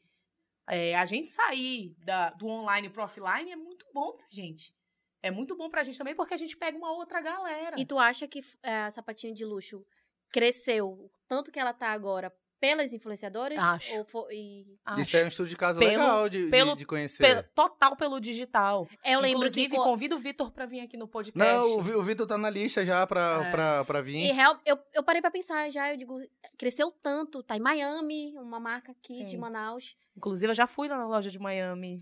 É, 0.68 0.94
a 0.96 1.06
gente 1.06 1.28
sair 1.28 1.96
da, 2.00 2.30
do 2.32 2.46
online 2.46 2.89
pro 2.89 3.04
offline 3.04 3.50
é 3.50 3.56
muito 3.56 3.86
bom 3.94 4.12
pra 4.18 4.26
gente. 4.30 4.76
É 5.22 5.32
muito 5.32 5.56
bom 5.56 5.70
pra 5.70 5.82
gente 5.82 5.98
também, 5.98 6.13
porque 6.13 6.34
a 6.34 6.38
gente 6.38 6.58
pega 6.58 6.78
uma 6.78 6.92
outra 6.92 7.22
galera. 7.22 7.80
E 7.80 7.86
tu 7.86 7.98
acha 7.98 8.28
que 8.28 8.42
é, 8.62 8.82
a 8.82 8.92
sapatinho 8.92 9.34
de 9.34 9.46
luxo 9.46 9.86
cresceu 10.30 11.10
tanto 11.26 11.54
que 11.54 11.60
ela 11.60 11.74
tá 11.74 11.88
agora 11.92 12.30
pelas 12.63 12.93
influenciadoras? 12.93 13.60
Acho. 13.60 13.97
Ou 13.97 14.06
foi, 14.06 14.34
e- 14.34 14.80
Acho. 14.86 15.02
Isso 15.02 15.17
é 15.17 15.26
um 15.26 15.28
estudo 15.28 15.49
de 15.49 15.58
caso 15.58 15.80
Pelo- 15.80 15.91
legal 15.91 16.30
de, 16.30 16.45
de- 16.45 16.49
pelo- 16.49 16.76
de 16.78 16.86
conhecer. 16.86 17.21
Pe- 17.21 17.43
total 17.54 17.97
pelo 17.97 18.21
digital. 18.21 18.88
É, 19.04 19.15
eu 19.15 19.19
lembro 19.19 19.39
Inclusive, 19.39 19.76
co- 19.76 19.84
convido 19.84 20.15
o 20.15 20.19
Vitor 20.19 20.49
pra 20.49 20.65
vir 20.65 20.80
aqui 20.80 20.95
no 20.95 21.06
podcast. 21.06 21.38
Não, 21.38 21.65
o, 21.76 21.99
o 21.99 22.04
Vitor 22.04 22.26
tá 22.26 22.38
na 22.38 22.49
lista 22.49 22.86
já 22.86 23.06
pra, 23.06 23.43
É. 23.47 23.52
pra, 23.52 23.84
pra 23.84 24.02
vir. 24.02 24.15
E 24.30 24.32
real, 24.32 24.58
eu, 24.65 24.80
eu 24.93 25.04
parei 25.04 25.21
pra 25.21 25.30
pensar 25.30 25.69
já, 25.71 25.91
eu 25.91 25.97
digo, 25.97 26.17
cresceu 26.58 26.89
tanto, 27.02 27.43
tá 27.43 27.58
em 27.58 27.60
Miami, 27.60 28.34
uma 28.38 28.62
marca 28.62 28.93
aqui 28.93 29.26
de 29.26 29.32
Sim. 29.32 29.38
Manaus. 29.38 29.97
Inclusive, 30.15 30.52
eu 30.52 30.56
já 30.56 30.65
fui 30.65 30.88
lá 30.88 30.97
na 30.97 31.06
loja 31.08 31.30
de 31.30 31.39
Miami. 31.39 32.02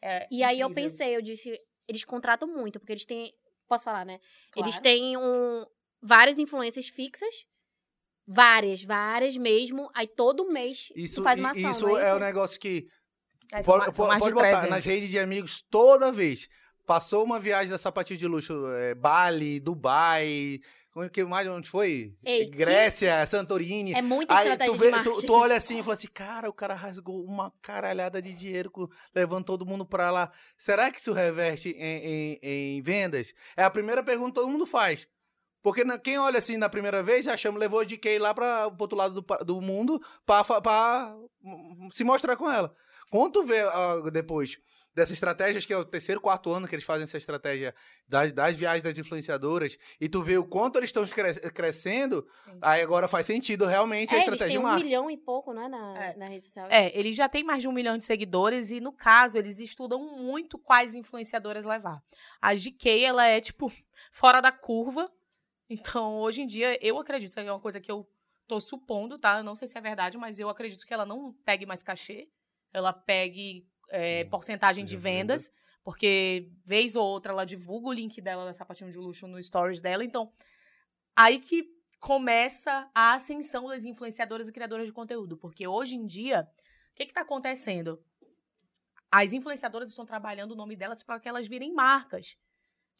É 0.00 0.28
E 0.30 0.44
aí 0.44 0.60
eu 0.60 0.68
incrível. 0.68 0.90
pensei, 0.90 1.16
eu 1.16 1.20
disse, 1.22 1.60
eles 1.88 2.04
contratam 2.04 2.46
muito, 2.46 2.78
porque 2.78 2.92
eles 2.92 3.04
têm, 3.04 3.34
posso 3.66 3.82
falar, 3.84 4.04
né? 4.06 4.20
Claro. 4.52 4.64
Eles 4.68 4.78
têm 4.78 5.16
um, 5.16 5.66
várias 6.00 6.38
influências 6.38 6.88
fixas, 6.88 7.46
Várias, 8.32 8.82
várias 8.82 9.36
mesmo. 9.36 9.90
Aí 9.94 10.06
todo 10.06 10.50
mês 10.50 10.88
Isso, 10.96 11.22
faz 11.22 11.38
uma 11.38 11.50
ação. 11.50 11.70
isso 11.70 11.98
é 11.98 12.08
é 12.10 12.14
um 12.14 12.18
negócio 12.18 12.58
que 12.58 12.86
são 13.62 13.78
pode, 13.78 13.94
são 13.94 14.06
botar 14.32 14.48
300. 14.50 14.70
nas 14.70 14.84
redes 14.84 15.10
de 15.10 15.18
amigos 15.18 15.62
toda 15.70 16.10
vez. 16.12 16.48
Passou 16.86 17.24
uma 17.24 17.38
viagem 17.38 17.70
da 17.70 17.78
sapatilha 17.78 18.18
de 18.18 18.26
luxo, 18.26 18.52
é, 18.74 18.94
Bali, 18.94 19.60
Dubai, 19.60 20.58
que 21.12 21.24
mais 21.24 21.46
onde 21.46 21.68
foi? 21.68 22.12
Ei, 22.24 22.46
que- 22.46 22.56
Grécia, 22.56 23.24
Santorini. 23.24 23.94
É 23.94 24.02
muita 24.02 24.34
Aí 24.34 24.48
estratégia 24.48 24.74
tu, 24.74 24.78
vê, 24.78 25.02
tu, 25.20 25.26
tu 25.26 25.32
olha 25.32 25.56
assim 25.56 25.78
e 25.78 25.82
fala 25.82 25.94
assim, 25.94 26.08
cara, 26.08 26.50
o 26.50 26.52
cara 26.52 26.74
rasgou 26.74 27.24
uma 27.24 27.52
caralhada 27.62 28.20
de 28.20 28.32
dinheiro, 28.34 28.70
levando 29.14 29.44
todo 29.44 29.64
mundo 29.64 29.86
pra 29.86 30.10
lá. 30.10 30.30
Será 30.58 30.90
que 30.90 30.98
isso 31.00 31.12
reverte 31.12 31.70
em, 31.78 32.38
em- 32.42 32.76
em 32.78 32.82
vendas? 32.82 33.32
É 33.56 33.62
a 33.62 33.70
primeira 33.70 34.02
pergunta 34.02 34.30
que 34.32 34.34
todo 34.34 34.50
mundo 34.50 34.66
faz. 34.66 35.06
Porque 35.62 35.84
na- 35.84 35.98
quem 35.98 36.18
olha 36.18 36.38
assim 36.38 36.56
na 36.56 36.68
primeira 36.68 37.02
vez, 37.02 37.24
já 37.26 37.36
chama, 37.36 37.58
levou 37.58 37.80
a 37.80 37.84
DK 37.84 38.18
lá 38.18 38.34
para 38.34 38.68
o 38.68 38.76
outro 38.78 38.96
lado 38.98 39.20
do, 39.22 39.44
do 39.44 39.60
mundo 39.60 40.00
hum, 41.42 41.88
se 41.90 42.04
mostrar 42.04 42.36
com 42.36 42.50
ela. 42.50 42.74
Quando 43.10 43.32
tu 43.32 43.44
vê 43.44 43.60
ah, 43.60 44.02
depois 44.12 44.58
dessas 44.94 45.12
estratégias, 45.14 45.64
que 45.64 45.72
é 45.72 45.76
o 45.76 45.84
terceiro, 45.86 46.20
quarto 46.20 46.50
ano 46.52 46.68
que 46.68 46.74
eles 46.74 46.84
fazem 46.84 47.04
essa 47.04 47.16
estratégia 47.16 47.74
das, 48.06 48.30
das 48.30 48.56
viagens 48.58 48.82
das 48.82 48.98
influenciadoras, 48.98 49.78
e 49.98 50.06
tu 50.06 50.22
vê 50.22 50.36
o 50.36 50.44
quanto 50.44 50.76
eles 50.78 50.88
estão 50.90 51.06
cre- 51.06 51.50
crescendo, 51.50 52.26
Sim. 52.44 52.58
aí 52.60 52.82
agora 52.82 53.08
faz 53.08 53.26
sentido 53.26 53.64
realmente 53.64 54.10
a 54.14 54.18
É, 54.18 54.20
eles 54.20 54.28
estratégia 54.34 54.60
têm 54.60 54.68
de 54.68 54.74
um 54.76 54.84
milhão 54.84 55.10
e 55.10 55.16
pouco, 55.16 55.54
né, 55.54 55.66
na, 55.66 56.04
É. 56.04 56.16
na 56.16 56.26
rede 56.26 56.44
social. 56.44 56.66
É, 56.70 56.94
eles 56.98 57.16
já 57.16 57.26
têm 57.26 57.42
mais 57.42 57.62
de 57.62 57.68
um 57.68 57.72
milhão 57.72 57.96
de 57.96 58.04
seguidores 58.04 58.70
e, 58.70 58.80
no 58.80 58.92
caso, 58.92 59.38
eles 59.38 59.60
estudam 59.60 60.14
muito 60.18 60.58
quais 60.58 60.94
influenciadoras 60.94 61.64
levar. 61.64 62.02
A 62.40 62.54
GK, 62.54 63.02
ela 63.02 63.26
é, 63.26 63.40
tipo, 63.40 63.72
fora 64.12 64.40
da 64.42 64.52
curva. 64.52 65.10
Então, 65.72 66.16
hoje 66.20 66.42
em 66.42 66.46
dia, 66.46 66.78
eu 66.84 66.98
acredito, 66.98 67.38
é 67.38 67.50
uma 67.50 67.60
coisa 67.60 67.80
que 67.80 67.90
eu 67.90 68.06
tô 68.46 68.60
supondo, 68.60 69.18
tá? 69.18 69.38
Eu 69.38 69.44
não 69.44 69.54
sei 69.54 69.66
se 69.66 69.78
é 69.78 69.80
verdade, 69.80 70.18
mas 70.18 70.38
eu 70.38 70.48
acredito 70.48 70.86
que 70.86 70.92
ela 70.92 71.06
não 71.06 71.32
pegue 71.44 71.64
mais 71.64 71.82
cachê. 71.82 72.28
Ela 72.72 72.92
pegue 72.92 73.66
é, 73.90 74.24
Hum, 74.24 74.30
porcentagem 74.30 74.84
de 74.84 74.90
de 74.90 74.96
venda. 74.96 75.34
vendas. 75.34 75.50
Porque, 75.84 76.50
vez 76.64 76.94
ou 76.94 77.04
outra, 77.04 77.32
ela 77.32 77.44
divulga 77.44 77.88
o 77.88 77.92
link 77.92 78.20
dela 78.20 78.44
da 78.44 78.52
sapatinho 78.52 78.90
de 78.90 78.98
luxo 78.98 79.26
no 79.26 79.42
stories 79.42 79.80
dela. 79.80 80.04
Então, 80.04 80.32
aí 81.16 81.38
que 81.40 81.64
começa 81.98 82.90
a 82.94 83.14
ascensão 83.14 83.66
das 83.68 83.84
influenciadoras 83.84 84.48
e 84.48 84.52
criadoras 84.52 84.86
de 84.86 84.92
conteúdo. 84.92 85.36
Porque 85.36 85.66
hoje 85.66 85.96
em 85.96 86.04
dia, 86.06 86.48
o 86.92 86.94
que 86.94 87.04
está 87.04 87.22
acontecendo? 87.22 88.04
As 89.10 89.32
influenciadoras 89.32 89.88
estão 89.88 90.04
trabalhando 90.04 90.52
o 90.52 90.56
nome 90.56 90.76
delas 90.76 91.02
para 91.02 91.18
que 91.20 91.28
elas 91.28 91.46
virem 91.48 91.72
marcas. 91.72 92.36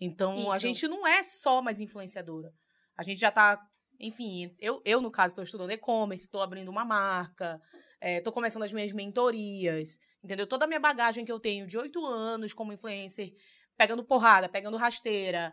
Então, 0.01 0.51
a 0.51 0.57
Isso. 0.57 0.67
gente 0.67 0.89
não 0.89 1.07
é 1.07 1.23
só 1.23 1.63
mais 1.63 1.81
influenciadora. 1.81 2.53
A 2.97 3.03
gente 3.03 3.21
já 3.21 3.29
está, 3.29 3.61
enfim, 3.99 4.55
eu, 4.59 4.83
eu 4.85 5.01
no 5.01 5.11
caso, 5.11 5.33
estou 5.33 5.45
estudando 5.45 5.71
e-commerce, 5.71 6.25
estou 6.25 6.43
abrindo 6.43 6.69
uma 6.69 6.85
marca, 6.85 7.61
estou 8.01 8.33
começando 8.33 8.63
as 8.63 8.73
minhas 8.73 8.93
mentorias, 8.93 9.99
entendeu? 10.23 10.47
Toda 10.47 10.65
a 10.65 10.69
minha 10.69 10.81
bagagem 10.81 11.25
que 11.25 11.33
eu 11.33 11.41
tenho 11.41 11.67
de 11.67 11.79
oito 11.79 12.05
anos 12.05 12.53
como 12.53 12.73
influencer, 12.73 13.35
pegando 13.77 14.05
porrada, 14.05 14.49
pegando 14.49 14.77
rasteira, 14.77 15.53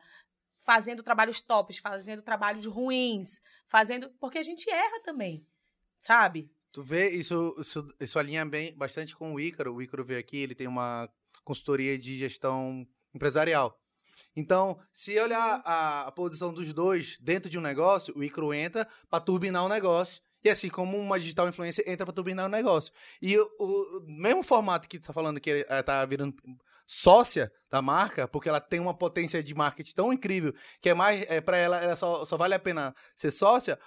fazendo 0.57 1.01
trabalhos 1.01 1.41
tops, 1.41 1.77
fazendo 1.77 2.21
trabalhos 2.21 2.65
ruins, 2.65 3.41
fazendo. 3.65 4.09
Porque 4.19 4.37
a 4.37 4.43
gente 4.43 4.69
erra 4.69 5.01
também, 5.01 5.45
sabe? 5.99 6.51
Tu 6.71 6.83
vê, 6.83 7.09
isso, 7.09 7.55
isso, 7.59 7.87
isso 7.99 8.19
alinha 8.19 8.45
bem, 8.45 8.75
bastante 8.75 9.15
com 9.15 9.33
o 9.33 9.39
Ícaro. 9.39 9.73
O 9.73 9.81
Ícaro 9.81 10.05
veio 10.05 10.19
aqui, 10.19 10.37
ele 10.37 10.53
tem 10.53 10.67
uma 10.67 11.09
consultoria 11.43 11.97
de 11.97 12.15
gestão 12.17 12.87
empresarial. 13.13 13.79
Então, 14.35 14.79
se 14.91 15.19
olhar 15.19 15.61
a, 15.65 16.07
a 16.07 16.11
posição 16.11 16.53
dos 16.53 16.71
dois 16.73 17.17
dentro 17.19 17.49
de 17.49 17.57
um 17.57 17.61
negócio, 17.61 18.17
o 18.17 18.23
Ícaro 18.23 18.53
entra 18.53 18.87
para 19.09 19.19
turbinar 19.19 19.65
o 19.65 19.69
negócio. 19.69 20.21
E 20.43 20.49
assim 20.49 20.69
como 20.69 20.97
uma 20.97 21.19
digital 21.19 21.49
influencer 21.49 21.83
entra 21.87 22.05
para 22.05 22.15
turbinar 22.15 22.45
o 22.45 22.49
negócio. 22.49 22.93
E 23.21 23.37
o, 23.37 23.43
o 23.59 24.05
mesmo 24.07 24.41
formato 24.41 24.87
que 24.87 24.99
tá 24.99 25.11
falando 25.11 25.39
que 25.39 25.65
ela 25.67 25.83
tá 25.83 26.05
virando 26.05 26.35
sócia 26.85 27.51
da 27.69 27.81
marca, 27.81 28.27
porque 28.27 28.49
ela 28.49 28.59
tem 28.59 28.79
uma 28.79 28.93
potência 28.93 29.43
de 29.43 29.53
marketing 29.53 29.93
tão 29.93 30.11
incrível 30.11 30.53
que 30.81 30.89
é 30.89 30.93
mais 30.93 31.21
é, 31.29 31.39
para 31.39 31.57
ela, 31.57 31.77
ela 31.77 31.95
só, 31.95 32.25
só 32.25 32.35
vale 32.35 32.55
a 32.55 32.59
pena 32.59 32.95
ser 33.15 33.31
sócia. 33.31 33.77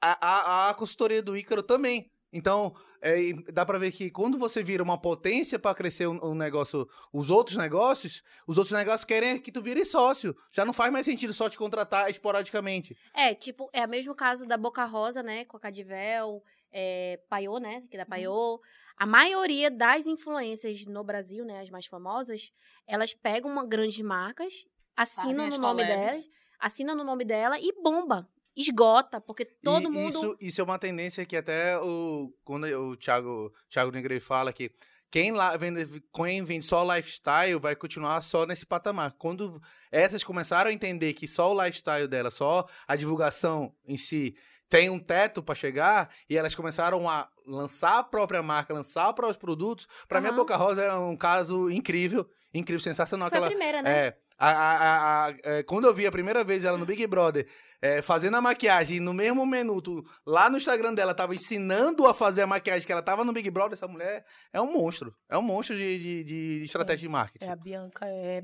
A, 0.00 0.26
a, 0.26 0.70
a 0.70 0.74
consultoria 0.74 1.22
do 1.22 1.36
Ícaro 1.36 1.62
também. 1.62 2.10
Então, 2.32 2.74
é, 3.00 3.32
dá 3.52 3.64
pra 3.64 3.78
ver 3.78 3.92
que 3.92 4.10
quando 4.10 4.38
você 4.38 4.62
vira 4.62 4.82
uma 4.82 5.00
potência 5.00 5.58
pra 5.58 5.74
crescer 5.74 6.06
um, 6.06 6.18
um 6.22 6.34
negócio, 6.34 6.88
os 7.12 7.30
outros 7.30 7.56
negócios, 7.56 8.22
os 8.46 8.58
outros 8.58 8.76
negócios 8.76 9.04
querem 9.04 9.38
que 9.38 9.52
tu 9.52 9.62
vire 9.62 9.84
sócio. 9.84 10.36
Já 10.50 10.64
não 10.64 10.72
faz 10.72 10.92
mais 10.92 11.06
sentido 11.06 11.32
só 11.32 11.48
te 11.48 11.56
contratar 11.56 12.10
esporadicamente. 12.10 12.96
É, 13.14 13.34
tipo, 13.34 13.70
é 13.72 13.84
o 13.86 13.88
mesmo 13.88 14.14
caso 14.14 14.46
da 14.46 14.56
Boca 14.56 14.84
Rosa, 14.84 15.22
né? 15.22 15.44
Com 15.44 15.56
a 15.56 15.60
Cadivel, 15.60 16.42
é, 16.72 17.20
Paiô, 17.28 17.58
né? 17.58 17.84
Que 17.90 17.96
é 17.96 17.98
da 17.98 18.04
Uhum. 18.04 18.10
Paiô. 18.10 18.60
A 18.96 19.06
maioria 19.06 19.70
das 19.70 20.06
influências 20.06 20.84
no 20.86 21.04
Brasil, 21.04 21.44
né? 21.44 21.60
As 21.60 21.70
mais 21.70 21.86
famosas, 21.86 22.50
elas 22.86 23.12
pegam 23.12 23.50
uma 23.50 23.64
grandes 23.64 24.00
marcas, 24.00 24.64
assinam 24.96 25.44
Fazem 25.44 25.50
no 25.50 25.58
nome 25.58 25.84
delas, 25.84 26.28
assinam 26.58 26.96
no 26.96 27.04
nome 27.04 27.24
dela 27.24 27.58
e 27.58 27.72
bomba. 27.82 28.28
Esgota, 28.56 29.20
porque 29.20 29.44
todo 29.44 29.88
e 29.88 29.90
mundo. 29.90 30.08
Isso, 30.08 30.36
isso 30.40 30.60
é 30.60 30.64
uma 30.64 30.78
tendência 30.78 31.26
que 31.26 31.36
até 31.36 31.78
o, 31.78 32.32
quando 32.44 32.64
o 32.64 32.96
Thiago, 32.96 33.52
Thiago 33.68 33.92
Negre 33.92 34.18
fala 34.18 34.52
que 34.52 34.70
quem, 35.10 35.30
lá 35.32 35.56
vende, 35.56 36.02
quem 36.12 36.42
vende 36.42 36.64
só 36.64 36.82
lifestyle 36.94 37.58
vai 37.60 37.76
continuar 37.76 38.20
só 38.22 38.44
nesse 38.44 38.66
patamar. 38.66 39.12
Quando 39.18 39.62
essas 39.90 40.24
começaram 40.24 40.70
a 40.70 40.72
entender 40.72 41.12
que 41.12 41.28
só 41.28 41.54
o 41.54 41.64
lifestyle 41.64 42.08
dela, 42.08 42.30
só 42.30 42.66
a 42.88 42.96
divulgação 42.96 43.74
em 43.86 43.96
si 43.96 44.36
tem 44.68 44.90
um 44.90 44.98
teto 44.98 45.42
para 45.42 45.54
chegar 45.54 46.10
e 46.28 46.36
elas 46.36 46.54
começaram 46.54 47.08
a 47.08 47.28
lançar 47.46 47.98
a 47.98 48.02
própria 48.02 48.42
marca, 48.42 48.74
lançar 48.74 49.08
os 49.08 49.14
próprios 49.14 49.36
produtos. 49.36 49.86
Para 50.08 50.20
mim, 50.20 50.28
a. 50.28 50.32
Boca 50.32 50.56
Rosa 50.56 50.82
é 50.82 50.92
um 50.94 51.16
caso 51.16 51.70
incrível, 51.70 52.28
incrível, 52.52 52.80
sensacional. 52.80 53.30
Foi 53.30 53.38
que 53.38 53.44
a 53.44 53.48
primeira, 53.48 53.82
né? 53.82 54.08
é, 54.08 54.18
a, 54.38 54.48
a- 54.50 54.76
a- 54.76 55.26
a- 55.28 55.34
é, 55.44 55.62
quando 55.62 55.86
eu 55.86 55.94
vi 55.94 56.06
a 56.06 56.12
primeira 56.12 56.42
vez 56.44 56.64
ela 56.64 56.76
no 56.78 56.86
Big 56.86 57.06
Brother 57.06 57.46
é, 57.82 58.00
fazendo 58.02 58.36
a 58.36 58.40
maquiagem, 58.40 58.96
e 58.96 59.00
no 59.00 59.12
mesmo 59.12 59.44
minuto, 59.46 60.02
lá 60.26 60.48
no 60.48 60.56
Instagram 60.56 60.94
dela, 60.94 61.14
tava 61.14 61.34
ensinando 61.34 62.06
a 62.06 62.14
fazer 62.14 62.42
a 62.42 62.46
maquiagem 62.46 62.86
que 62.86 62.92
ela 62.92 63.02
tava 63.02 63.22
no 63.24 63.32
Big 63.32 63.50
Brother, 63.50 63.74
essa 63.74 63.86
mulher 63.86 64.24
é 64.52 64.60
um 64.60 64.72
monstro. 64.72 65.14
É 65.28 65.36
um 65.36 65.42
monstro 65.42 65.76
de, 65.76 65.98
de- 65.98 66.24
de 66.24 66.64
estratégia 66.64 67.06
de 67.06 67.12
marketing. 67.12 67.46
É, 67.46 67.50
a 67.50 67.56
Bianca 67.56 68.06
é. 68.06 68.38
é 68.38 68.42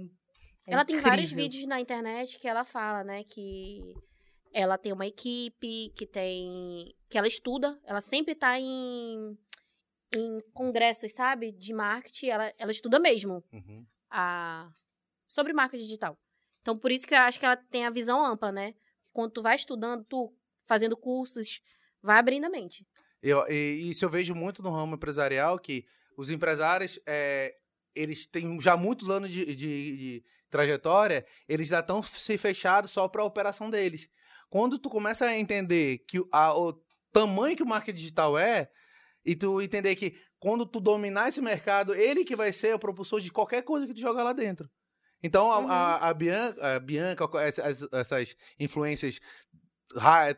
ela 0.66 0.84
tem 0.84 1.00
vários 1.00 1.32
incrível. 1.32 1.50
vídeos 1.50 1.66
na 1.66 1.80
internet 1.80 2.38
que 2.38 2.46
ela 2.46 2.62
fala, 2.64 3.02
né, 3.02 3.24
que 3.24 3.80
ela 4.52 4.76
tem 4.76 4.92
uma 4.92 5.06
equipe, 5.06 5.90
que 5.96 6.06
tem. 6.06 6.94
que 7.08 7.16
ela 7.16 7.26
estuda, 7.26 7.80
ela 7.86 8.02
sempre 8.02 8.34
tá 8.34 8.60
em, 8.60 9.36
em 10.14 10.40
congressos, 10.52 11.10
sabe? 11.12 11.52
De 11.52 11.72
marketing, 11.72 12.26
ela, 12.28 12.52
ela 12.58 12.70
estuda 12.70 13.00
mesmo 13.00 13.42
Uhum. 13.50 13.86
a, 14.10 14.68
sobre 15.32 15.52
marketing 15.52 15.84
digital. 15.84 16.18
Então, 16.60 16.76
por 16.78 16.92
isso 16.92 17.06
que 17.06 17.14
eu 17.14 17.18
acho 17.18 17.38
que 17.40 17.46
ela 17.46 17.56
tem 17.56 17.86
a 17.86 17.90
visão 17.90 18.24
ampla, 18.24 18.52
né? 18.52 18.74
Quando 19.12 19.32
tu 19.32 19.42
vai 19.42 19.56
estudando, 19.56 20.04
tu 20.04 20.32
fazendo 20.68 20.96
cursos, 20.96 21.60
vai 22.02 22.18
abrindo 22.18 22.44
a 22.44 22.50
mente. 22.50 22.86
Eu, 23.22 23.44
e 23.50 23.90
isso 23.90 24.04
eu 24.04 24.10
vejo 24.10 24.34
muito 24.34 24.62
no 24.62 24.70
ramo 24.70 24.94
empresarial, 24.94 25.58
que 25.58 25.84
os 26.16 26.28
empresários, 26.28 27.00
é, 27.06 27.54
eles 27.94 28.26
têm 28.26 28.60
já 28.60 28.76
muitos 28.76 29.08
anos 29.10 29.30
de, 29.30 29.44
de- 29.56 29.96
de 29.96 30.24
trajetória, 30.50 31.24
eles 31.48 31.68
já 31.68 31.80
estão 31.80 32.02
se 32.02 32.36
fechados 32.36 32.90
só 32.90 33.08
para 33.08 33.22
a 33.22 33.24
operação 33.26 33.70
deles. 33.70 34.08
Quando 34.50 34.78
tu 34.78 34.90
começa 34.90 35.24
a 35.26 35.38
entender 35.38 35.98
que 36.06 36.18
a- 36.30 36.54
o 36.54 36.74
tamanho 37.10 37.56
que 37.56 37.62
o 37.62 37.66
marketing 37.66 37.96
digital 37.98 38.36
é, 38.38 38.70
e 39.24 39.34
tu 39.34 39.62
entender 39.62 39.96
que 39.96 40.14
quando 40.38 40.66
tu 40.66 40.78
dominar 40.80 41.28
esse 41.28 41.40
mercado, 41.40 41.94
ele 41.94 42.24
que 42.24 42.36
vai 42.36 42.52
ser 42.52 42.74
o 42.74 42.78
propulsor 42.78 43.20
de 43.20 43.30
qualquer 43.32 43.62
coisa 43.62 43.86
que 43.86 43.94
tu 43.94 44.00
jogar 44.00 44.22
lá 44.24 44.32
dentro. 44.32 44.68
Então, 45.22 45.50
a, 45.52 45.58
Uhum. 45.58 45.70
a, 45.70 46.08
a 46.08 46.14
Bianca, 46.14 46.76
a 46.76 46.80
Bianca 46.80 47.28
essas, 47.40 47.86
essas 47.92 48.36
influências 48.58 49.20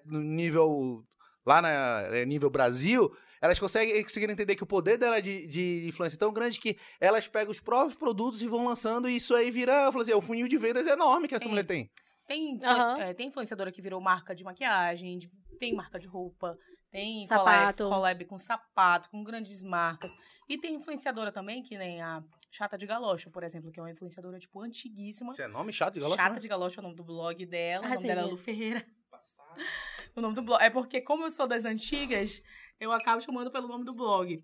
no 0.04 0.20
nível 0.20 1.04
lá 1.46 1.60
na 1.62 1.68
é, 2.14 2.24
nível 2.24 2.48
Brasil, 2.50 3.14
elas 3.40 3.58
conseguem, 3.58 4.02
conseguiram 4.02 4.32
entender 4.32 4.56
que 4.56 4.62
o 4.62 4.66
poder 4.66 4.96
dela 4.96 5.20
de, 5.20 5.46
de 5.46 5.86
influência 5.86 6.16
é 6.16 6.18
tão 6.18 6.32
grande 6.32 6.58
que 6.58 6.78
elas 6.98 7.28
pegam 7.28 7.52
os 7.52 7.60
próprios 7.60 7.94
produtos 7.94 8.42
e 8.42 8.48
vão 8.48 8.66
lançando, 8.66 9.08
e 9.08 9.16
isso 9.16 9.34
aí 9.34 9.50
vira, 9.50 9.72
eu 9.84 9.92
falo 9.92 10.02
assim, 10.02 10.12
é 10.12 10.16
o 10.16 10.22
funil 10.22 10.48
de 10.48 10.56
vendas 10.56 10.86
enorme 10.86 11.28
que 11.28 11.34
essa 11.34 11.44
Sim. 11.44 11.50
mulher 11.50 11.64
tem. 11.64 11.90
Tem, 12.26 12.58
Aham. 12.64 12.98
é, 12.98 13.12
tem 13.12 13.28
influenciadora 13.28 13.70
que 13.70 13.82
virou 13.82 14.00
marca 14.00 14.34
de 14.34 14.42
maquiagem, 14.42 15.18
de- 15.18 15.30
tem 15.58 15.74
marca 15.74 15.98
de 15.98 16.08
roupa, 16.08 16.56
tem 16.90 17.26
Sapato. 17.26 17.84
collab, 17.84 17.94
collab 17.96 18.24
com 18.24 18.38
sapato, 18.38 19.10
com 19.10 19.22
grandes 19.22 19.62
marcas. 19.62 20.12
E 20.48 20.56
tem 20.56 20.74
influenciadora 20.76 21.30
também, 21.30 21.62
que 21.62 21.76
nem 21.76 22.00
a 22.00 22.22
Chata 22.56 22.78
de 22.78 22.86
Galocha, 22.86 23.28
por 23.30 23.42
exemplo, 23.42 23.72
que 23.72 23.80
é 23.80 23.82
uma 23.82 23.90
influenciadora, 23.90 24.38
tipo, 24.38 24.60
antiguíssima. 24.60 25.32
Isso 25.32 25.42
é 25.42 25.48
nome 25.48 25.72
chato 25.72 25.94
de 25.94 26.00
galocha, 26.00 26.22
Chata 26.22 26.34
né? 26.34 26.38
de 26.38 26.46
Galocha 26.46 26.78
é 26.78 26.80
o 26.80 26.82
nome 26.84 26.94
do 26.94 27.02
blog 27.02 27.44
dela, 27.46 27.84
Ah, 27.84 27.90
o 27.90 27.94
nome 27.94 28.06
dela 28.06 28.20
é. 28.20 28.24
Lu 28.24 28.36
Ferreira. 28.36 28.86
O 30.16 30.20
nome 30.20 30.36
do 30.36 30.42
blog. 30.42 30.62
É 30.62 30.70
porque, 30.70 31.00
como 31.00 31.24
eu 31.24 31.30
sou 31.32 31.48
das 31.48 31.64
antigas, 31.64 32.40
eu 32.78 32.92
acabo 32.92 33.20
chamando 33.20 33.50
pelo 33.50 33.66
nome 33.66 33.84
do 33.84 33.90
blog. 33.96 34.40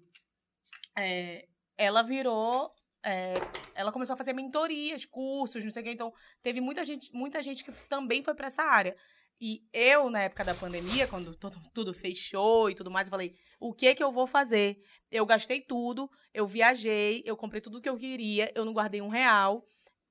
É, 0.99 1.46
ela 1.79 2.03
virou. 2.03 2.68
é, 3.05 3.35
ela 3.77 3.92
começou 3.92 4.14
a 4.14 4.16
fazer 4.16 4.33
mentorias, 4.33 5.05
cursos, 5.05 5.64
não 5.64 5.70
sei 5.70 5.83
o 5.83 5.85
que. 5.85 5.92
Então, 5.92 6.12
teve 6.42 6.61
muita 6.61 6.85
gente, 6.85 7.14
muita 7.14 7.40
gente 7.40 7.62
que 7.62 7.70
também 7.88 8.20
foi 8.25 8.35
pra 8.35 8.49
essa 8.49 8.64
área. 8.64 8.96
E 9.40 9.66
eu, 9.72 10.11
na 10.11 10.24
época 10.24 10.44
da 10.44 10.55
pandemia, 10.55 11.09
quando 11.09 11.35
todo, 11.35 11.59
tudo 11.72 11.94
fechou 11.94 12.68
e 12.68 12.74
tudo 12.74 12.90
mais, 12.90 13.09
eu 13.09 13.11
falei: 13.11 13.35
o 13.59 13.72
que 13.72 13.94
que 13.94 14.05
eu 14.05 14.12
vou 14.12 14.26
fazer? 14.26 14.83
Eu 15.11 15.24
gastei 15.24 15.62
tudo, 15.62 16.11
eu 16.35 16.46
viajei, 16.46 17.22
eu 17.24 17.35
comprei 17.37 17.61
tudo 17.62 17.81
que 17.81 17.88
eu 17.88 17.96
queria, 17.96 18.53
eu 18.55 18.66
não 18.66 18.74
guardei 18.74 19.00
um 19.00 19.09
real, 19.09 19.66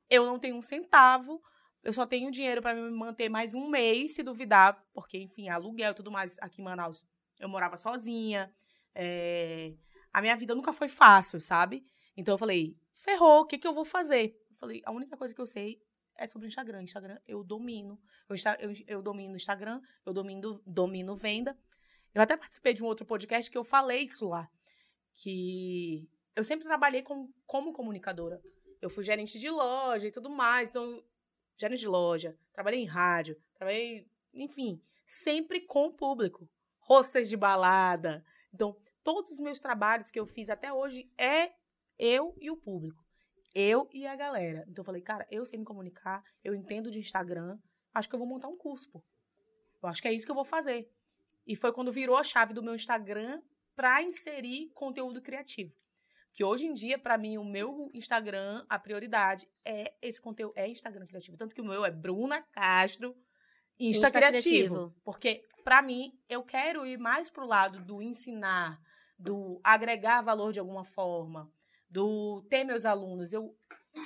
eu 0.10 0.26
não 0.26 0.40
tenho 0.40 0.56
um 0.56 0.64
centavo, 0.64 1.40
eu 1.84 1.94
só 1.94 2.08
tenho 2.08 2.32
dinheiro 2.32 2.60
para 2.60 2.74
me 2.74 2.90
manter 2.90 3.30
mais 3.30 3.54
um 3.54 3.70
mês, 3.70 4.16
se 4.16 4.24
duvidar, 4.24 4.84
porque, 4.92 5.20
enfim, 5.20 5.48
aluguel 5.48 5.92
e 5.92 5.96
tudo 5.96 6.10
mais 6.12 6.40
aqui 6.40 6.60
em 6.60 6.64
Manaus. 6.66 7.06
Eu 7.40 7.48
morava 7.48 7.78
sozinha, 7.78 8.52
é... 8.96 9.76
a 10.12 10.22
minha 10.22 10.36
vida 10.36 10.56
nunca 10.56 10.74
foi 10.74 10.88
fácil, 10.88 11.40
sabe? 11.40 11.86
Então 12.18 12.34
eu 12.34 12.40
falei: 12.40 12.76
ferrou, 12.96 13.42
o 13.42 13.46
que 13.46 13.60
que 13.60 13.68
eu 13.68 13.74
vou 13.76 13.86
fazer? 13.86 14.36
Eu 14.50 14.56
falei: 14.56 14.82
a 14.86 14.92
única 14.92 15.16
coisa 15.16 15.36
que 15.36 15.42
eu 15.42 15.46
sei 15.46 15.80
é 16.20 16.28
sobre 16.28 16.48
Instagram. 16.48 16.84
Instagram 16.84 17.18
eu 17.28 17.44
domino. 17.44 18.00
Eu, 18.28 18.36
eu, 18.60 18.74
eu 18.88 19.02
domino 19.02 19.36
Instagram, 19.36 19.82
eu 20.06 20.14
domino, 20.14 20.62
domino 20.66 21.16
venda. 21.16 21.58
Eu 22.14 22.22
até 22.22 22.36
participei 22.36 22.74
de 22.74 22.84
um 22.84 22.88
outro 22.88 23.06
podcast 23.06 23.50
que 23.50 23.58
eu 23.58 23.64
falei 23.64 24.04
isso 24.04 24.28
lá. 24.28 24.50
Que 25.14 26.08
eu 26.36 26.44
sempre 26.44 26.66
trabalhei 26.66 27.02
com, 27.02 27.32
como 27.46 27.74
comunicadora. 27.74 28.42
Eu 28.82 28.90
fui 28.90 29.04
gerente 29.04 29.40
de 29.40 29.50
loja 29.50 30.08
e 30.08 30.12
tudo 30.12 30.30
mais. 30.30 30.70
Então, 30.70 31.04
gerente 31.58 31.80
de 31.80 31.88
loja, 31.88 32.38
trabalhei 32.54 32.82
em 32.82 32.86
rádio, 32.86 33.42
trabalhei, 33.56 34.08
enfim, 34.34 34.82
sempre 35.06 35.62
com 35.62 35.86
o 35.86 35.94
público. 35.94 36.50
Hostess 36.88 37.30
de 37.30 37.38
balada. 37.38 38.26
Então, 38.54 38.76
todos 39.04 39.32
os 39.32 39.40
meus 39.40 39.60
trabalhos 39.60 40.12
que 40.12 40.20
eu 40.20 40.26
fiz 40.26 40.50
até 40.50 40.74
hoje 40.74 41.10
é 41.18 41.52
eu 41.98 42.36
e 42.40 42.50
o 42.50 42.58
público. 42.58 43.09
Eu 43.54 43.90
e 43.94 44.06
a 44.06 44.16
galera. 44.16 44.66
Então 44.68 44.82
eu 44.82 44.86
falei, 44.86 45.02
cara, 45.02 45.26
eu 45.30 45.46
sei 45.46 45.58
me 45.58 45.66
comunicar, 45.66 46.24
eu 46.44 46.54
entendo 46.54 46.92
de 46.92 47.00
Instagram, 47.00 47.58
acho 47.94 48.08
que 48.08 48.16
eu 48.16 48.20
vou 48.20 48.28
montar 48.28 48.48
um 48.48 48.58
curso, 48.58 48.90
pô. 48.92 49.04
Eu 49.82 49.90
acho 49.90 50.02
que 50.02 50.08
é 50.08 50.14
isso 50.14 50.26
que 50.26 50.32
eu 50.32 50.36
vou 50.36 50.46
fazer. 50.46 50.90
E 51.48 51.56
foi 51.56 51.72
quando 51.72 51.92
virou 51.92 52.18
a 52.18 52.24
chave 52.24 52.54
do 52.54 52.62
meu 52.62 52.76
Instagram 52.76 53.42
para 53.76 54.02
inserir 54.04 54.70
conteúdo 54.74 55.22
criativo. 55.22 55.74
Que 56.32 56.44
hoje 56.44 56.68
em 56.68 56.74
dia, 56.74 57.00
para 57.00 57.18
mim, 57.18 57.38
o 57.38 57.44
meu 57.44 57.90
Instagram, 57.94 58.64
a 58.70 58.78
prioridade 58.78 59.48
é 59.66 59.94
esse 60.02 60.22
conteúdo, 60.22 60.54
é 60.56 60.68
Instagram 60.68 61.08
criativo. 61.08 61.38
Tanto 61.38 61.56
que 61.56 61.62
o 61.62 61.66
meu 61.66 61.84
é 61.84 61.90
Bruna 61.90 62.42
Castro 62.52 63.16
Insta, 63.80 64.08
Insta 64.08 64.12
criativo, 64.12 64.44
criativo. 64.44 64.96
Porque, 65.04 65.48
para 65.64 65.82
mim, 65.82 66.12
eu 66.28 66.44
quero 66.44 66.86
ir 66.86 67.00
mais 67.00 67.32
pro 67.32 67.48
lado 67.48 67.80
do 67.80 68.02
ensinar, 68.02 68.80
do 69.18 69.60
agregar 69.64 70.22
valor 70.22 70.52
de 70.52 70.60
alguma 70.60 70.84
forma, 70.84 71.52
do 71.90 72.46
ter 72.50 72.64
meus 72.64 72.86
alunos. 72.86 73.34
Eu, 73.34 73.56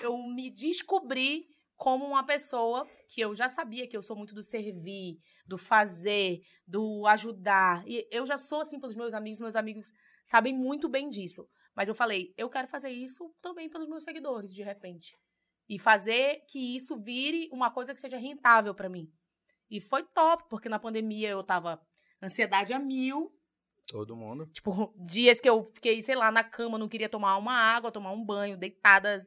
eu 0.01 0.17
me 0.17 0.49
descobri 0.49 1.47
como 1.75 2.05
uma 2.05 2.25
pessoa 2.25 2.87
que 3.09 3.21
eu 3.21 3.35
já 3.35 3.49
sabia 3.49 3.87
que 3.87 3.97
eu 3.97 4.01
sou 4.01 4.15
muito 4.15 4.33
do 4.33 4.41
servir, 4.41 5.19
do 5.45 5.57
fazer, 5.57 6.41
do 6.65 7.05
ajudar. 7.07 7.83
E 7.87 8.07
eu 8.11 8.25
já 8.25 8.37
sou 8.37 8.61
assim 8.61 8.79
pelos 8.79 8.95
meus 8.95 9.13
amigos, 9.13 9.39
meus 9.39 9.55
amigos 9.55 9.91
sabem 10.23 10.53
muito 10.53 10.87
bem 10.87 11.09
disso. 11.09 11.47
Mas 11.75 11.89
eu 11.89 11.95
falei, 11.95 12.33
eu 12.37 12.49
quero 12.49 12.67
fazer 12.67 12.89
isso 12.89 13.33
também 13.41 13.69
pelos 13.69 13.89
meus 13.89 14.03
seguidores, 14.03 14.53
de 14.53 14.63
repente. 14.63 15.17
E 15.67 15.79
fazer 15.79 16.43
que 16.47 16.75
isso 16.75 16.95
vire 16.95 17.49
uma 17.51 17.71
coisa 17.71 17.93
que 17.93 17.99
seja 17.99 18.17
rentável 18.17 18.73
para 18.75 18.89
mim. 18.89 19.11
E 19.69 19.81
foi 19.81 20.03
top, 20.03 20.43
porque 20.49 20.69
na 20.69 20.77
pandemia 20.77 21.29
eu 21.29 21.43
tava 21.43 21.81
ansiedade 22.21 22.73
a 22.73 22.79
mil, 22.79 23.33
Todo 23.93 24.15
mundo. 24.15 24.47
Tipo, 24.47 24.91
dias 24.97 25.39
que 25.39 25.47
eu 25.47 25.63
fiquei, 25.65 26.01
sei 26.01 26.15
lá, 26.15 26.31
na 26.31 26.43
cama, 26.43 26.79
não 26.79 26.87
queria 26.87 27.07
tomar 27.07 27.37
uma 27.37 27.53
água, 27.53 27.91
tomar 27.91 28.11
um 28.11 28.25
banho, 28.25 28.57
deitada, 28.57 29.23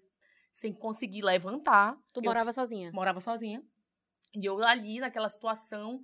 sem 0.51 0.73
conseguir 0.73 1.23
levantar. 1.23 1.97
Tu 2.13 2.21
morava 2.21 2.53
sozinha? 2.53 2.91
Morava 2.93 3.21
sozinha. 3.21 3.63
E 4.35 4.45
eu 4.45 4.61
ali, 4.65 4.99
naquela 4.99 5.29
situação. 5.29 6.03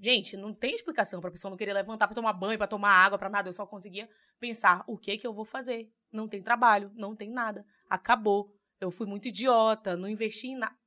Gente, 0.00 0.38
não 0.38 0.54
tem 0.54 0.74
explicação 0.74 1.20
pra 1.20 1.30
pessoa 1.30 1.50
não 1.50 1.58
querer 1.58 1.74
levantar 1.74 2.06
pra 2.08 2.14
tomar 2.14 2.32
banho, 2.32 2.56
pra 2.56 2.66
tomar 2.66 2.92
água, 2.92 3.18
pra 3.18 3.28
nada. 3.28 3.50
Eu 3.50 3.52
só 3.52 3.66
conseguia 3.66 4.08
pensar, 4.40 4.82
o 4.86 4.96
que 4.96 5.18
que 5.18 5.26
eu 5.26 5.34
vou 5.34 5.44
fazer? 5.44 5.92
Não 6.10 6.26
tem 6.26 6.42
trabalho, 6.42 6.90
não 6.94 7.14
tem 7.14 7.30
nada. 7.30 7.66
Acabou. 7.90 8.56
Eu 8.80 8.90
fui 8.90 9.06
muito 9.06 9.28
idiota, 9.28 9.98
não 9.98 10.08
investi 10.08 10.46
em 10.46 10.56
nada 10.56 10.77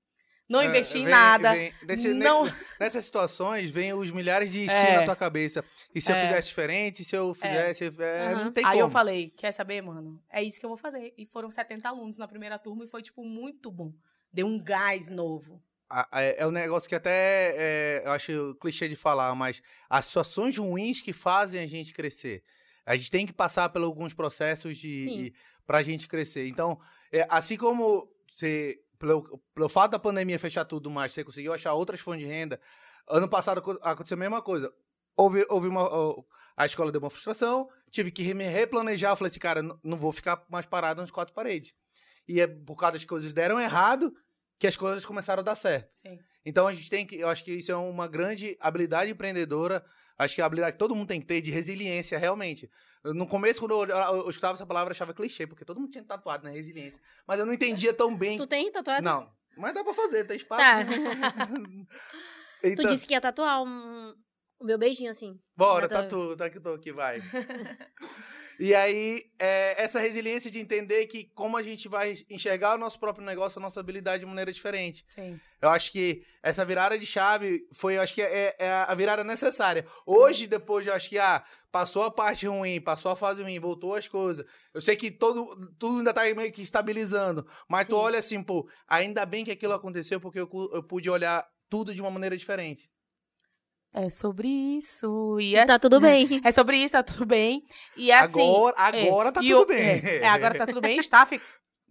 não 0.51 0.59
é, 0.59 0.65
investi 0.65 0.99
em 0.99 1.07
nada. 1.07 1.53
Vem, 1.53 1.73
nesse, 1.87 2.13
não... 2.13 2.43
Nessas 2.77 3.05
situações, 3.05 3.69
vem 3.69 3.93
os 3.93 4.11
milhares 4.11 4.51
de 4.51 4.67
si 4.69 4.75
é. 4.75 4.97
na 4.97 5.05
tua 5.05 5.15
cabeça. 5.15 5.63
E 5.95 6.01
se 6.01 6.11
é. 6.11 6.15
eu 6.15 6.27
fizesse 6.27 6.47
diferente, 6.49 7.05
se 7.05 7.15
eu 7.15 7.33
fizesse. 7.33 7.85
É. 7.85 8.35
Uhum. 8.35 8.45
Não 8.45 8.51
tem 8.51 8.65
Aí 8.65 8.73
como. 8.73 8.83
eu 8.83 8.89
falei: 8.89 9.29
quer 9.29 9.53
saber, 9.53 9.81
mano? 9.81 10.21
É 10.29 10.43
isso 10.43 10.59
que 10.59 10.65
eu 10.65 10.69
vou 10.69 10.77
fazer. 10.77 11.13
E 11.17 11.25
foram 11.25 11.49
70 11.49 11.87
alunos 11.87 12.17
na 12.17 12.27
primeira 12.27 12.59
turma 12.59 12.83
e 12.83 12.87
foi, 12.87 13.01
tipo, 13.01 13.23
muito 13.23 13.71
bom. 13.71 13.93
Deu 14.33 14.45
um 14.45 14.61
gás 14.61 15.07
novo. 15.07 15.63
É 16.11 16.45
um 16.47 16.51
negócio 16.51 16.87
que 16.87 16.95
até 16.95 18.01
eu 18.05 18.11
acho 18.11 18.55
clichê 18.61 18.87
de 18.87 18.95
falar, 18.95 19.35
mas 19.35 19.61
as 19.89 20.05
situações 20.05 20.57
ruins 20.57 21.01
que 21.01 21.11
fazem 21.11 21.61
a 21.61 21.67
gente 21.67 21.91
crescer. 21.91 22.43
A 22.85 22.95
gente 22.95 23.11
tem 23.11 23.25
que 23.25 23.33
passar 23.33 23.67
por 23.69 23.81
alguns 23.81 24.13
processos 24.13 24.77
de, 24.77 25.05
de 25.05 25.33
pra 25.67 25.83
gente 25.83 26.07
crescer. 26.07 26.47
Então, 26.47 26.79
assim 27.29 27.57
como 27.57 28.09
você 28.25 28.79
pelo, 29.01 29.41
pelo 29.55 29.67
fato 29.67 29.91
da 29.91 29.99
pandemia 29.99 30.37
fechar 30.37 30.63
tudo 30.63 30.91
mais, 30.91 31.11
você 31.11 31.23
conseguiu 31.23 31.51
achar 31.51 31.73
outras 31.73 31.99
fontes 31.99 32.21
de 32.25 32.31
renda. 32.31 32.61
Ano 33.09 33.27
passado 33.27 33.57
aconteceu 33.81 34.15
a 34.15 34.19
mesma 34.19 34.41
coisa. 34.43 34.71
Houve, 35.17 35.43
houve 35.49 35.67
uma. 35.67 35.89
A 36.55 36.65
escola 36.65 36.91
deu 36.91 37.01
uma 37.01 37.09
frustração, 37.09 37.67
tive 37.89 38.11
que 38.11 38.33
me 38.35 38.45
replanejar. 38.45 39.11
Eu 39.11 39.15
falei 39.17 39.29
assim, 39.31 39.39
cara, 39.39 39.63
não 39.83 39.97
vou 39.97 40.13
ficar 40.13 40.45
mais 40.49 40.67
parado 40.67 41.01
nas 41.01 41.09
quatro 41.09 41.33
paredes. 41.33 41.73
E 42.27 42.39
é 42.39 42.45
por 42.45 42.75
causa 42.75 42.93
das 42.93 43.05
coisas 43.05 43.33
deram 43.33 43.59
errado 43.59 44.13
que 44.59 44.67
as 44.67 44.77
coisas 44.77 45.03
começaram 45.03 45.39
a 45.39 45.43
dar 45.43 45.55
certo. 45.55 45.89
Sim. 45.95 46.19
Então 46.45 46.67
a 46.67 46.73
gente 46.73 46.89
tem 46.89 47.05
que. 47.05 47.15
Eu 47.15 47.29
acho 47.29 47.43
que 47.43 47.51
isso 47.51 47.71
é 47.71 47.75
uma 47.75 48.07
grande 48.07 48.55
habilidade 48.59 49.09
empreendedora. 49.09 49.83
Acho 50.15 50.35
que 50.35 50.41
é 50.41 50.43
a 50.43 50.47
habilidade 50.47 50.73
que 50.73 50.79
todo 50.79 50.95
mundo 50.95 51.07
tem 51.07 51.19
que 51.19 51.25
ter 51.25 51.41
de 51.41 51.49
resiliência, 51.49 52.19
realmente. 52.19 52.69
No 53.03 53.27
começo, 53.27 53.59
quando 53.59 53.83
eu, 53.83 53.89
eu, 53.89 54.29
escutava 54.29 54.53
essa 54.53 54.65
palavra, 54.65 54.91
eu 54.91 54.95
achava 54.95 55.13
clichê, 55.13 55.47
porque 55.47 55.65
todo 55.65 55.79
mundo 55.79 55.91
tinha 55.91 56.03
tatuado, 56.03 56.43
né? 56.43 56.51
Resiliência. 56.51 57.01
Mas 57.25 57.39
eu 57.39 57.45
não 57.45 57.53
entendia 57.53 57.93
tão 57.93 58.15
bem. 58.15 58.37
Tu 58.37 58.47
tem 58.47 58.71
tatuado? 58.71 59.03
Não. 59.03 59.31
Mas 59.57 59.73
dá 59.73 59.83
pra 59.83 59.93
fazer, 59.93 60.25
tem 60.25 60.37
espaço. 60.37 60.61
Tá. 60.61 60.81
então... 62.63 62.85
Tu 62.85 62.89
disse 62.89 63.07
que 63.07 63.13
ia 63.13 63.21
tatuar 63.21 63.63
um... 63.63 64.13
o 64.59 64.65
meu 64.65 64.77
beijinho, 64.77 65.09
assim. 65.09 65.39
Bora, 65.57 65.89
tatu, 65.89 66.37
tá 66.37 66.47
que 66.49 66.59
tô 66.59 66.73
aqui, 66.73 66.91
vai. 66.91 67.19
E 68.61 68.75
aí, 68.75 69.23
é, 69.39 69.81
essa 69.81 69.99
resiliência 69.99 70.51
de 70.51 70.59
entender 70.59 71.07
que 71.07 71.23
como 71.33 71.57
a 71.57 71.63
gente 71.63 71.89
vai 71.89 72.13
enxergar 72.29 72.75
o 72.75 72.77
nosso 72.77 72.99
próprio 72.99 73.25
negócio, 73.25 73.57
a 73.57 73.61
nossa 73.61 73.79
habilidade 73.79 74.19
de 74.19 74.27
maneira 74.27 74.51
diferente. 74.51 75.03
Sim. 75.09 75.39
Eu 75.59 75.69
acho 75.69 75.91
que 75.91 76.23
essa 76.43 76.63
virada 76.63 76.95
de 76.95 77.03
chave 77.03 77.67
foi, 77.73 77.97
eu 77.97 78.03
acho 78.03 78.13
que 78.13 78.21
é, 78.21 78.55
é 78.59 78.69
a 78.69 78.93
virada 78.93 79.23
necessária. 79.23 79.87
Hoje, 80.05 80.45
depois, 80.45 80.85
eu 80.85 80.93
acho 80.93 81.09
que 81.09 81.17
ah, 81.17 81.43
passou 81.71 82.03
a 82.03 82.11
parte 82.11 82.45
ruim, 82.45 82.79
passou 82.79 83.11
a 83.11 83.15
fase 83.15 83.41
ruim, 83.41 83.59
voltou 83.59 83.95
as 83.95 84.07
coisas. 84.07 84.45
Eu 84.75 84.79
sei 84.79 84.95
que 84.95 85.09
todo, 85.09 85.73
tudo 85.79 85.97
ainda 85.97 86.13
tá 86.13 86.21
meio 86.21 86.51
que 86.51 86.61
estabilizando, 86.61 87.43
mas 87.67 87.87
Sim. 87.87 87.89
tu 87.89 87.97
olha 87.97 88.19
assim, 88.19 88.43
pô, 88.43 88.69
ainda 88.87 89.25
bem 89.25 89.43
que 89.43 89.49
aquilo 89.49 89.73
aconteceu 89.73 90.21
porque 90.21 90.39
eu, 90.39 90.47
eu 90.71 90.83
pude 90.83 91.09
olhar 91.09 91.43
tudo 91.67 91.95
de 91.95 92.01
uma 92.01 92.11
maneira 92.11 92.37
diferente. 92.37 92.91
É 93.93 94.09
sobre 94.09 94.47
isso. 94.47 95.37
E, 95.39 95.55
e 95.55 95.65
tá 95.65 95.77
tudo 95.77 95.99
bem. 95.99 96.27
É 96.45 96.51
sobre 96.51 96.77
isso, 96.77 96.93
tá 96.93 97.03
tudo 97.03 97.25
bem. 97.25 97.63
E 97.97 98.11
assim. 98.11 98.41
Agora, 98.41 98.75
agora 98.77 99.29
é, 99.29 99.31
tá 99.31 99.41
tudo 99.41 99.61
o, 99.61 99.65
bem. 99.65 99.77
É, 99.79 100.17
é, 100.17 100.27
agora 100.27 100.57
tá 100.57 100.65
tudo 100.65 100.81
bem. 100.81 100.97
Está, 100.97 101.25
fi, 101.25 101.41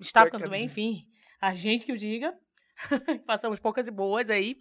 está 0.01 0.25
ficando 0.25 0.43
tudo 0.43 0.51
bem, 0.51 0.65
enfim. 0.65 1.07
A 1.41 1.55
gente 1.55 1.85
que 1.85 1.93
o 1.93 1.99
diga. 1.99 2.35
Passamos 3.27 3.59
poucas 3.59 3.87
e 3.89 3.91
boas 3.91 4.31
aí. 4.31 4.57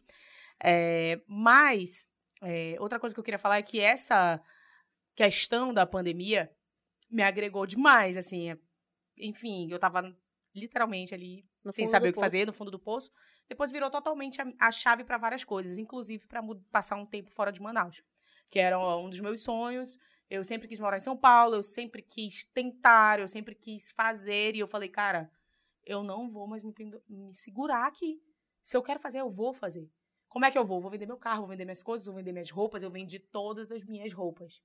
É, 0.61 1.21
mas, 1.27 2.05
é, 2.41 2.75
outra 2.79 2.99
coisa 2.99 3.15
que 3.15 3.19
eu 3.19 3.23
queria 3.23 3.39
falar 3.39 3.57
é 3.57 3.61
que 3.61 3.79
essa 3.79 4.41
questão 5.15 5.73
da 5.73 5.85
pandemia 5.85 6.51
me 7.09 7.23
agregou 7.23 7.65
demais, 7.65 8.17
assim. 8.17 8.51
É, 8.51 8.57
enfim, 9.17 9.69
eu 9.71 9.79
tava 9.79 10.13
literalmente 10.53 11.13
ali, 11.13 11.45
sem 11.73 11.87
saber 11.87 12.09
o 12.09 12.11
que 12.11 12.15
poço. 12.15 12.25
fazer, 12.25 12.45
no 12.45 12.53
fundo 12.53 12.71
do 12.71 12.79
poço. 12.79 13.11
Depois 13.47 13.71
virou 13.71 13.89
totalmente 13.89 14.41
a, 14.41 14.51
a 14.59 14.71
chave 14.71 15.03
para 15.03 15.17
várias 15.17 15.43
coisas, 15.43 15.77
inclusive 15.77 16.27
para 16.27 16.41
passar 16.71 16.95
um 16.95 17.05
tempo 17.05 17.31
fora 17.31 17.51
de 17.51 17.61
Manaus, 17.61 18.03
que 18.49 18.59
era 18.59 18.77
um 18.97 19.09
dos 19.09 19.19
meus 19.19 19.41
sonhos. 19.43 19.97
Eu 20.29 20.43
sempre 20.43 20.67
quis 20.67 20.79
morar 20.79 20.97
em 20.97 21.01
São 21.01 21.17
Paulo, 21.17 21.55
eu 21.55 21.63
sempre 21.63 22.01
quis 22.01 22.45
tentar, 22.45 23.19
eu 23.19 23.27
sempre 23.27 23.55
quis 23.55 23.91
fazer, 23.91 24.55
e 24.55 24.59
eu 24.59 24.67
falei, 24.67 24.87
cara, 24.87 25.31
eu 25.83 26.03
não 26.03 26.29
vou 26.29 26.47
mais 26.47 26.63
me, 26.63 26.73
me 27.09 27.33
segurar 27.33 27.87
aqui. 27.87 28.21
Se 28.61 28.77
eu 28.77 28.83
quero 28.83 28.99
fazer, 28.99 29.21
eu 29.21 29.29
vou 29.29 29.53
fazer. 29.53 29.89
Como 30.27 30.45
é 30.45 30.51
que 30.51 30.57
eu 30.57 30.63
vou? 30.63 30.79
Vou 30.79 30.91
vender 30.91 31.07
meu 31.07 31.17
carro, 31.17 31.39
vou 31.39 31.49
vender 31.49 31.65
minhas 31.65 31.81
coisas, 31.81 32.05
vou 32.05 32.15
vender 32.15 32.31
minhas 32.31 32.51
roupas. 32.51 32.83
Eu 32.83 32.91
vendi 32.91 33.17
todas 33.17 33.71
as 33.71 33.83
minhas 33.83 34.13
roupas. 34.13 34.61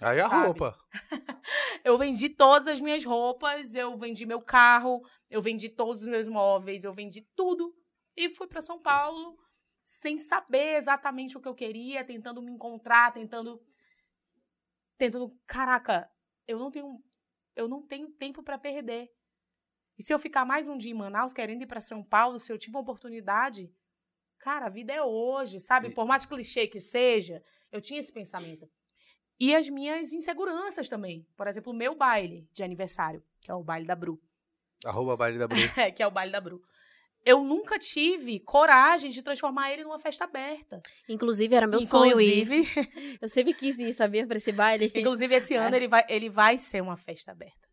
Aí 0.00 0.18
a 0.18 0.28
sabe? 0.28 0.46
roupa. 0.46 0.78
eu 1.84 1.98
vendi 1.98 2.28
todas 2.28 2.68
as 2.68 2.80
minhas 2.80 3.04
roupas, 3.04 3.74
eu 3.74 3.96
vendi 3.96 4.24
meu 4.26 4.40
carro, 4.40 5.02
eu 5.30 5.40
vendi 5.40 5.68
todos 5.68 6.02
os 6.02 6.08
meus 6.08 6.28
móveis, 6.28 6.84
eu 6.84 6.92
vendi 6.92 7.22
tudo 7.34 7.74
e 8.16 8.28
fui 8.28 8.46
para 8.46 8.62
São 8.62 8.80
Paulo 8.80 9.38
sem 9.84 10.16
saber 10.16 10.76
exatamente 10.76 11.36
o 11.36 11.40
que 11.40 11.48
eu 11.48 11.54
queria, 11.54 12.04
tentando 12.04 12.42
me 12.42 12.52
encontrar, 12.52 13.12
tentando 13.12 13.60
tentando, 14.96 15.36
caraca, 15.46 16.10
eu 16.46 16.58
não 16.58 16.70
tenho 16.70 17.02
eu 17.54 17.68
não 17.68 17.82
tenho 17.86 18.10
tempo 18.12 18.42
para 18.42 18.58
perder. 18.58 19.10
E 19.98 20.02
se 20.02 20.12
eu 20.12 20.18
ficar 20.18 20.44
mais 20.44 20.68
um 20.68 20.78
dia 20.78 20.90
em 20.90 20.94
Manaus 20.94 21.32
querendo 21.32 21.62
ir 21.62 21.66
para 21.66 21.80
São 21.80 22.02
Paulo, 22.02 22.38
se 22.38 22.50
eu 22.52 22.58
tiver 22.58 22.78
uma 22.78 22.82
oportunidade, 22.82 23.70
Cara, 24.42 24.66
a 24.66 24.68
vida 24.68 24.92
é 24.92 25.00
hoje, 25.00 25.60
sabe? 25.60 25.90
Por 25.90 26.04
mais 26.04 26.26
clichê 26.26 26.66
que 26.66 26.80
seja, 26.80 27.40
eu 27.70 27.80
tinha 27.80 28.00
esse 28.00 28.12
pensamento. 28.12 28.68
E 29.42 29.56
as 29.56 29.68
minhas 29.68 30.12
inseguranças 30.12 30.88
também. 30.88 31.26
Por 31.36 31.48
exemplo, 31.48 31.72
o 31.72 31.74
meu 31.74 31.96
baile 31.96 32.48
de 32.52 32.62
aniversário, 32.62 33.20
que 33.40 33.50
é 33.50 33.54
o 33.54 33.64
baile 33.64 33.84
da 33.84 33.96
Bru. 33.96 34.22
Arroba 34.84 35.16
baile 35.16 35.36
da 35.36 35.48
Bru. 35.48 35.58
É, 35.76 35.90
que 35.90 36.00
é 36.00 36.06
o 36.06 36.12
baile 36.12 36.30
da 36.30 36.40
Bru. 36.40 36.62
Eu 37.24 37.42
nunca 37.42 37.76
tive 37.76 38.38
coragem 38.38 39.10
de 39.10 39.20
transformar 39.20 39.72
ele 39.72 39.82
numa 39.82 39.98
festa 39.98 40.22
aberta. 40.22 40.80
Inclusive, 41.08 41.56
era 41.56 41.66
meu 41.66 41.80
sonho 41.80 42.20
ir. 42.20 42.42
Inclusive, 42.42 43.18
Eu 43.20 43.28
sempre 43.28 43.52
quis 43.52 43.80
ir, 43.80 43.92
sabia? 43.92 44.24
Pra 44.28 44.36
esse 44.36 44.52
baile. 44.52 44.92
inclusive 44.94 45.34
esse 45.34 45.54
ano 45.58 45.74
ele 45.74 45.88
vai, 45.88 46.04
ele 46.08 46.30
vai 46.30 46.56
ser 46.56 46.80
uma 46.80 46.96
festa 46.96 47.32
aberta. 47.32 47.68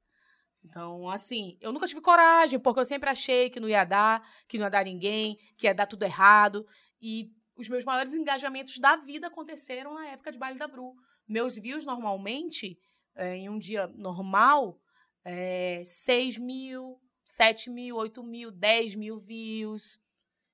Então, 0.66 1.08
assim, 1.08 1.56
eu 1.62 1.72
nunca 1.72 1.86
tive 1.86 2.02
coragem, 2.02 2.60
porque 2.60 2.80
eu 2.80 2.86
sempre 2.86 3.12
achei 3.12 3.48
que 3.52 3.60
não 3.60 3.70
ia 3.70 3.84
dar, 3.84 4.28
que 4.48 4.58
não 4.58 4.66
ia 4.66 4.72
dar 4.72 4.86
ninguém, 4.86 5.38
que 5.56 5.68
ia 5.68 5.76
dar 5.76 5.86
tudo 5.86 6.02
errado. 6.02 6.66
E 7.00 7.32
os 7.56 7.70
meus 7.70 7.86
maiores 7.86 8.16
engajamentos 8.16 8.80
da 8.80 8.96
vida 8.96 9.28
aconteceram 9.28 9.94
na 9.94 10.08
época 10.08 10.32
de 10.32 10.40
baile 10.40 10.58
da 10.58 10.68
Bru. 10.68 10.96
Meus 11.30 11.56
views, 11.60 11.86
normalmente, 11.86 12.78
é, 13.16 13.36
em 13.36 13.48
um 13.50 13.60
dia 13.60 13.86
normal, 13.96 14.82
é 15.24 15.84
6 15.86 16.40
mil, 16.40 17.00
7 17.24 17.70
mil, 17.70 17.96
8 17.98 18.24
mil, 18.24 18.50
10 18.52 18.96
mil 18.96 19.20
views. 19.20 20.00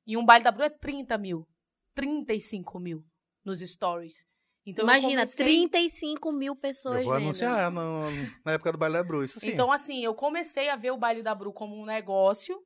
E 0.05 0.17
um 0.17 0.25
baile 0.25 0.43
da 0.43 0.51
Bru 0.51 0.63
é 0.63 0.69
30 0.69 1.17
mil, 1.17 1.47
35 1.93 2.77
mil 2.77 3.05
nos 3.43 3.61
stories. 3.61 4.25
Então, 4.65 4.83
Imagina, 4.83 5.21
comecei- 5.21 5.45
35 5.45 6.31
mil 6.33 6.55
pessoas 6.55 6.97
Eu 6.97 7.03
vou 7.05 7.13
vendo. 7.13 7.23
anunciar 7.23 7.71
no- 7.71 8.09
na 8.43 8.53
época 8.53 8.71
do 8.73 8.77
baile 8.77 8.95
da 8.95 9.03
Bru, 9.03 9.23
isso 9.23 9.39
sim. 9.39 9.51
Então, 9.51 9.71
assim, 9.71 10.03
eu 10.03 10.13
comecei 10.13 10.69
a 10.69 10.75
ver 10.75 10.91
o 10.91 10.97
baile 10.97 11.23
da 11.23 11.33
Bru 11.33 11.53
como 11.53 11.73
um 11.79 11.85
negócio 11.85 12.61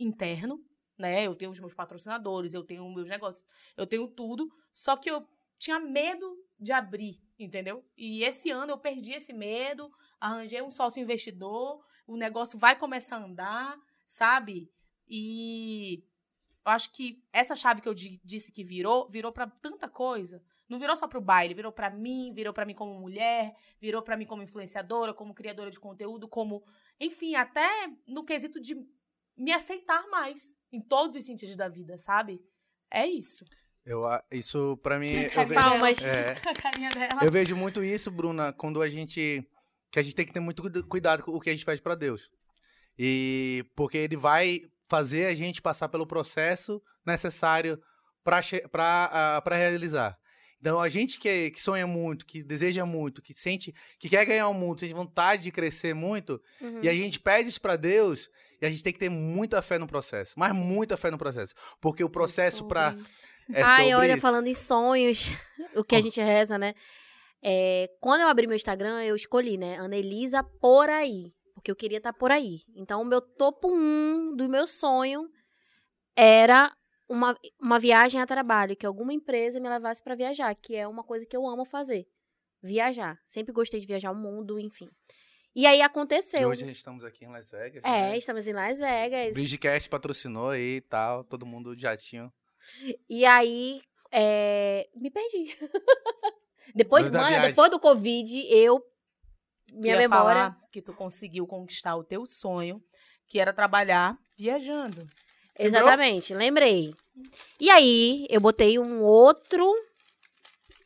interno, 0.00 0.58
né? 0.98 1.26
Eu 1.26 1.34
tenho 1.36 1.50
os 1.50 1.60
meus 1.60 1.74
patrocinadores, 1.74 2.54
eu 2.54 2.64
tenho 2.64 2.84
os 2.86 2.94
meus 2.94 3.08
negócios, 3.08 3.46
eu 3.76 3.86
tenho 3.86 4.08
tudo. 4.08 4.48
Só 4.72 4.96
que 4.96 5.10
eu 5.10 5.26
tinha 5.58 5.78
medo 5.78 6.34
de 6.62 6.72
abrir, 6.72 7.20
entendeu? 7.38 7.84
E 7.96 8.22
esse 8.24 8.50
ano 8.50 8.72
eu 8.72 8.78
perdi 8.78 9.12
esse 9.12 9.32
medo, 9.32 9.90
arranjei 10.20 10.62
um 10.62 10.70
sócio 10.70 11.02
investidor, 11.02 11.84
o 12.06 12.16
negócio 12.16 12.58
vai 12.58 12.78
começar 12.78 13.16
a 13.16 13.24
andar, 13.24 13.78
sabe? 14.06 14.70
E 15.08 16.04
eu 16.64 16.72
acho 16.72 16.92
que 16.92 17.22
essa 17.32 17.54
chave 17.56 17.80
que 17.80 17.88
eu 17.88 17.94
di- 17.94 18.20
disse 18.24 18.52
que 18.52 18.62
virou, 18.64 19.08
virou 19.08 19.32
pra 19.32 19.46
tanta 19.46 19.88
coisa. 19.88 20.42
Não 20.68 20.78
virou 20.78 20.96
só 20.96 21.06
pro 21.06 21.20
baile, 21.20 21.52
virou 21.54 21.72
pra 21.72 21.90
mim, 21.90 22.32
virou 22.32 22.52
pra 22.54 22.64
mim 22.64 22.74
como 22.74 22.98
mulher, 22.98 23.54
virou 23.80 24.00
pra 24.00 24.16
mim 24.16 24.24
como 24.24 24.42
influenciadora, 24.42 25.12
como 25.12 25.34
criadora 25.34 25.70
de 25.70 25.78
conteúdo, 25.78 26.26
como, 26.28 26.64
enfim, 26.98 27.34
até 27.34 27.68
no 28.06 28.24
quesito 28.24 28.58
de 28.60 28.74
me 29.36 29.52
aceitar 29.52 30.06
mais 30.08 30.56
em 30.70 30.80
todos 30.80 31.14
os 31.16 31.24
sentidos 31.24 31.56
da 31.56 31.68
vida, 31.68 31.98
sabe? 31.98 32.40
É 32.90 33.06
isso. 33.06 33.44
Eu, 33.84 34.02
isso, 34.30 34.76
pra 34.82 34.98
mim, 34.98 35.10
eu 35.12 35.46
vejo... 35.46 35.54
Palmas. 35.60 36.04
É. 36.04 36.34
Eu 37.24 37.32
vejo 37.32 37.56
muito 37.56 37.82
isso, 37.82 38.10
Bruna, 38.10 38.52
quando 38.52 38.80
a 38.80 38.88
gente. 38.88 39.44
Que 39.90 39.98
a 39.98 40.02
gente 40.02 40.14
tem 40.14 40.24
que 40.24 40.32
ter 40.32 40.40
muito 40.40 40.62
cuida- 40.62 40.82
cuidado 40.84 41.22
com 41.22 41.32
o 41.32 41.40
que 41.40 41.50
a 41.50 41.52
gente 41.52 41.64
pede 41.64 41.82
pra 41.82 41.94
Deus. 41.94 42.30
E 42.98 43.64
porque 43.74 43.98
ele 43.98 44.16
vai 44.16 44.60
fazer 44.88 45.26
a 45.26 45.34
gente 45.34 45.60
passar 45.60 45.88
pelo 45.88 46.06
processo 46.06 46.80
necessário 47.04 47.78
ah, 48.24 49.40
pra 49.42 49.56
realizar. 49.56 50.16
Então, 50.60 50.80
a 50.80 50.88
gente 50.88 51.18
que, 51.18 51.50
que 51.50 51.60
sonha 51.60 51.86
muito, 51.88 52.24
que 52.24 52.40
deseja 52.42 52.86
muito, 52.86 53.20
que 53.20 53.34
sente, 53.34 53.74
que 53.98 54.08
quer 54.08 54.24
ganhar 54.24 54.46
o 54.46 54.54
mundo, 54.54 54.78
sente 54.78 54.94
vontade 54.94 55.42
de 55.42 55.50
crescer 55.50 55.92
muito, 55.92 56.40
Uhum. 56.60 56.78
e 56.82 56.88
a 56.88 56.92
gente 56.92 57.18
pede 57.18 57.48
isso 57.48 57.60
pra 57.60 57.74
Deus, 57.74 58.30
e 58.60 58.66
a 58.66 58.70
gente 58.70 58.80
tem 58.82 58.92
que 58.92 58.98
ter 59.00 59.08
muita 59.08 59.60
fé 59.60 59.76
no 59.76 59.88
processo. 59.88 60.34
Mas 60.36 60.54
muita 60.54 60.96
fé 60.96 61.10
no 61.10 61.18
processo. 61.18 61.52
Porque 61.80 62.04
o 62.04 62.08
processo 62.08 62.64
pra. 62.68 62.96
É 63.52 63.62
Ai, 63.62 63.94
olha, 63.94 64.12
isso. 64.12 64.20
falando 64.20 64.46
em 64.46 64.54
sonhos, 64.54 65.30
o 65.74 65.84
que 65.84 65.94
a 65.96 66.00
gente 66.00 66.20
reza, 66.20 66.58
né? 66.58 66.74
É, 67.42 67.88
quando 68.00 68.20
eu 68.20 68.28
abri 68.28 68.46
meu 68.46 68.56
Instagram, 68.56 69.02
eu 69.02 69.16
escolhi, 69.16 69.56
né? 69.56 69.76
Ana 69.76 69.96
Elisa 69.96 70.42
por 70.42 70.88
aí. 70.88 71.32
Porque 71.54 71.70
eu 71.70 71.76
queria 71.76 71.98
estar 71.98 72.12
por 72.12 72.30
aí. 72.30 72.60
Então, 72.74 73.02
o 73.02 73.04
meu 73.04 73.20
topo 73.20 73.68
um 73.72 74.34
do 74.34 74.48
meu 74.48 74.66
sonho 74.66 75.28
era 76.16 76.72
uma, 77.08 77.36
uma 77.60 77.78
viagem 77.78 78.20
a 78.20 78.26
trabalho, 78.26 78.76
que 78.76 78.86
alguma 78.86 79.12
empresa 79.12 79.60
me 79.60 79.68
levasse 79.68 80.02
para 80.02 80.14
viajar, 80.14 80.54
que 80.54 80.74
é 80.74 80.86
uma 80.88 81.04
coisa 81.04 81.26
que 81.26 81.36
eu 81.36 81.46
amo 81.46 81.64
fazer. 81.64 82.06
Viajar. 82.62 83.18
Sempre 83.26 83.52
gostei 83.52 83.80
de 83.80 83.86
viajar 83.86 84.10
o 84.12 84.14
mundo, 84.14 84.58
enfim. 84.58 84.88
E 85.54 85.66
aí 85.66 85.78
E 85.78 85.82
aconteceu. 85.82 86.48
hoje 86.48 86.70
estamos 86.70 87.04
aqui 87.04 87.24
em 87.24 87.28
Las 87.28 87.50
Vegas. 87.50 87.82
É, 87.84 88.10
né? 88.10 88.16
estamos 88.16 88.46
em 88.46 88.52
Las 88.52 88.78
Vegas. 88.78 89.34
Bridgecast 89.34 89.90
patrocinou 89.90 90.50
aí 90.50 90.76
e 90.76 90.80
tal, 90.80 91.24
todo 91.24 91.44
mundo 91.44 91.76
de 91.76 91.82
jatinho. 91.82 92.32
E 93.08 93.24
aí, 93.24 93.80
é, 94.10 94.88
me 94.94 95.10
perdi. 95.10 95.56
depois, 96.74 97.10
mano, 97.10 97.42
depois 97.42 97.70
do 97.70 97.80
Covid, 97.80 98.46
eu. 98.48 98.82
Minha 99.72 99.94
Eu 99.94 100.00
ia 100.02 100.08
memória. 100.08 100.40
falar 100.40 100.60
que 100.70 100.82
tu 100.82 100.92
conseguiu 100.92 101.46
conquistar 101.46 101.96
o 101.96 102.04
teu 102.04 102.26
sonho, 102.26 102.82
que 103.26 103.38
era 103.38 103.52
trabalhar 103.52 104.18
viajando. 104.36 105.06
Exatamente, 105.58 106.34
lembrei. 106.34 106.94
E 107.60 107.70
aí, 107.70 108.26
eu 108.28 108.40
botei 108.40 108.78
um 108.78 109.02
outro 109.02 109.70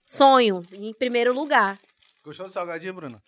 sonho 0.04 0.62
em 0.72 0.92
primeiro 0.94 1.32
lugar. 1.32 1.78
Gostou 2.22 2.46
do 2.46 2.52
salgadinho, 2.52 2.94
Bruno? 2.94 3.20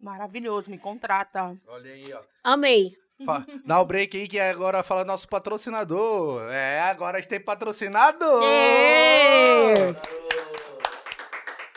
Maravilhoso, 0.00 0.70
me 0.70 0.78
contrata. 0.78 1.56
Olha 1.66 1.92
aí, 1.92 2.12
ó. 2.12 2.20
Amei. 2.42 2.94
Fa- 3.24 3.44
Dá 3.66 3.80
o 3.80 3.84
break 3.86 4.16
aí 4.16 4.26
que 4.28 4.38
agora 4.40 4.82
fala 4.82 5.04
nosso 5.04 5.28
patrocinador. 5.28 6.42
É, 6.50 6.80
agora 6.82 7.18
a 7.18 7.20
gente 7.20 7.28
tem 7.30 7.40
patrocinador! 7.40 8.42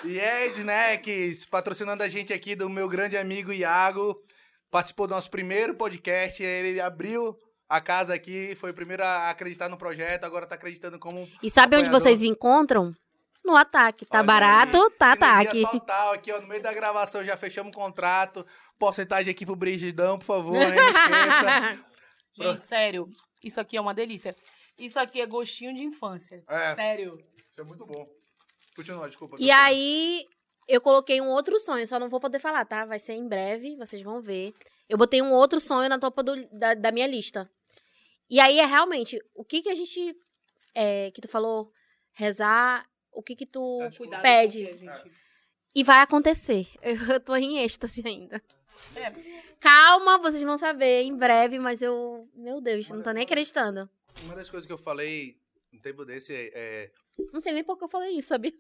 E 0.06 0.20
é 0.20 0.48
Snacks, 0.48 1.46
patrocinando 1.46 2.04
a 2.04 2.08
gente 2.08 2.32
aqui 2.34 2.56
do 2.56 2.70
meu 2.70 2.88
grande 2.88 3.18
amigo 3.18 3.52
Iago. 3.52 4.18
Participou 4.72 5.08
do 5.08 5.12
nosso 5.16 5.30
primeiro 5.30 5.74
podcast, 5.76 6.42
ele 6.44 6.80
abriu 6.80 7.38
a 7.70 7.82
casa 7.82 8.14
aqui, 8.14 8.56
foi 8.56 8.72
o 8.72 8.74
primeiro 8.74 9.04
a 9.04 9.30
acreditar 9.30 9.68
no 9.70 9.78
projeto, 9.78 10.24
agora 10.24 10.46
tá 10.46 10.56
acreditando 10.56 11.00
como 11.00 11.28
E 11.42 11.50
sabe 11.50 11.76
onde 11.78 11.88
Apoiador. 11.88 12.00
vocês 12.00 12.22
encontram? 12.24 12.94
No 13.48 13.56
ataque. 13.56 14.06
Tá 14.06 14.18
Olha 14.20 14.28
barato? 14.28 14.78
aí, 14.84 14.90
Tá 15.00 15.12
ataque. 15.14 15.62
total 15.72 16.14
aqui, 16.14 16.32
ó, 16.34 16.42
no 16.42 16.48
meio 16.48 16.62
da 16.62 16.74
gravação 16.74 17.24
já 17.24 17.38
fechamos 17.38 17.72
o 17.74 17.80
contrato. 17.80 18.46
Porcentagem 18.78 19.32
aqui 19.32 19.46
pro 19.46 19.56
Brigidão, 19.56 20.20
por 20.20 20.26
favor, 20.26 20.54
né? 20.54 20.76
Não 20.76 20.90
esqueça. 20.90 21.86
Gente, 22.38 22.66
sério, 22.66 23.10
isso 23.42 23.60
aqui 23.62 23.78
é 23.78 23.82
uma 23.82 23.94
delícia. 23.94 24.36
Isso 24.78 25.00
aqui 25.00 25.22
é 25.22 25.26
gostinho 25.26 25.74
de 25.74 25.82
infância. 25.82 26.44
É. 26.48 26.76
Sério. 26.76 27.18
Isso 27.38 27.62
é 27.62 27.64
muito 27.64 27.86
bom. 27.86 28.06
Continua, 28.76 29.08
desculpa. 29.08 29.38
E 29.40 29.50
aí, 29.50 30.24
eu 30.68 30.82
coloquei 30.82 31.20
um 31.22 31.30
outro 31.30 31.58
sonho, 31.58 31.88
só 31.88 31.98
não 31.98 32.10
vou 32.10 32.20
poder 32.20 32.40
falar, 32.40 32.66
tá? 32.66 32.86
Vai 32.86 33.00
ser 33.00 33.14
em 33.14 33.28
breve, 33.28 33.76
vocês 33.78 34.02
vão 34.04 34.22
ver. 34.22 34.54
Eu 34.90 34.98
botei 34.98 35.22
um 35.22 35.32
outro 35.32 35.60
sonho 35.62 35.88
na 35.90 35.98
topa 35.98 36.22
do- 36.22 36.48
da, 36.52 36.74
da 36.76 36.92
minha 36.92 37.08
lista. 37.08 37.50
E 38.30 38.40
aí 38.42 38.60
é 38.60 38.66
realmente, 38.66 39.18
o 39.34 39.44
que 39.46 39.62
que 39.62 39.70
a 39.70 39.76
gente, 39.76 40.14
é, 40.76 41.10
que 41.12 41.22
tu 41.22 41.30
falou, 41.30 41.72
rezar, 42.14 42.86
o 43.12 43.22
que 43.24 43.36
que 43.36 43.46
tu 43.46 43.80
Tá, 44.10 44.20
pede. 44.20 44.68
a 44.68 44.72
gente- 44.72 45.12
E 45.76 45.84
vai 45.84 46.02
acontecer. 46.02 46.68
Eu, 46.82 46.96
eu 47.16 47.20
tô 47.20 47.36
em 47.36 47.60
êxtase 47.60 48.02
ainda. 48.06 48.42
É. 48.96 49.12
Calma, 49.60 50.18
vocês 50.20 50.42
vão 50.44 50.58
saber 50.58 51.04
em 51.04 51.16
breve, 51.18 51.58
mas 51.60 51.82
eu, 51.82 52.28
meu 52.36 52.62
Deus, 52.62 52.90
não 52.90 53.02
tô 53.02 53.12
nem 53.12 53.24
acreditando. 53.24 53.90
Uma 54.24 54.36
das 54.36 54.50
coisas 54.50 54.66
que 54.68 54.74
eu 54.74 54.78
falei 54.78 55.36
no 55.72 55.80
tempo 55.82 56.06
desse 56.06 56.36
é. 56.36 56.52
é- 56.54 56.92
Não 57.34 57.42
sei 57.42 57.54
nem 57.54 57.64
por 57.64 57.78
que 57.78 57.84
eu 57.84 57.90
falei 57.90 58.12
isso, 58.18 58.30
sabia? 58.30 58.54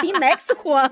Tem 0.00 0.12
nexo 0.12 0.54
com 0.56 0.74
a, 0.76 0.86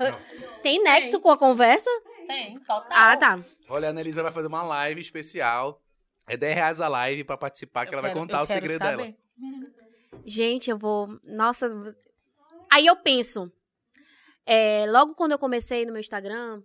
tem 0.63 0.81
nexo 0.83 1.11
Tem. 1.11 1.19
com 1.21 1.29
a 1.31 1.37
conversa? 1.37 1.89
Tem, 2.27 2.59
total. 2.59 2.85
Ah, 2.89 3.15
tá. 3.15 3.45
Olha, 3.69 3.87
a 3.87 3.91
Annelisa 3.91 4.23
vai 4.23 4.31
fazer 4.31 4.47
uma 4.47 4.63
live 4.63 4.99
especial. 4.99 5.81
É 6.27 6.35
10 6.35 6.55
reais 6.55 6.81
a 6.81 6.87
live 6.87 7.23
pra 7.23 7.37
participar, 7.37 7.85
que 7.85 7.93
Eu 7.93 7.99
ela 7.99 8.01
vai 8.01 8.11
quero- 8.11 8.19
contar 8.21 8.39
eu 8.39 8.43
o 8.43 8.47
segredo 8.47 8.79
saber. 8.83 8.97
dela. 8.97 9.15
Gente, 10.25 10.69
eu 10.69 10.77
vou. 10.77 11.07
Nossa. 11.23 11.69
Aí 12.71 12.85
eu 12.85 12.95
penso. 12.97 13.51
é, 14.45 14.85
logo 14.89 15.13
quando 15.15 15.31
eu 15.33 15.39
comecei 15.39 15.85
no 15.85 15.91
meu 15.91 15.99
Instagram, 15.99 16.61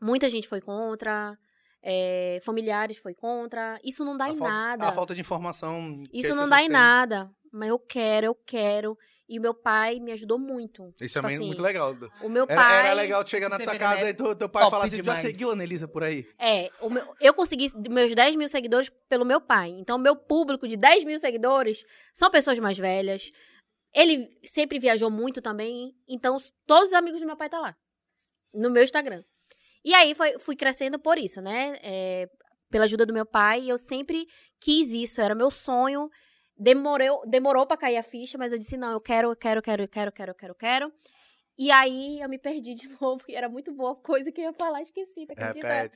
muita 0.00 0.28
gente 0.28 0.48
foi 0.48 0.60
contra. 0.60 1.36
é, 1.82 2.38
familiares 2.42 2.98
foi 2.98 3.14
contra. 3.14 3.78
Isso 3.84 4.04
não 4.04 4.16
dá 4.16 4.26
A 4.26 4.30
em 4.30 4.36
nada. 4.36 4.88
A 4.88 4.92
falta 4.92 5.14
de 5.14 5.20
informação. 5.20 6.02
Isso 6.12 6.34
não 6.34 6.48
dá 6.48 6.58
em 6.60 6.66
têm. 6.66 6.72
nada. 6.72 7.30
Mas 7.52 7.68
eu 7.70 7.78
quero, 7.78 8.26
eu 8.26 8.34
quero. 8.34 8.96
E 9.28 9.38
meu 9.38 9.54
pai 9.54 10.00
me 10.00 10.10
ajudou 10.10 10.38
muito. 10.40 10.92
Isso 11.00 11.16
é 11.16 11.20
Tipo 11.20 11.28
bem- 11.28 11.36
assim, 11.36 11.46
muito 11.46 11.62
legal. 11.62 11.96
O 12.20 12.28
meu 12.28 12.46
Era, 12.48 12.54
pai. 12.62 12.78
era 12.80 12.92
legal 12.94 13.22
tu 13.22 13.30
chegar 13.30 13.48
na 13.48 13.58
tua 13.60 13.76
casa 13.78 14.02
né? 14.02 14.10
e 14.10 14.14
tu, 14.14 14.34
teu 14.34 14.48
pai 14.48 14.68
falar 14.68 14.86
assim: 14.86 14.96
tu 14.96 15.04
já 15.04 15.14
demais. 15.14 15.20
seguiu 15.20 15.50
a 15.50 15.52
Annelisa 15.52 15.86
por 15.86 16.02
aí? 16.02 16.26
É, 16.36 16.68
o 16.80 16.90
meu- 16.90 17.06
eu 17.20 17.32
consegui 17.32 17.70
meus 17.88 18.12
10 18.14 18.34
mil 18.34 18.48
seguidores 18.48 18.90
pelo 19.08 19.24
meu 19.24 19.40
pai. 19.40 19.70
Então, 19.70 19.96
meu 19.98 20.16
público 20.16 20.66
de 20.66 20.76
10 20.76 21.04
mil 21.04 21.16
seguidores 21.18 21.84
são 22.12 22.28
pessoas 22.30 22.58
mais 22.58 22.76
velhas. 22.76 23.30
Ele 23.94 24.28
sempre 24.44 24.78
viajou 24.78 25.10
muito 25.10 25.42
também. 25.42 25.94
Então, 26.08 26.36
todos 26.66 26.88
os 26.88 26.94
amigos 26.94 27.20
do 27.20 27.26
meu 27.26 27.36
pai 27.36 27.48
tá 27.48 27.58
lá. 27.58 27.76
No 28.52 28.70
meu 28.70 28.82
Instagram. 28.82 29.22
E 29.84 29.94
aí, 29.94 30.14
foi, 30.14 30.38
fui 30.38 30.56
crescendo 30.56 30.98
por 30.98 31.18
isso, 31.18 31.40
né? 31.40 31.78
É, 31.82 32.28
pela 32.70 32.84
ajuda 32.84 33.04
do 33.06 33.12
meu 33.12 33.26
pai. 33.26 33.70
Eu 33.70 33.78
sempre 33.78 34.26
quis 34.60 34.92
isso. 34.92 35.20
Era 35.20 35.34
meu 35.34 35.50
sonho 35.50 36.10
demorou, 36.60 37.22
demorou 37.26 37.66
pra 37.66 37.76
cair 37.76 37.96
a 37.96 38.02
ficha, 38.02 38.36
mas 38.36 38.52
eu 38.52 38.58
disse, 38.58 38.76
não, 38.76 38.92
eu 38.92 39.00
quero, 39.00 39.30
eu 39.30 39.36
quero, 39.36 39.58
eu 39.58 39.62
quero, 39.62 39.82
eu 39.82 39.88
quero, 39.88 40.08
eu 40.08 40.12
quero, 40.12 40.30
eu 40.30 40.34
quero, 40.34 40.50
eu 40.52 40.54
quero. 40.54 40.92
E 41.58 41.70
aí 41.70 42.20
eu 42.20 42.28
me 42.28 42.38
perdi 42.38 42.74
de 42.76 42.88
novo, 43.00 43.24
e 43.26 43.34
era 43.34 43.48
muito 43.48 43.72
boa 43.72 43.96
coisa 43.96 44.30
que 44.30 44.40
eu 44.40 44.44
ia 44.44 44.52
falar, 44.52 44.82
esqueci, 44.82 45.26
tá 45.26 45.32
acredita? 45.32 45.90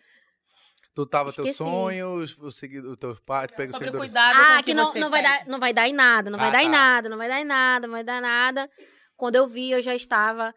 Tu 0.94 1.04
tava 1.06 1.32
teus 1.32 1.48
Esqueci. 1.48 1.58
sonhos, 1.58 2.38
os 2.38 2.54
segui- 2.56 2.78
os 2.78 2.96
teus 2.96 3.18
pais, 3.18 3.50
pega 3.50 3.64
os 3.64 3.70
o 3.70 3.78
seguidores. 3.78 3.98
cuidado 4.00 4.36
com 4.36 4.42
Ah, 4.42 4.58
o 4.60 4.62
que 4.64 4.74
não, 4.74 4.94
não, 4.94 5.10
vai 5.10 5.22
pede. 5.22 5.38
dar, 5.38 5.46
não 5.48 5.58
vai 5.58 5.72
dar 5.74 5.88
em 5.88 5.92
nada, 5.92 6.30
não 6.30 6.38
vai 6.38 6.48
Ah, 6.48 6.52
dar 6.52 6.62
em 6.62 6.66
tá. 6.66 6.70
nada, 6.70 7.08
não 7.08 7.16
vai 7.18 7.28
dar 7.28 7.40
em 7.40 7.44
nada, 7.44 7.86
não 7.88 7.94
vai 7.94 8.04
dar 8.04 8.22
nada. 8.22 8.70
Quando 9.16 9.34
eu 9.34 9.48
vi, 9.48 9.72
eu 9.72 9.80
já 9.82 9.92
estava 9.94 10.54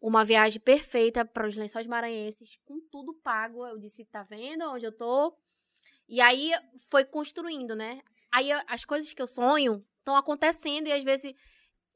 uma 0.00 0.22
viagem 0.24 0.60
perfeita 0.60 1.24
para 1.24 1.46
os 1.48 1.56
Lençóis 1.56 1.86
Maranhenses, 1.86 2.58
com 2.64 2.78
tudo 2.90 3.14
pago. 3.22 3.66
Eu 3.66 3.78
disse, 3.78 4.04
tá 4.04 4.22
vendo 4.22 4.64
onde 4.70 4.84
eu 4.84 4.92
tô? 4.94 5.34
E 6.06 6.20
aí 6.20 6.52
foi 6.90 7.04
construindo, 7.06 7.74
né? 7.74 8.00
Aí 8.32 8.50
as 8.68 8.84
coisas 8.84 9.12
que 9.14 9.22
eu 9.22 9.26
sonho 9.26 9.82
estão 10.00 10.14
acontecendo 10.14 10.88
e 10.88 10.92
às 10.92 11.04
vezes 11.04 11.32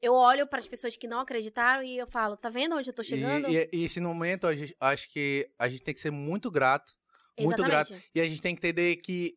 eu 0.01 0.13
olho 0.13 0.47
para 0.47 0.57
as 0.59 0.67
pessoas 0.67 0.95
que 0.97 1.07
não 1.07 1.19
acreditaram 1.19 1.83
e 1.83 1.97
eu 1.97 2.07
falo, 2.07 2.35
tá 2.35 2.49
vendo 2.49 2.75
onde 2.75 2.89
eu 2.89 2.93
tô 2.95 3.03
chegando? 3.03 3.47
E, 3.49 3.57
e, 3.57 3.69
e 3.81 3.83
esse 3.85 4.01
momento, 4.01 4.47
a 4.47 4.55
gente- 4.55 4.75
acho 4.79 5.07
que 5.11 5.47
a 5.59 5.67
gente 5.67 5.83
tem 5.83 5.93
que 5.93 6.01
ser 6.01 6.11
muito 6.11 6.49
grato. 6.49 6.91
Muito 7.39 7.61
Exatamente. 7.63 7.89
grato. 7.91 8.03
E 8.13 8.21
a 8.21 8.25
gente 8.27 8.41
tem 8.41 8.55
que 8.55 8.59
entender 8.59 8.95
que, 8.97 9.35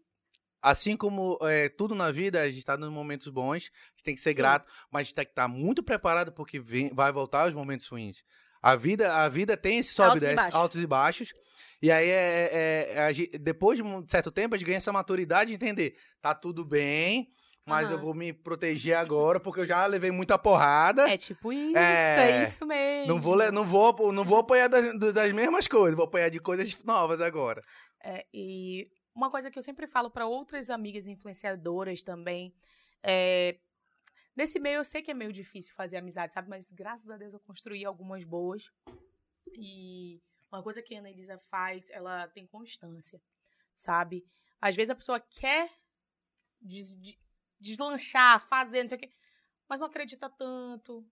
assim 0.63 0.97
como 0.97 1.39
é, 1.43 1.69
tudo 1.69 1.95
na 1.95 2.11
vida, 2.11 2.41
a 2.43 2.51
gente 2.51 2.65
tá 2.65 2.77
nos 2.77 2.91
momentos 2.91 3.29
bons, 3.29 3.71
a 3.73 3.91
gente 3.93 4.05
tem 4.05 4.15
que 4.15 4.21
ser 4.21 4.31
Sim. 4.31 4.37
grato, 4.37 4.71
mas 4.91 5.01
a 5.01 5.05
gente 5.05 5.15
tem 5.15 5.25
que 5.25 5.33
estar 5.33 5.49
muito 5.49 5.83
preparado 5.83 6.33
porque 6.33 6.59
vem- 6.61 6.91
vai 6.95 7.11
voltar 7.13 7.49
os 7.49 7.55
momentos 7.55 7.87
ruins. 7.89 8.23
A 8.61 8.75
vida, 8.75 9.15
a 9.15 9.29
vida 9.29 9.57
tem 9.57 9.79
esse 9.79 9.93
sobe 9.95 10.09
Altos 10.11 10.23
e 10.23 10.27
desce, 10.27 10.37
baixos. 10.37 10.55
altos 10.55 10.83
e 10.83 10.87
baixos. 10.87 11.33
E 11.81 11.91
aí, 11.93 12.09
é, 12.09 12.51
é- 12.53 13.11
é- 13.11 13.39
depois 13.39 13.79
de 13.79 13.85
um 13.85 14.05
certo 14.09 14.31
tempo, 14.33 14.55
a 14.55 14.59
gente 14.59 14.67
ganha 14.67 14.79
essa 14.79 14.93
maturidade 14.93 15.51
de 15.51 15.55
entender. 15.55 15.97
Tá 16.21 16.35
tudo 16.35 16.65
bem, 16.65 17.29
mas 17.65 17.89
eu 17.89 17.97
Aham. 17.97 18.05
vou 18.05 18.15
me 18.15 18.33
proteger 18.33 18.97
agora 18.97 19.39
porque 19.39 19.61
eu 19.61 19.67
já 19.67 19.87
levei 19.87 20.11
muita 20.11 20.37
porrada. 20.37 21.09
É 21.09 21.17
tipo 21.17 21.53
isso, 21.53 21.77
É. 21.79 22.41
é, 22.41 22.43
isso 22.43 22.67
mesmo. 22.67 23.07
Não 23.07 23.21
vou, 23.21 23.37
não 23.53 23.65
vou, 23.65 24.13
não 24.13 24.25
vou 24.25 24.39
apanhar 24.41 24.69
das, 24.69 24.99
das 25.13 25.33
mesmas 25.33 25.69
coisas, 25.69 25.95
vou 25.95 26.07
apanhar 26.07 26.29
de 26.29 26.41
coisas 26.41 26.77
novas 26.83 27.21
agora. 27.21 27.63
É, 28.01 28.27
e 28.33 28.91
uma 29.15 29.31
coisa 29.31 29.51
que 29.51 29.59
eu 29.59 29.63
sempre 29.63 29.87
falo 29.87 30.11
para 30.11 30.27
outras 30.27 30.71
amigas 30.71 31.07
influenciadoras 31.07 32.03
também, 32.03 32.55
é, 33.03 33.59
nesse 34.37 34.59
meio 34.61 34.77
eu 34.77 34.85
sei 34.85 35.03
que 35.03 35.11
é 35.11 35.15
meio 35.15 35.33
difícil 35.33 35.75
fazer 35.75 35.97
amizade, 35.97 36.35
sabe? 36.35 36.49
Mas 36.49 36.71
graças 36.71 37.11
a 37.11 37.17
Deus 37.17 37.35
eu 37.35 37.41
construí 37.41 37.85
algumas 37.85 38.25
boas. 38.25 38.71
E 39.53 40.23
uma 40.51 40.63
coisa 40.63 40.81
que 40.83 40.95
a 40.95 40.99
Ana 41.01 41.11
Elisa 41.11 41.39
faz, 41.39 41.91
ela 41.91 42.29
tem 42.29 42.47
constância, 42.47 43.21
sabe? 43.75 44.27
Às 44.61 44.77
vezes 44.77 44.91
a 44.91 44.95
pessoa 44.95 45.21
quer 45.21 45.71
des- 46.61 46.99
de- 47.01 47.19
deslanchar, 47.61 48.41
fazer, 48.41 48.83
não 48.83 48.89
sei 48.89 48.99
o 48.99 49.01
quê, 49.01 49.13
mas 49.69 49.81
não 49.81 49.89
acredita 49.89 50.29
tanto. 50.31 51.07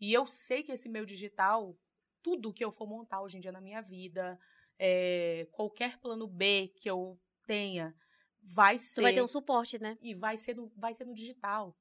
E 0.00 0.12
eu 0.12 0.26
sei 0.26 0.62
que 0.62 0.72
esse 0.72 0.88
meio 0.88 1.06
digital, 1.06 1.78
tudo 2.22 2.52
que 2.52 2.64
eu 2.64 2.72
for 2.72 2.86
montar 2.86 3.22
hoje 3.22 3.36
em 3.36 3.40
dia 3.40 3.52
na 3.52 3.60
minha 3.60 3.80
vida, 3.80 4.38
é, 4.84 5.46
qualquer 5.52 5.96
plano 5.98 6.26
B 6.26 6.72
que 6.76 6.90
eu 6.90 7.16
tenha, 7.46 7.94
vai 8.42 8.76
ser. 8.76 8.96
Tu 8.96 9.02
vai 9.02 9.14
ter 9.14 9.22
um 9.22 9.28
suporte, 9.28 9.78
né? 9.78 9.96
E 10.02 10.12
vai 10.12 10.36
ser, 10.36 10.56
no, 10.56 10.72
vai 10.76 10.92
ser 10.92 11.04
no 11.04 11.14
digital. 11.14 11.76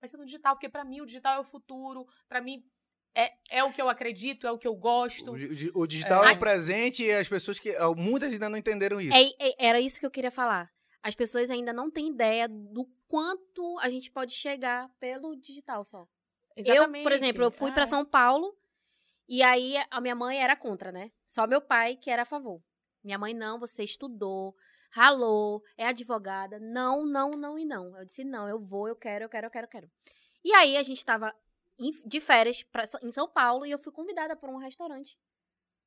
Vai 0.00 0.08
ser 0.08 0.16
no 0.16 0.24
digital, 0.24 0.54
porque 0.54 0.68
pra 0.70 0.82
mim 0.82 1.02
o 1.02 1.06
digital 1.06 1.34
é 1.34 1.38
o 1.38 1.44
futuro, 1.44 2.06
pra 2.26 2.40
mim 2.40 2.64
é, 3.14 3.32
é 3.50 3.62
o 3.62 3.70
que 3.70 3.80
eu 3.80 3.90
acredito, 3.90 4.46
é 4.46 4.50
o 4.50 4.56
que 4.56 4.66
eu 4.66 4.74
gosto. 4.74 5.32
O, 5.32 5.82
o 5.82 5.86
digital 5.86 6.24
é. 6.24 6.32
É. 6.32 6.34
o 6.34 6.38
presente 6.38 7.02
e 7.04 7.12
as 7.12 7.28
pessoas 7.28 7.58
que. 7.58 7.74
Muitas 7.94 8.32
ainda 8.32 8.48
não 8.48 8.56
entenderam 8.56 8.98
isso. 9.00 9.14
É- 9.14 9.48
é- 9.48 9.54
era 9.58 9.80
isso 9.80 10.00
que 10.00 10.06
eu 10.06 10.10
queria 10.10 10.30
falar. 10.30 10.72
As 11.02 11.14
pessoas 11.14 11.50
ainda 11.50 11.74
não 11.74 11.90
têm 11.90 12.08
ideia 12.08 12.48
do 12.48 12.88
quanto 13.06 13.78
a 13.80 13.90
gente 13.90 14.10
pode 14.10 14.32
chegar 14.32 14.88
pelo 14.98 15.36
digital 15.36 15.84
só. 15.84 16.08
Eu, 16.56 16.90
por 17.02 17.12
exemplo, 17.12 17.42
eu 17.42 17.50
fui 17.50 17.70
pra 17.70 17.82
É. 17.82 17.86
São 17.86 18.02
Paulo 18.02 18.56
e 19.28 19.42
aí 19.42 19.74
a 19.90 20.00
minha 20.00 20.14
mãe 20.14 20.38
era 20.42 20.56
contra, 20.56 20.92
né? 20.92 21.10
Só 21.24 21.46
meu 21.46 21.60
pai 21.60 21.96
que 21.96 22.10
era 22.10 22.22
a 22.22 22.26
favor. 22.26 22.62
Minha 23.02 23.18
mãe, 23.18 23.34
não, 23.34 23.58
você 23.58 23.84
estudou, 23.84 24.54
ralou, 24.90 25.62
é 25.76 25.86
advogada. 25.86 26.58
Não, 26.58 27.04
não, 27.04 27.30
não 27.36 27.58
e 27.58 27.64
não. 27.64 27.96
Eu 27.96 28.04
disse, 28.04 28.24
não, 28.24 28.48
eu 28.48 28.58
vou, 28.58 28.88
eu 28.88 28.96
quero, 28.96 29.24
eu 29.24 29.28
quero, 29.28 29.46
eu 29.46 29.50
quero, 29.50 29.66
eu 29.66 29.70
quero. 29.70 29.90
E 30.44 30.52
aí 30.54 30.76
a 30.76 30.82
gente 30.82 31.04
tava 31.04 31.34
de 32.04 32.20
férias 32.20 32.62
pra, 32.62 32.84
em 33.02 33.10
São 33.10 33.28
Paulo 33.28 33.66
e 33.66 33.70
eu 33.70 33.78
fui 33.78 33.92
convidada 33.92 34.36
por 34.36 34.48
um 34.48 34.56
restaurante. 34.56 35.18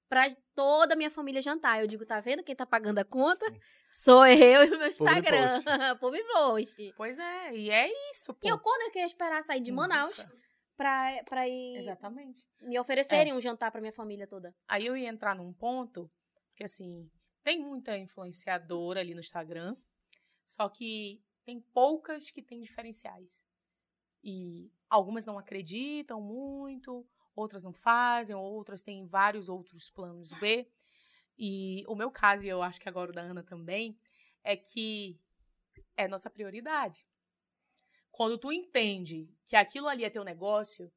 Pra 0.07 0.25
toda 0.55 0.93
a 0.93 0.97
minha 0.97 1.11
família 1.11 1.41
jantar. 1.41 1.79
Eu 1.79 1.87
digo, 1.87 2.05
tá 2.05 2.19
vendo 2.19 2.43
quem 2.43 2.55
tá 2.55 2.65
pagando 2.65 2.99
a 2.99 3.05
conta? 3.05 3.45
Sou 3.91 4.25
eu 4.25 4.63
e 4.63 4.69
o 4.69 4.79
meu 4.79 4.87
Instagram. 4.87 5.59
Publi 5.99 6.23
post. 6.25 6.93
Pois 6.97 7.17
é, 7.17 7.55
e 7.55 7.69
é 7.69 7.89
isso, 8.11 8.33
pô. 8.33 8.47
E 8.47 8.49
eu, 8.49 8.57
quando 8.59 8.93
eu 8.93 9.01
ia 9.01 9.05
esperar 9.05 9.43
sair 9.43 9.61
de 9.61 9.71
Manaus. 9.71 10.17
Pra, 10.79 11.21
pra 11.25 11.45
ir 11.45 11.75
Exatamente. 11.75 12.47
me 12.61 12.79
oferecerem 12.79 13.33
um 13.33 13.41
jantar 13.41 13.69
pra 13.69 13.81
minha 13.81 13.91
família 13.91 14.25
toda. 14.25 14.55
Aí 14.65 14.85
eu 14.85 14.95
ia 14.95 15.09
entrar 15.09 15.35
num 15.35 15.51
ponto 15.51 16.09
que, 16.55 16.63
assim, 16.63 17.11
tem 17.43 17.59
muita 17.59 17.97
influenciadora 17.97 19.01
ali 19.01 19.13
no 19.13 19.19
Instagram, 19.19 19.75
só 20.45 20.69
que 20.69 21.21
tem 21.43 21.59
poucas 21.59 22.31
que 22.31 22.41
têm 22.41 22.61
diferenciais. 22.61 23.45
E 24.23 24.71
algumas 24.89 25.25
não 25.25 25.37
acreditam 25.37 26.21
muito, 26.21 27.05
outras 27.35 27.61
não 27.61 27.73
fazem, 27.73 28.33
outras 28.33 28.81
têm 28.81 29.05
vários 29.05 29.49
outros 29.49 29.89
planos 29.89 30.31
B. 30.39 30.65
E 31.37 31.83
o 31.89 31.95
meu 31.95 32.09
caso, 32.09 32.45
e 32.45 32.49
eu 32.49 32.63
acho 32.63 32.79
que 32.79 32.87
agora 32.87 33.11
o 33.11 33.13
da 33.13 33.21
Ana 33.21 33.43
também, 33.43 33.99
é 34.45 34.55
que 34.55 35.19
é 35.97 36.07
nossa 36.07 36.29
prioridade. 36.29 37.05
Quando 38.11 38.37
tu 38.37 38.51
entende 38.51 39.29
que 39.45 39.55
aquilo 39.55 39.87
ali 39.87 40.03
é 40.03 40.09
teu 40.09 40.23
negócio, 40.23 40.91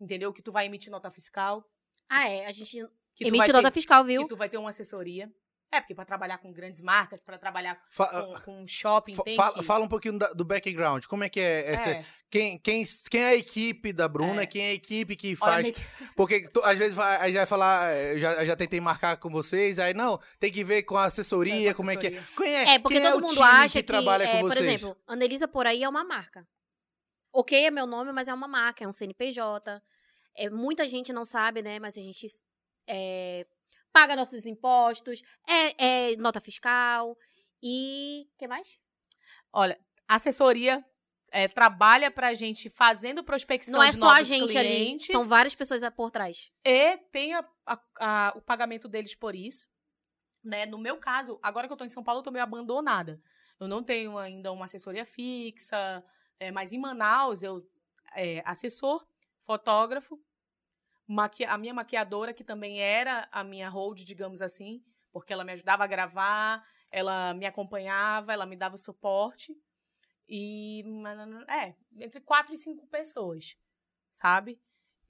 entendeu? 0.00 0.32
Que 0.32 0.42
tu 0.42 0.50
vai 0.52 0.66
emitir 0.66 0.90
nota 0.90 1.10
fiscal, 1.10 1.64
Ah, 2.08 2.28
é. 2.28 2.46
A 2.46 2.52
gente 2.52 2.84
que 3.14 3.24
emite 3.26 3.44
ter- 3.46 3.52
nota 3.52 3.70
fiscal, 3.70 4.04
viu? 4.04 4.22
que 4.22 4.28
tu 4.28 4.36
vai 4.36 4.48
ter 4.48 4.58
uma 4.58 4.70
assessoria. 4.70 5.32
É, 5.72 5.80
porque 5.80 5.94
para 5.94 6.04
trabalhar 6.04 6.38
com 6.38 6.52
grandes 6.52 6.82
marcas, 6.82 7.22
para 7.22 7.38
trabalhar 7.38 7.80
Fa- 7.90 8.08
com, 8.08 8.40
com 8.40 8.66
shopping, 8.66 9.14
fa- 9.14 9.22
fala, 9.36 9.54
que... 9.54 9.62
fala 9.62 9.84
um 9.84 9.88
pouquinho 9.88 10.18
da- 10.18 10.32
do 10.32 10.44
background. 10.44 11.04
Como 11.06 11.22
é 11.22 11.28
que 11.28 11.38
é? 11.38 11.72
essa- 11.72 11.90
É, 11.90 12.04
quem, 12.28 12.58
quem, 12.58 12.82
quem 13.08 13.20
é 13.22 13.28
a 13.28 13.34
equipe 13.36 13.92
da 13.92 14.08
Bruna? 14.08 14.42
É. 14.42 14.46
Quem 14.46 14.62
é 14.62 14.70
a 14.70 14.72
equipe 14.72 15.14
que 15.14 15.28
olha, 15.28 15.36
faz. 15.38 15.70
que- 15.70 15.80
Porque 16.16 16.48
tu- 16.48 16.60
às 16.64 16.76
vezes 16.76 16.94
vai, 16.94 17.16
aí 17.20 17.32
já 17.32 17.40
vai 17.40 17.46
falar, 17.46 17.92
eh, 17.94 18.18
já, 18.18 18.44
já 18.44 18.56
tentei 18.56 18.80
marcar 18.80 19.16
com 19.18 19.30
vocês, 19.30 19.78
aí 19.78 19.94
não, 19.94 20.18
tem 20.40 20.50
que 20.50 20.64
ver 20.64 20.82
com 20.82 20.96
a 20.96 21.04
assessoria, 21.04 21.70
É, 21.70 21.72
com 21.72 21.76
como 21.78 21.90
é 21.92 21.96
que 21.96 22.06
é. 22.08 22.10
assessoria. 22.18 22.36
Quem 22.36 22.56
é, 22.56 22.74
É, 22.74 22.78
porque 22.80 22.98
quem 22.98 23.06
é 23.06 23.10
todo 23.12 23.18
o 23.20 23.22
mundo 23.22 23.32
time 23.34 23.44
acha 23.46 23.72
que 23.78 23.82
que, 23.82 23.86
trabalha 23.86 24.24
é, 24.24 24.32
com 24.32 24.40
por 24.40 24.50
vocês? 24.50 24.66
exemplo, 24.66 24.96
Anelisa 25.06 25.46
por 25.46 25.66
aí 25.68 25.84
é 25.84 25.88
uma 25.88 26.02
marca. 26.02 26.44
Ok, 27.32 27.64
é 27.64 27.70
meu 27.70 27.86
nome, 27.86 28.10
mas 28.12 28.26
é 28.26 28.34
uma 28.34 28.48
marca, 28.48 28.82
é 28.82 28.88
um 28.88 28.92
CNPJ. 28.92 29.80
É, 30.36 30.50
muita 30.50 30.88
gente 30.88 31.12
não 31.12 31.24
sabe, 31.24 31.62
né? 31.62 31.78
Mas 31.78 31.96
a 31.96 32.00
gente 32.00 32.26
é, 32.88 33.46
paga 33.92 34.16
nossos 34.16 34.46
impostos, 34.46 35.22
é, 35.46 36.12
é 36.12 36.16
nota 36.16 36.40
fiscal 36.40 37.16
e. 37.62 38.28
que 38.38 38.46
mais? 38.48 38.78
Olha, 39.52 39.78
assessoria 40.08 40.84
é, 41.32 41.46
trabalha 41.48 42.10
pra 42.10 42.34
gente 42.34 42.68
fazendo 42.68 43.22
prospecção 43.22 43.74
não 43.74 43.82
é 43.82 43.90
de 43.90 43.96
só 43.98 44.10
a 44.10 44.22
gente 44.22 44.52
clientes 44.52 45.08
ali, 45.10 45.12
são 45.20 45.28
várias 45.28 45.54
pessoas 45.54 45.80
por 45.94 46.10
trás. 46.10 46.50
e 46.64 46.96
tem 47.12 47.34
a- 47.34 47.44
a- 47.66 47.80
a- 48.00 48.32
o 48.36 48.40
pagamento 48.42 48.88
deles 48.88 49.14
por 49.14 49.34
isso. 49.34 49.68
Né? 50.42 50.64
No 50.66 50.78
meu 50.78 50.96
caso, 50.96 51.38
agora 51.42 51.66
que 51.66 51.72
eu 51.72 51.76
tô 51.76 51.84
em 51.84 51.88
São 51.88 52.02
Paulo, 52.02 52.20
eu 52.20 52.24
tô 52.24 52.30
meio 52.30 52.42
abandonada. 52.42 53.20
Eu 53.60 53.68
não 53.68 53.82
tenho 53.82 54.16
ainda 54.16 54.50
uma 54.52 54.64
assessoria 54.64 55.04
fixa, 55.04 56.02
é, 56.38 56.50
mas 56.50 56.72
em 56.72 56.78
Manaus 56.78 57.42
eu 57.42 57.62
é, 58.16 58.42
assessor, 58.46 59.06
fotógrafo, 59.40 60.18
maqui- 61.10 61.44
a 61.44 61.58
minha 61.58 61.74
maquiadora, 61.74 62.32
que 62.32 62.44
também 62.44 62.80
era 62.80 63.28
a 63.32 63.42
minha 63.42 63.68
hold, 63.68 64.04
digamos 64.04 64.40
assim, 64.40 64.80
porque 65.10 65.32
ela 65.32 65.42
me 65.42 65.52
ajudava 65.52 65.82
a 65.82 65.86
gravar, 65.88 66.64
ela 66.88 67.34
me 67.34 67.46
acompanhava, 67.46 68.32
ela 68.32 68.46
me 68.46 68.54
dava 68.54 68.76
suporte. 68.76 69.60
E, 70.28 70.84
é, 71.48 71.74
entre 71.98 72.20
quatro 72.20 72.54
e 72.54 72.56
cinco 72.56 72.86
pessoas, 72.86 73.56
sabe? 74.12 74.60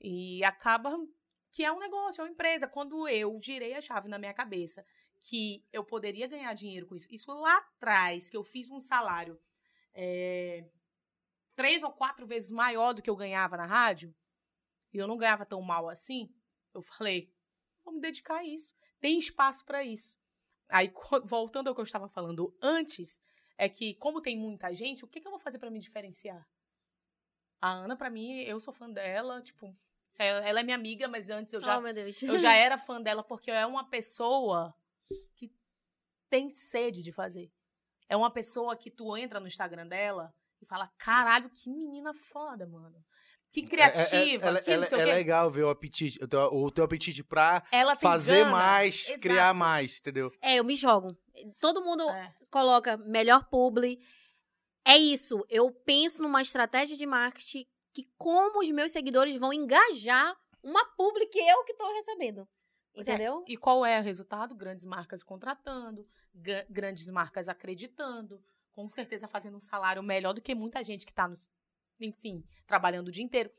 E 0.01 0.43
acaba 0.43 0.97
que 1.53 1.63
é 1.63 1.71
um 1.71 1.79
negócio, 1.79 2.23
é 2.23 2.25
uma 2.25 2.31
empresa. 2.31 2.67
Quando 2.67 3.07
eu 3.07 3.39
girei 3.39 3.75
a 3.75 3.81
chave 3.83 4.09
na 4.09 4.19
minha 4.19 4.33
cabeça 4.33 4.83
que 5.21 5.63
eu 5.71 5.85
poderia 5.85 6.27
ganhar 6.27 6.55
dinheiro 6.55 6.87
com 6.87 6.97
isso, 6.97 7.07
isso 7.11 7.31
lá 7.35 7.59
atrás, 7.59 8.31
que 8.31 8.37
eu 8.39 8.43
fiz 8.43 8.71
um 8.71 8.81
salário 8.81 9.39
é, 9.93 10.65
três 11.55 11.83
ou 11.83 11.93
quatro 11.93 12.27
vezes 12.27 12.51
maior 12.51 12.95
do 12.95 13.03
que 13.03 13.11
eu 13.11 13.17
ganhava 13.17 13.59
na 13.59 13.67
rádio, 13.67 14.15
e 14.93 14.99
eu 14.99 15.07
não 15.07 15.16
ganhava 15.16 15.47
tão 15.47 15.61
mal 15.62 15.88
assim, 15.88 16.32
eu 16.74 16.82
falei, 16.82 17.32
vou 17.84 17.95
me 17.95 18.01
dedicar 18.01 18.38
a 18.38 18.45
isso. 18.45 18.74
Tem 19.01 19.18
espaço 19.18 19.64
para 19.64 19.84
isso. 19.84 20.18
Aí, 20.68 20.93
voltando 21.24 21.68
ao 21.68 21.74
que 21.74 21.80
eu 21.80 21.84
estava 21.84 22.09
falando 22.09 22.57
antes, 22.62 23.20
é 23.57 23.68
que, 23.68 23.95
como 23.95 24.20
tem 24.20 24.36
muita 24.36 24.72
gente, 24.72 25.05
o 25.05 25.09
que, 25.09 25.20
que 25.20 25.26
eu 25.26 25.32
vou 25.32 25.41
fazer 25.41 25.59
para 25.59 25.70
me 25.70 25.80
diferenciar? 25.80 26.49
A 27.61 27.70
Ana, 27.70 27.97
para 27.97 28.09
mim, 28.09 28.41
eu 28.41 28.59
sou 28.59 28.72
fã 28.72 28.88
dela, 28.88 29.43
tipo, 29.43 29.76
ela 30.18 30.61
é 30.61 30.62
minha 30.62 30.76
amiga, 30.76 31.07
mas 31.07 31.28
antes 31.28 31.53
eu 31.53 31.61
já, 31.61 31.78
oh, 31.78 31.86
eu 31.86 32.38
já 32.38 32.55
era 32.57 32.78
fã 32.78 33.01
dela 33.01 33.22
porque 33.22 33.51
é 33.51 33.66
uma 33.66 33.84
pessoa 33.84 34.74
que 35.36 35.55
tem 36.28 36.49
sede 36.49 37.03
de 37.03 37.12
fazer. 37.12 37.53
É 38.09 38.16
uma 38.16 38.30
pessoa 38.30 38.76
que 38.76 38.91
tu 38.91 39.16
entra 39.16 39.38
no 39.38 39.47
Instagram 39.47 39.86
dela 39.86 40.34
e 40.61 40.66
fala: 40.66 40.88
caralho, 40.99 41.51
que 41.51 41.70
menina 41.70 42.12
foda, 42.14 42.66
mano. 42.66 43.05
Que 43.53 43.61
É- 43.61 43.65
é- 43.65 43.67
criativa, 43.67 44.47
É, 44.47 44.51
é- 44.53 44.61
que 44.61 44.87
sei 44.87 44.99
o 44.99 45.01
é 45.01 45.05
legal 45.07 45.51
ver 45.51 45.65
o 45.65 45.71
apetite, 45.71 46.23
o 46.23 46.29
teu, 46.29 46.41
o 46.41 46.71
teu 46.71 46.85
apetite 46.85 47.25
pra 47.25 47.63
Ela 47.73 47.97
fazer 47.97 48.45
gana. 48.45 48.51
mais, 48.53 49.07
Exato. 49.07 49.21
criar 49.21 49.55
mais, 49.55 49.99
entendeu? 49.99 50.33
É, 50.41 50.57
eu 50.57 50.65
me 50.65 50.77
jogo. 50.77 51.17
Todo 51.59 51.83
mundo 51.83 52.09
É. 52.09 52.33
coloca 52.51 52.97
melhor 52.97 53.45
publi. 53.49 53.99
É 54.85 54.97
isso. 54.97 55.45
Eu 55.49 55.71
penso 55.73 56.23
numa 56.23 56.41
estratégia 56.43 56.97
de 56.97 57.07
marketing 57.07 57.67
que 57.93 58.09
como 58.17 58.61
os 58.61 58.71
meus 58.71 58.93
seguidores 58.93 59.37
vão 59.37 59.53
engajar 59.53 60.37
uma 60.63 60.85
publi 60.97 61.27
que 61.27 61.39
eu 61.39 61.65
que 61.65 61.75
tô 61.75 61.93
recebendo. 61.95 62.49
É. 62.95 63.01
Entendeu? 63.01 63.45
E 63.49 63.57
qual 63.57 63.85
é 63.85 63.99
o 63.99 64.03
resultado? 64.03 64.55
Grandes 64.55 64.85
marcas 64.85 65.23
contratando, 65.23 66.07
grandes 66.69 67.11
marcas 67.11 67.49
acreditando, 67.49 68.43
com 68.73 68.89
certeza 68.89 69.27
fazendo 69.29 69.57
um 69.57 69.61
salário 69.61 70.03
melhor 70.03 70.33
do 70.35 70.41
que 70.41 70.55
muita 70.55 70.83
gente 70.83 71.07
que 71.07 71.13
tá, 71.15 71.27
nos, 71.29 71.49
enfim, 72.01 72.43
trabalhando 72.67 73.09
o 73.09 73.13
dia 73.13 73.25
inteiro. 73.25 73.51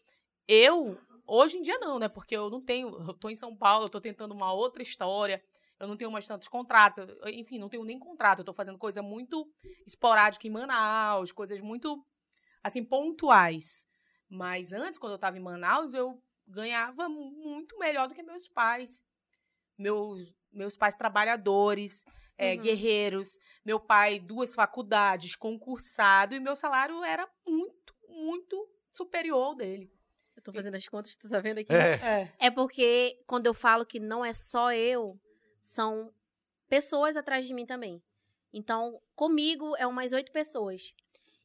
Eu, 0.48 0.98
hoje 1.28 1.58
em 1.58 1.62
dia 1.62 1.78
não, 1.80 2.00
né? 2.00 2.10
Porque 2.10 2.36
eu 2.36 2.50
não 2.50 2.62
tenho, 2.62 2.90
eu 2.90 3.14
tô 3.14 3.30
em 3.30 3.36
São 3.36 3.56
Paulo, 3.56 3.86
eu 3.86 3.90
tô 3.90 4.02
tentando 4.02 4.34
uma 4.34 4.52
outra 4.54 4.82
história, 4.82 5.44
eu 5.80 5.88
não 5.88 5.96
tenho 5.98 6.12
mais 6.12 6.28
tantos 6.28 6.48
contratos, 6.48 7.00
eu- 7.00 7.30
enfim, 7.30 7.58
não 7.58 7.70
tenho 7.70 7.84
nem 7.84 7.98
contrato, 7.98 8.40
eu 8.40 8.46
tô 8.46 8.54
fazendo 8.54 8.78
coisa 8.78 9.02
muito 9.02 9.50
esporádica 9.86 10.46
em 10.48 10.52
Manaus, 10.52 11.32
coisas 11.32 11.60
muito, 11.62 12.04
assim, 12.64 12.84
pontuais. 12.84 13.88
Mas 14.30 14.74
antes, 14.74 15.00
quando 15.00 15.14
eu 15.14 15.20
tava 15.20 15.38
em 15.38 15.42
Manaus, 15.42 15.94
eu 15.94 16.22
ganhava 16.48 17.08
muito 17.10 17.78
melhor 17.78 18.08
do 18.08 18.14
que 18.16 18.24
meus 18.24 18.48
pais 18.48 19.04
meus, 19.78 20.34
meus 20.52 20.78
pais 20.78 20.96
trabalhadores, 20.96 22.06
é, 22.38 22.54
Uhum. 22.56 22.62
guerreiros, 22.62 23.40
meu 23.66 23.80
pai 23.80 24.20
duas 24.20 24.54
faculdades, 24.54 25.36
concursado, 25.36 26.36
e 26.36 26.40
meu 26.40 26.56
salário 26.56 27.04
era 27.04 27.28
muito, 27.48 27.81
muito 28.22 28.70
superior 28.90 29.44
ao 29.44 29.56
dele. 29.56 29.92
Eu 30.36 30.42
tô 30.44 30.54
fazendo 30.54 30.76
as 30.76 30.88
contas, 30.88 31.16
tu 31.16 31.30
tá 31.30 31.40
vendo 31.40 31.60
aqui? 31.60 31.74
É. 31.74 31.94
É. 32.22 32.34
É 32.48 32.52
porque 32.52 33.22
quando 33.28 33.48
eu 33.48 33.54
falo 33.54 33.86
que 33.86 34.00
não 34.00 34.24
é 34.24 34.34
só 34.34 34.72
eu, 34.74 35.20
são 35.62 36.14
pessoas 36.70 37.18
atrás 37.18 37.46
de 37.46 37.54
mim 37.54 37.66
também. 37.66 38.02
Então, 38.54 39.02
comigo 39.16 39.76
é 39.78 39.86
umas 39.86 40.12
oito 40.14 40.32
pessoas. 40.32 40.94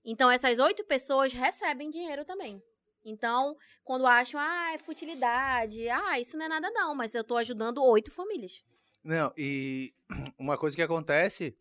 Então, 0.04 0.30
essas 0.30 0.58
oito 0.58 0.84
pessoas 0.84 1.32
recebem 1.32 1.90
dinheiro 1.90 2.24
também. 2.24 2.62
Então, 3.04 3.56
quando 3.84 4.06
acham, 4.06 4.40
ah, 4.40 4.72
é 4.72 4.78
futilidade, 4.78 5.88
ah, 5.88 6.18
isso 6.18 6.36
não 6.36 6.46
é 6.46 6.48
nada 6.48 6.70
não, 6.70 6.94
mas 6.94 7.14
eu 7.14 7.22
tô 7.22 7.36
ajudando 7.36 7.82
oito 7.84 8.10
famílias. 8.10 8.64
Não, 9.02 9.32
e 9.36 9.94
uma 10.38 10.58
coisa 10.58 10.74
que 10.74 10.82
acontece 10.82 11.56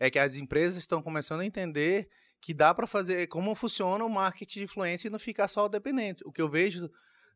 é 0.00 0.10
que 0.10 0.18
as 0.18 0.36
empresas 0.36 0.78
estão 0.78 1.02
começando 1.02 1.40
a 1.40 1.46
entender 1.46 2.08
que 2.40 2.54
dá 2.54 2.72
para 2.74 2.86
fazer 2.86 3.26
como 3.28 3.54
funciona 3.54 4.04
o 4.04 4.08
marketing 4.10 4.60
de 4.60 4.64
influência 4.64 5.08
e 5.08 5.10
não 5.10 5.18
ficar 5.18 5.48
só 5.48 5.68
dependente. 5.68 6.22
O 6.26 6.32
que 6.32 6.40
eu 6.40 6.48
vejo 6.48 6.90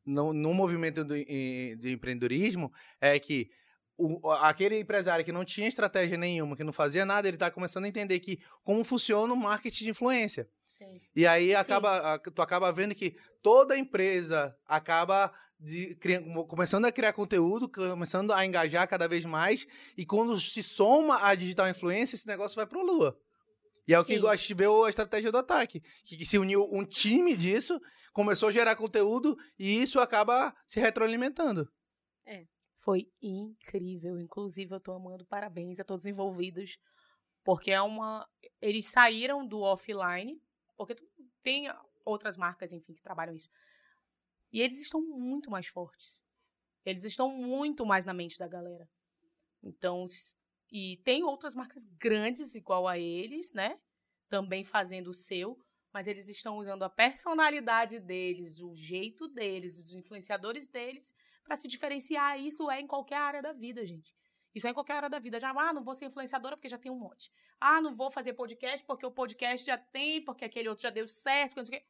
no, 0.05 0.33
no 0.33 0.53
movimento 0.55 1.05
do, 1.05 1.15
de 1.17 1.93
empreendedorismo 1.93 2.73
é 3.01 3.19
que 3.19 3.51
o- 3.97 4.31
aquele 4.33 4.79
empresário 4.79 5.25
que 5.25 5.33
não 5.33 5.45
tinha 5.45 5.69
estratégia 5.69 6.17
nenhuma, 6.17 6.57
que 6.57 6.65
não 6.65 6.73
fazia 6.73 7.05
nada, 7.05 7.29
ele 7.29 7.37
está 7.37 7.51
começando 7.51 7.85
a 7.85 7.89
entender 7.89 8.19
que 8.21 8.41
como 8.65 8.85
funciona 8.85 9.33
o 9.33 9.37
marketing 9.37 9.85
de 9.85 9.91
influência. 9.91 10.49
Sim. 10.77 11.01
E 11.15 11.27
aí 11.27 11.55
acaba, 11.55 12.15
a- 12.15 12.19
tu 12.19 12.41
acaba 12.43 12.73
vendo 12.73 12.95
que 12.95 13.17
toda 13.43 13.77
empresa 13.79 14.57
acaba 14.67 15.33
de, 15.61 15.97
começando 16.49 16.87
a 16.87 16.93
criar 16.93 17.13
conteúdo, 17.13 17.69
começando 17.69 18.33
a 18.33 18.45
engajar 18.45 18.89
cada 18.89 19.07
vez 19.07 19.25
mais, 19.25 19.67
e 19.97 20.05
quando 20.05 20.41
se 20.41 20.61
soma 20.63 21.25
a 21.25 21.35
digital 21.37 21.69
influência, 21.69 22.17
esse 22.17 22.27
negócio 22.27 22.57
vai 22.57 22.67
pro 22.67 22.85
lua. 22.85 23.17
E 23.87 23.95
é 23.95 23.99
o 23.99 24.05
que 24.05 24.14
a 24.14 24.37
gente 24.37 24.55
vê 24.55 24.64
a 24.64 24.89
estratégia 24.89 25.33
do 25.33 25.39
ataque, 25.39 25.80
que, 26.05 26.16
que 26.16 26.26
se 26.26 26.39
uniu 26.39 26.62
um 26.72 26.85
time 26.85 27.37
disso, 27.37 27.80
começou 28.12 28.49
a 28.49 28.53
gerar 28.53 28.76
conteúdo 28.76 29.37
e 29.59 29.83
isso 29.83 29.99
acaba 29.99 30.55
se 30.68 30.78
retroalimentando. 30.78 31.68
Foi 32.83 33.09
incrível. 33.22 34.18
Inclusive, 34.18 34.74
eu 34.74 34.80
tô 34.80 34.93
amando 34.93 35.24
parabéns 35.24 35.78
a 35.78 35.85
todos 35.85 36.05
os 36.05 36.11
envolvidos. 36.11 36.78
Porque 37.45 37.70
é 37.70 37.80
uma. 37.80 38.28
Eles 38.61 38.87
saíram 38.87 39.47
do 39.47 39.61
offline, 39.61 40.41
porque 40.76 40.97
tem 41.43 41.72
outras 42.05 42.37
marcas, 42.37 42.72
enfim, 42.72 42.93
que 42.93 43.03
trabalham 43.03 43.35
isso. 43.35 43.49
E 44.53 44.61
eles 44.61 44.83
estão 44.83 45.01
muito 45.01 45.51
mais 45.51 45.66
fortes. 45.68 46.22
Eles 46.85 47.05
estão 47.05 47.28
muito 47.35 47.87
mais 47.87 48.05
na 48.05 48.12
mente 48.12 48.37
da 48.37 48.49
galera. 48.49 48.89
Então, 49.62 50.05
e 50.73 50.97
tem 51.05 51.23
outras 51.23 51.55
marcas 51.55 51.85
grandes 51.85 52.55
igual 52.55 52.89
a 52.89 52.99
eles, 52.99 53.53
né? 53.53 53.79
Também 54.31 54.64
fazendo 54.64 55.09
o 55.09 55.14
seu, 55.14 55.59
mas 55.93 56.07
eles 56.07 56.31
estão 56.31 56.57
usando 56.57 56.83
a 56.83 56.89
personalidade 56.89 58.01
deles, 58.01 58.59
o 58.61 58.75
jeito 58.75 59.29
deles, 59.29 59.79
os 59.79 59.93
influenciadores 59.93 60.66
deles 60.66 61.12
para 61.45 61.57
se 61.57 61.68
diferenciar. 61.68 62.41
Isso 62.41 62.70
é 62.70 62.81
em 62.81 62.87
qualquer 62.87 63.16
área 63.16 63.43
da 63.43 63.53
vida, 63.53 63.85
gente. 63.85 64.14
Isso 64.55 64.66
é 64.66 64.70
em 64.70 64.75
qualquer 64.75 64.95
área 64.95 65.11
da 65.11 65.18
vida. 65.18 65.39
Já, 65.39 65.51
ah, 65.51 65.73
não 65.75 65.85
vou 65.85 65.95
ser 65.95 66.07
influenciadora 66.07 66.57
porque 66.57 66.68
já 66.68 66.79
tem 66.79 66.91
um 66.91 66.99
monte. 66.99 67.31
Ah, 67.61 67.83
não 67.83 67.95
vou 67.95 68.11
fazer 68.11 68.33
podcast 68.33 68.87
porque 68.87 69.05
o 69.05 69.11
podcast 69.11 69.66
já 69.66 69.77
tem, 69.77 70.25
porque 70.25 70.47
aquele 70.47 70.70
outro 70.70 70.83
já 70.83 70.91
deu 70.91 71.07
certo, 71.07 71.57
não 71.57 71.64
sei 71.66 71.79
o 71.79 71.81
quê. 71.81 71.87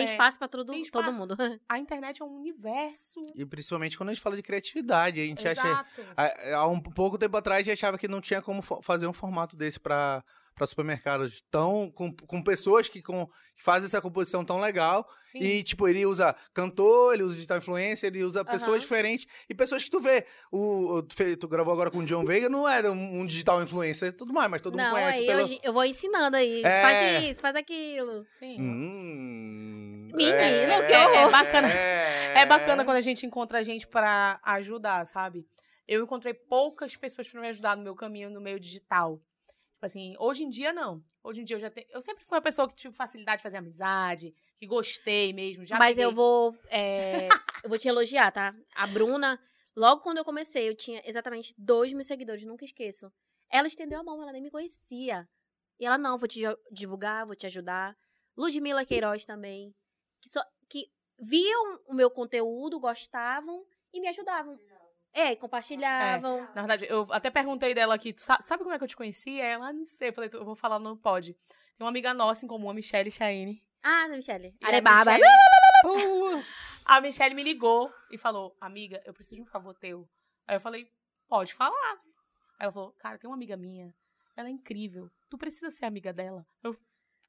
Tem 0.00 0.08
É, 0.08 0.12
espaço 0.12 0.38
pra 0.38 0.48
todo, 0.48 0.72
tem 0.72 0.82
todo 0.84 1.12
mundo. 1.12 1.36
A 1.68 1.78
internet 1.78 2.20
é 2.22 2.24
um 2.24 2.36
universo. 2.38 3.20
E 3.34 3.44
principalmente 3.44 3.96
quando 3.96 4.10
a 4.10 4.12
gente 4.12 4.22
fala 4.22 4.36
de 4.36 4.42
criatividade, 4.42 5.20
a 5.20 5.24
gente 5.24 5.46
acha. 5.46 5.66
Exato. 5.66 6.02
Há, 6.16 6.54
há 6.56 6.66
um 6.66 6.80
pouco 6.80 7.18
tempo 7.18 7.36
atrás 7.36 7.60
a 7.60 7.62
gente 7.62 7.72
achava 7.72 7.98
que 7.98 8.08
não 8.08 8.20
tinha 8.20 8.40
como 8.42 8.62
fazer 8.82 9.06
um 9.06 9.12
formato 9.12 9.56
desse 9.56 9.78
para 9.78 10.24
para 10.60 10.66
supermercados 10.66 11.42
tão 11.50 11.90
com, 11.90 12.12
com 12.14 12.42
pessoas 12.42 12.86
que, 12.86 13.00
com, 13.00 13.26
que 13.56 13.62
fazem 13.62 13.86
essa 13.86 13.98
composição 13.98 14.44
tão 14.44 14.60
legal 14.60 15.08
Sim. 15.24 15.38
e 15.38 15.62
tipo 15.62 15.88
ele 15.88 16.04
usa 16.04 16.36
cantor 16.52 17.14
ele 17.14 17.22
usa 17.22 17.34
digital 17.34 17.56
influencer 17.56 18.08
ele 18.10 18.22
usa 18.22 18.44
pessoas 18.44 18.82
diferentes 18.82 19.26
e 19.48 19.54
pessoas 19.54 19.82
que 19.82 19.90
tu 19.90 20.00
vê 20.00 20.26
o, 20.52 20.96
o- 20.98 21.02
tu, 21.02 21.48
gravou 21.48 21.72
agora 21.72 21.90
com 21.90 21.98
o 22.00 22.04
John 22.04 22.26
Veiga 22.26 22.50
não 22.50 22.68
era 22.68 22.92
um, 22.92 23.20
um 23.20 23.24
digital 23.26 23.62
influencer 23.62 24.08
e 24.08 24.12
tudo 24.12 24.34
mais 24.34 24.50
mas 24.50 24.60
todo 24.60 24.74
mundo 24.76 24.84
não, 24.84 24.92
conhece 24.92 25.20
aí 25.22 25.26
pelo 25.26 25.40
eu, 25.40 25.58
eu 25.62 25.72
vou 25.72 25.84
ensinando 25.86 26.36
aí. 26.36 26.60
É. 26.62 26.82
Faz 26.82 27.24
isso, 27.24 27.40
faz 27.40 27.56
aquilo. 27.56 28.26
Sim. 28.38 28.60
Hum, 28.60 30.08
Menino, 30.12 30.32
é, 30.42 30.86
que 30.86 30.96
horror. 30.96 31.16
É 31.16 31.30
bacana. 31.30 31.68
é. 31.72 32.32
É 32.42 32.46
bacana 32.46 32.84
quando 32.84 32.96
a 32.98 33.00
gente 33.00 33.24
encontra 33.24 33.58
a 33.58 33.62
gente 33.62 33.86
pra 33.86 34.38
ajudar, 34.44 35.06
sabe? 35.06 35.46
Eu 35.88 36.02
encontrei 36.04 36.34
poucas 36.34 36.96
pessoas 36.96 37.28
pra 37.28 37.40
me 37.40 37.48
ajudar 37.48 37.76
no 37.76 37.82
meu 37.82 37.94
caminho 37.94 38.30
no 38.30 38.40
meio 38.40 38.60
digital. 38.60 39.20
Tipo 39.80 39.86
assim, 39.86 40.14
hoje 40.18 40.44
em 40.44 40.50
dia 40.50 40.74
não. 40.74 41.02
Hoje 41.24 41.40
em 41.40 41.44
dia 41.44 41.56
eu 41.56 41.60
já 41.60 41.70
tenho. 41.70 41.86
Eu 41.88 42.02
sempre 42.02 42.22
fui 42.22 42.36
uma 42.36 42.42
pessoa 42.42 42.68
que 42.68 42.74
tive 42.74 42.94
facilidade 42.94 43.38
de 43.38 43.42
fazer 43.42 43.56
amizade, 43.56 44.34
que 44.58 44.66
gostei 44.66 45.32
mesmo. 45.32 45.64
Já 45.64 45.78
Mas 45.78 45.96
peguei- 45.96 46.04
eu 46.04 46.12
vou. 46.14 46.54
é, 46.68 47.30
eu 47.64 47.68
vou 47.70 47.78
te 47.78 47.88
elogiar, 47.88 48.30
tá? 48.30 48.54
A 48.74 48.86
Bruna, 48.88 49.42
logo 49.74 50.02
quando 50.02 50.18
eu 50.18 50.24
comecei, 50.24 50.68
eu 50.68 50.76
tinha 50.76 51.00
exatamente 51.06 51.54
2 51.56 51.94
mil 51.94 52.04
seguidores, 52.04 52.44
nunca 52.44 52.62
esqueço. 52.62 53.10
Ela 53.50 53.68
estendeu 53.68 54.00
a 54.00 54.04
mão, 54.04 54.20
ela 54.22 54.32
nem 54.32 54.42
me 54.42 54.50
conhecia. 54.50 55.26
E 55.78 55.86
ela, 55.86 55.96
não, 55.96 56.18
vou 56.18 56.28
te 56.28 56.42
divulgar, 56.70 57.24
vou 57.24 57.34
te 57.34 57.46
ajudar. 57.46 57.96
Ludmila 58.36 58.84
Queiroz 58.84 59.24
também. 59.24 59.74
Que, 60.20 60.28
só, 60.28 60.42
que 60.68 60.88
viam 61.18 61.80
o 61.86 61.94
meu 61.94 62.10
conteúdo, 62.10 62.78
gostavam 62.78 63.64
e 63.94 63.98
me 64.02 64.08
ajudavam. 64.08 64.58
É, 65.12 65.34
compartilhavam. 65.36 66.40
Na 66.54 66.62
verdade, 66.62 66.86
eu 66.88 67.06
até 67.10 67.30
perguntei 67.30 67.74
dela 67.74 67.94
aqui, 67.94 68.14
sabe 68.16 68.62
como 68.62 68.72
é 68.72 68.78
que 68.78 68.84
eu 68.84 68.88
te 68.88 68.96
conheci? 68.96 69.40
Ela, 69.40 69.68
"Ah, 69.68 69.72
não 69.72 69.84
sei. 69.84 70.10
Eu 70.10 70.12
falei, 70.12 70.30
"Tu- 70.30 70.36
eu 70.36 70.44
vou 70.44 70.54
falar, 70.56 70.78
não 70.78 70.96
pode. 70.96 71.32
Tem 71.34 71.84
uma 71.84 71.88
amiga 71.88 72.14
nossa 72.14 72.44
em 72.44 72.48
comum, 72.48 72.70
a 72.70 72.74
Michelle 72.74 73.10
Chaine. 73.10 73.62
Ah, 73.82 74.06
Michelle. 74.08 74.54
E 74.60 74.64
a 74.64 74.68
Arebaba. 74.68 75.12
Michelle- 75.12 75.24
A 76.86 77.00
Michelle 77.00 77.34
me 77.34 77.42
ligou 77.44 77.92
e 78.10 78.18
falou, 78.18 78.56
amiga, 78.60 79.00
eu 79.04 79.12
preciso 79.14 79.36
de 79.36 79.42
um 79.42 79.46
favor 79.46 79.74
teu. 79.78 80.08
Aí 80.46 80.56
eu 80.56 80.60
falei, 80.60 80.90
pode 81.28 81.54
falar. 81.54 81.92
Aí 82.58 82.64
ela 82.64 82.72
falou, 82.72 82.92
cara, 82.98 83.16
tem 83.18 83.28
uma 83.30 83.36
amiga 83.36 83.56
minha, 83.56 83.94
ela 84.36 84.48
é 84.48 84.50
incrível. 84.52 85.08
Tu 85.28 85.38
precisa 85.38 85.70
ser 85.70 85.86
amiga 85.86 86.12
dela. 86.12 86.44
Eu, 86.62 86.76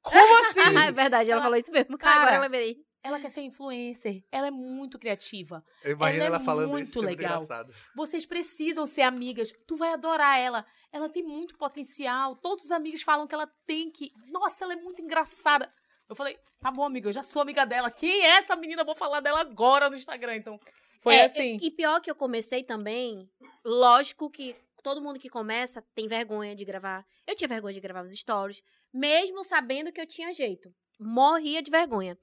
como 0.02 0.16
assim? 0.46 0.60
é 0.78 0.90
verdade, 0.92 1.30
ela, 1.30 1.38
Ela- 1.38 1.42
falou 1.42 1.56
isso 1.58 1.70
mesmo. 1.72 1.96
Cara, 1.96 2.22
Agora 2.22 2.36
eu 2.36 2.40
lembrei. 2.42 2.76
Ela 3.02 3.18
quer 3.20 3.28
ser 3.30 3.42
influencer. 3.42 4.22
Ela 4.30 4.46
é 4.46 4.50
muito 4.50 4.98
criativa. 4.98 5.64
eu 5.82 5.92
imagino 5.92 6.24
ela 6.24 6.36
ela, 6.36 6.42
é 6.42 6.44
falando 6.44 6.70
muito 6.70 6.84
isso 6.84 6.94
sendo 6.94 7.06
legal. 7.06 7.42
engraçado. 7.42 7.74
Vocês 7.94 8.24
precisam 8.24 8.86
ser 8.86 9.02
amigas. 9.02 9.52
Tu 9.66 9.76
vai 9.76 9.92
adorar 9.92 10.38
ela. 10.38 10.64
Ela 10.92 11.08
tem 11.08 11.22
muito 11.22 11.56
potencial. 11.56 12.36
Todos 12.36 12.66
os 12.66 12.70
amigos 12.70 13.02
falam 13.02 13.26
que 13.26 13.34
ela 13.34 13.46
tem 13.66 13.90
que. 13.90 14.12
Nossa, 14.28 14.64
ela 14.64 14.74
é 14.74 14.76
muito 14.76 15.02
engraçada. 15.02 15.68
Eu 16.08 16.14
falei, 16.14 16.38
tá 16.60 16.70
bom, 16.70 16.84
amiga, 16.84 17.08
eu 17.08 17.12
já 17.12 17.22
sou 17.22 17.42
amiga 17.42 17.64
dela. 17.64 17.90
Quem 17.90 18.24
é 18.24 18.36
essa 18.36 18.54
menina? 18.54 18.82
Eu 18.82 18.86
vou 18.86 18.94
falar 18.94 19.20
dela 19.20 19.40
agora 19.40 19.88
no 19.88 19.96
Instagram. 19.96 20.36
Então, 20.36 20.60
foi 21.00 21.14
É, 21.14 21.24
assim. 21.24 21.58
E 21.60 21.70
pior 21.70 22.00
que 22.00 22.10
eu 22.10 22.14
comecei 22.14 22.62
também, 22.62 23.28
lógico 23.64 24.30
que 24.30 24.54
todo 24.82 25.02
mundo 25.02 25.18
que 25.18 25.28
começa 25.28 25.82
tem 25.94 26.06
vergonha 26.06 26.54
de 26.54 26.64
gravar. 26.64 27.04
Eu 27.26 27.34
tinha 27.34 27.48
vergonha 27.48 27.74
de 27.74 27.80
gravar 27.80 28.02
os 28.02 28.12
stories, 28.12 28.62
mesmo 28.92 29.42
sabendo 29.42 29.90
que 29.92 30.00
eu 30.00 30.06
tinha 30.06 30.32
jeito. 30.34 30.72
Morria 31.00 31.62
de 31.62 31.70
vergonha. 31.70 32.16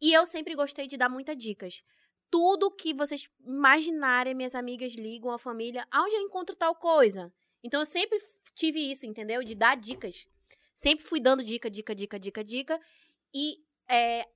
E 0.00 0.12
eu 0.12 0.26
sempre 0.26 0.54
gostei 0.54 0.86
de 0.86 0.96
dar 0.96 1.08
muitas 1.08 1.36
dicas. 1.36 1.82
Tudo 2.30 2.70
que 2.70 2.92
vocês 2.92 3.28
imaginarem, 3.44 4.34
minhas 4.34 4.54
amigas 4.54 4.94
ligam, 4.94 5.30
a 5.30 5.38
família, 5.38 5.86
aonde 5.90 6.14
eu 6.14 6.22
encontro 6.22 6.56
tal 6.56 6.74
coisa. 6.74 7.32
Então 7.62 7.80
eu 7.80 7.86
sempre 7.86 8.18
tive 8.54 8.80
isso, 8.80 9.06
entendeu? 9.06 9.42
De 9.42 9.54
dar 9.54 9.76
dicas. 9.76 10.26
Sempre 10.74 11.06
fui 11.06 11.20
dando 11.20 11.42
dica, 11.42 11.70
dica, 11.70 11.94
dica, 11.94 12.18
dica, 12.18 12.44
dica. 12.44 12.80
E 13.32 13.64
é, 13.88 14.28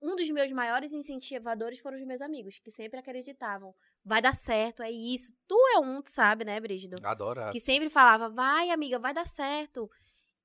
um 0.00 0.14
dos 0.14 0.30
meus 0.30 0.52
maiores 0.52 0.92
incentivadores 0.92 1.80
foram 1.80 1.98
os 1.98 2.06
meus 2.06 2.20
amigos, 2.20 2.58
que 2.58 2.70
sempre 2.70 2.98
acreditavam. 2.98 3.74
Vai 4.04 4.22
dar 4.22 4.32
certo, 4.32 4.82
é 4.82 4.90
isso. 4.90 5.32
Tu 5.46 5.56
é 5.74 5.78
um, 5.80 6.00
tu 6.00 6.10
sabe, 6.10 6.44
né, 6.44 6.60
Brígido? 6.60 6.96
Adoro. 7.04 7.50
Que 7.50 7.60
sempre 7.60 7.90
falava, 7.90 8.28
vai, 8.28 8.70
amiga, 8.70 8.98
vai 8.98 9.12
dar 9.12 9.26
certo. 9.26 9.90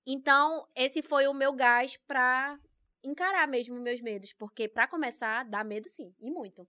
Então, 0.06 0.68
esse 0.76 1.02
foi 1.02 1.28
o 1.28 1.34
meu 1.34 1.54
gás 1.54 1.98
pra 2.08 2.60
encarar 3.04 3.48
mesmo 3.48 3.80
meus 3.80 4.02
medos. 4.02 4.34
Porque, 4.34 4.68
pra 4.68 4.88
começar, 4.88 5.44
dá 5.44 5.64
medo 5.64 5.90
sim, 5.90 6.14
e 6.20 6.32
muito. 6.32 6.68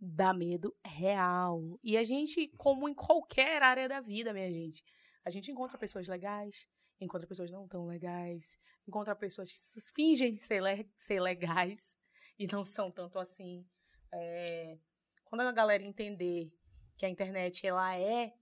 Dá 0.00 0.32
medo 0.32 0.76
real. 0.84 1.78
E 1.82 1.96
a 1.96 2.04
gente, 2.04 2.48
como 2.56 2.88
em 2.88 2.94
qualquer 2.94 3.62
área 3.62 3.88
da 3.88 4.00
vida, 4.00 4.32
minha 4.32 4.50
gente, 4.50 4.84
a 5.24 5.30
gente 5.30 5.50
encontra 5.50 5.76
pessoas 5.76 6.06
legais, 6.06 6.68
encontra 7.00 7.26
pessoas 7.26 7.50
não 7.50 7.66
tão 7.66 7.86
legais, 7.86 8.58
encontra 8.86 9.14
pessoas 9.14 9.50
que 9.50 9.92
fingem 9.94 10.36
ser, 10.38 10.62
le 10.62 10.88
ser 10.96 11.20
legais 11.20 11.96
e 12.38 12.46
não 12.46 12.64
são 12.64 12.90
tanto 12.90 13.18
assim. 13.18 13.66
É, 14.12 14.78
quando 15.24 15.42
a 15.42 15.52
galera 15.52 15.82
entender 15.82 16.52
que 16.96 17.04
a 17.04 17.08
internet 17.08 17.66
ela 17.66 17.96
é 17.96 18.34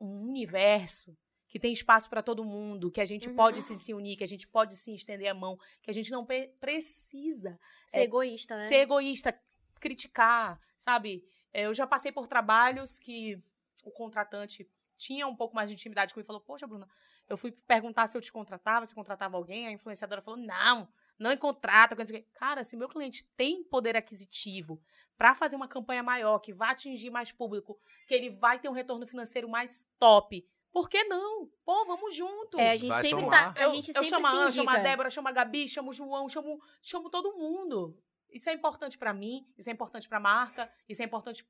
um 0.00 0.22
universo 0.22 1.16
que 1.54 1.60
tem 1.60 1.72
espaço 1.72 2.10
para 2.10 2.20
todo 2.20 2.44
mundo, 2.44 2.90
que 2.90 3.00
a 3.00 3.04
gente 3.04 3.28
Uhum. 3.28 3.36
pode 3.36 3.62
se, 3.62 3.78
se 3.78 3.94
unir, 3.94 4.16
que 4.16 4.24
a 4.24 4.26
gente 4.26 4.44
pode 4.48 4.74
se 4.74 4.92
estender 4.92 5.28
a 5.28 5.34
mão, 5.34 5.56
que 5.82 5.88
a 5.88 5.94
gente 5.94 6.10
não 6.10 6.26
precisa 6.58 7.56
Ser 7.86 7.98
É, 7.98 8.02
egoísta, 8.02 8.56
né? 8.56 8.64
ser 8.64 8.74
egoísta, 8.80 9.40
criticar, 9.78 10.60
sabe? 10.76 11.24
É, 11.52 11.62
Eu 11.66 11.72
já 11.72 11.86
passei 11.86 12.10
por 12.10 12.26
trabalhos 12.26 12.98
que 12.98 13.40
o 13.84 13.90
contratante 13.92 14.68
tinha 14.96 15.28
um 15.28 15.36
pouco 15.36 15.54
mais 15.54 15.68
de 15.68 15.74
intimidade 15.74 16.12
comigo 16.12 16.26
e 16.26 16.26
falou: 16.26 16.42
Poxa, 16.42 16.66
Bruna, 16.66 16.88
eu 17.28 17.36
fui 17.36 17.52
perguntar 17.68 18.08
se 18.08 18.16
eu 18.16 18.20
te 18.20 18.32
contratava, 18.32 18.84
se 18.84 18.92
contratava 18.94 19.36
alguém. 19.36 19.68
A 19.68 19.70
influenciadora 19.70 20.20
falou: 20.20 20.40
Não, 20.40 20.88
não 21.16 21.36
contrata. 21.36 21.94
quê." 21.94 22.26
Cara, 22.32 22.64
se 22.64 22.76
meu 22.76 22.88
cliente 22.88 23.22
tem 23.36 23.62
poder 23.62 23.96
aquisitivo 23.96 24.82
para 25.16 25.36
fazer 25.36 25.54
uma 25.54 25.68
campanha 25.68 26.02
maior, 26.02 26.40
que 26.40 26.52
vai 26.52 26.70
atingir 26.72 27.10
mais 27.10 27.30
público, 27.30 27.78
que 28.08 28.14
ele 28.14 28.30
vai 28.30 28.58
ter 28.58 28.68
um 28.68 28.72
retorno 28.72 29.06
financeiro 29.06 29.48
mais 29.48 29.86
top. 30.00 30.44
Por 30.74 30.88
que 30.88 31.04
não? 31.04 31.46
Pô, 31.64 31.84
vamos 31.84 32.16
junto. 32.16 32.58
É, 32.58 32.72
a 32.72 32.76
gente 32.76 32.90
Vai 32.90 33.02
sempre 33.04 33.24
somar. 33.24 33.54
tá. 33.54 33.60
A 33.60 33.62
Eu, 33.64 33.70
gente 33.76 33.88
eu 33.90 33.94
sempre 33.94 34.08
chamo 34.08 34.26
a 34.26 34.30
se 34.30 34.36
Ana, 34.36 34.50
chamo 34.50 34.70
a. 34.70 34.76
Débora, 34.78 35.08
chamo 35.08 35.28
a 35.28 35.32
Gabi, 35.32 35.68
chamo 35.68 35.90
o 35.90 35.92
João, 35.92 36.28
chamo, 36.28 36.60
chamo 36.82 37.08
todo 37.08 37.32
mundo. 37.36 37.96
Isso 38.28 38.50
é 38.50 38.52
importante 38.54 38.98
pra 38.98 39.14
mim, 39.14 39.46
isso 39.56 39.70
é 39.70 39.72
importante 39.72 40.08
pra 40.08 40.18
marca, 40.18 40.68
isso 40.88 41.00
é 41.00 41.04
importante. 41.04 41.46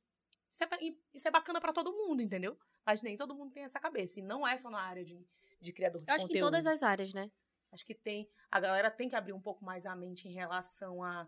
Isso 0.51 0.63
é, 0.63 0.69
isso 1.15 1.27
é 1.27 1.31
bacana 1.31 1.59
pra 1.59 1.73
todo 1.73 1.91
mundo, 1.91 2.21
entendeu? 2.21 2.57
Mas 2.85 3.03
nem 3.03 3.17
todo 3.17 3.35
mundo 3.35 3.51
tem 3.51 3.65
essa 3.65 3.81
cabeça. 3.81 4.21
E 4.21 4.23
não 4.23 4.47
é 4.47 4.59
só 4.59 4.69
na 4.69 4.79
área 4.83 5.03
de, 5.03 5.27
de 5.59 5.73
criador 5.73 6.03
de 6.05 6.11
Eu 6.11 6.17
acho 6.17 6.27
que 6.27 6.33
em 6.33 6.35
conteúdo. 6.41 6.51
todas 6.53 6.67
as 6.67 6.83
áreas, 6.83 7.15
né? 7.15 7.31
Acho 7.73 7.87
que 7.87 7.95
tem. 7.95 8.29
A 8.51 8.61
galera 8.61 8.91
tem 8.91 9.09
que 9.09 9.17
abrir 9.17 9.33
um 9.33 9.41
pouco 9.41 9.65
mais 9.65 9.87
a 9.87 9.97
mente 9.97 10.29
em 10.29 10.33
relação 10.35 11.03
a. 11.03 11.27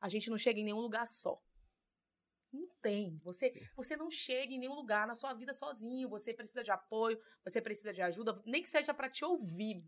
A 0.00 0.08
gente 0.08 0.30
não 0.30 0.38
chega 0.38 0.60
em 0.60 0.64
nenhum 0.64 0.78
lugar 0.80 1.08
só. 1.08 1.42
Não 2.54 2.68
tem. 2.80 3.16
Você, 3.24 3.52
você 3.76 3.96
não 3.96 4.08
chega 4.08 4.52
em 4.52 4.58
nenhum 4.58 4.74
lugar 4.74 5.06
na 5.08 5.14
sua 5.14 5.34
vida 5.34 5.52
sozinho. 5.52 6.08
Você 6.08 6.32
precisa 6.32 6.62
de 6.62 6.70
apoio, 6.70 7.20
você 7.44 7.60
precisa 7.60 7.92
de 7.92 8.00
ajuda, 8.00 8.40
nem 8.46 8.62
que 8.62 8.68
seja 8.68 8.94
pra 8.94 9.10
te 9.10 9.24
ouvir. 9.24 9.84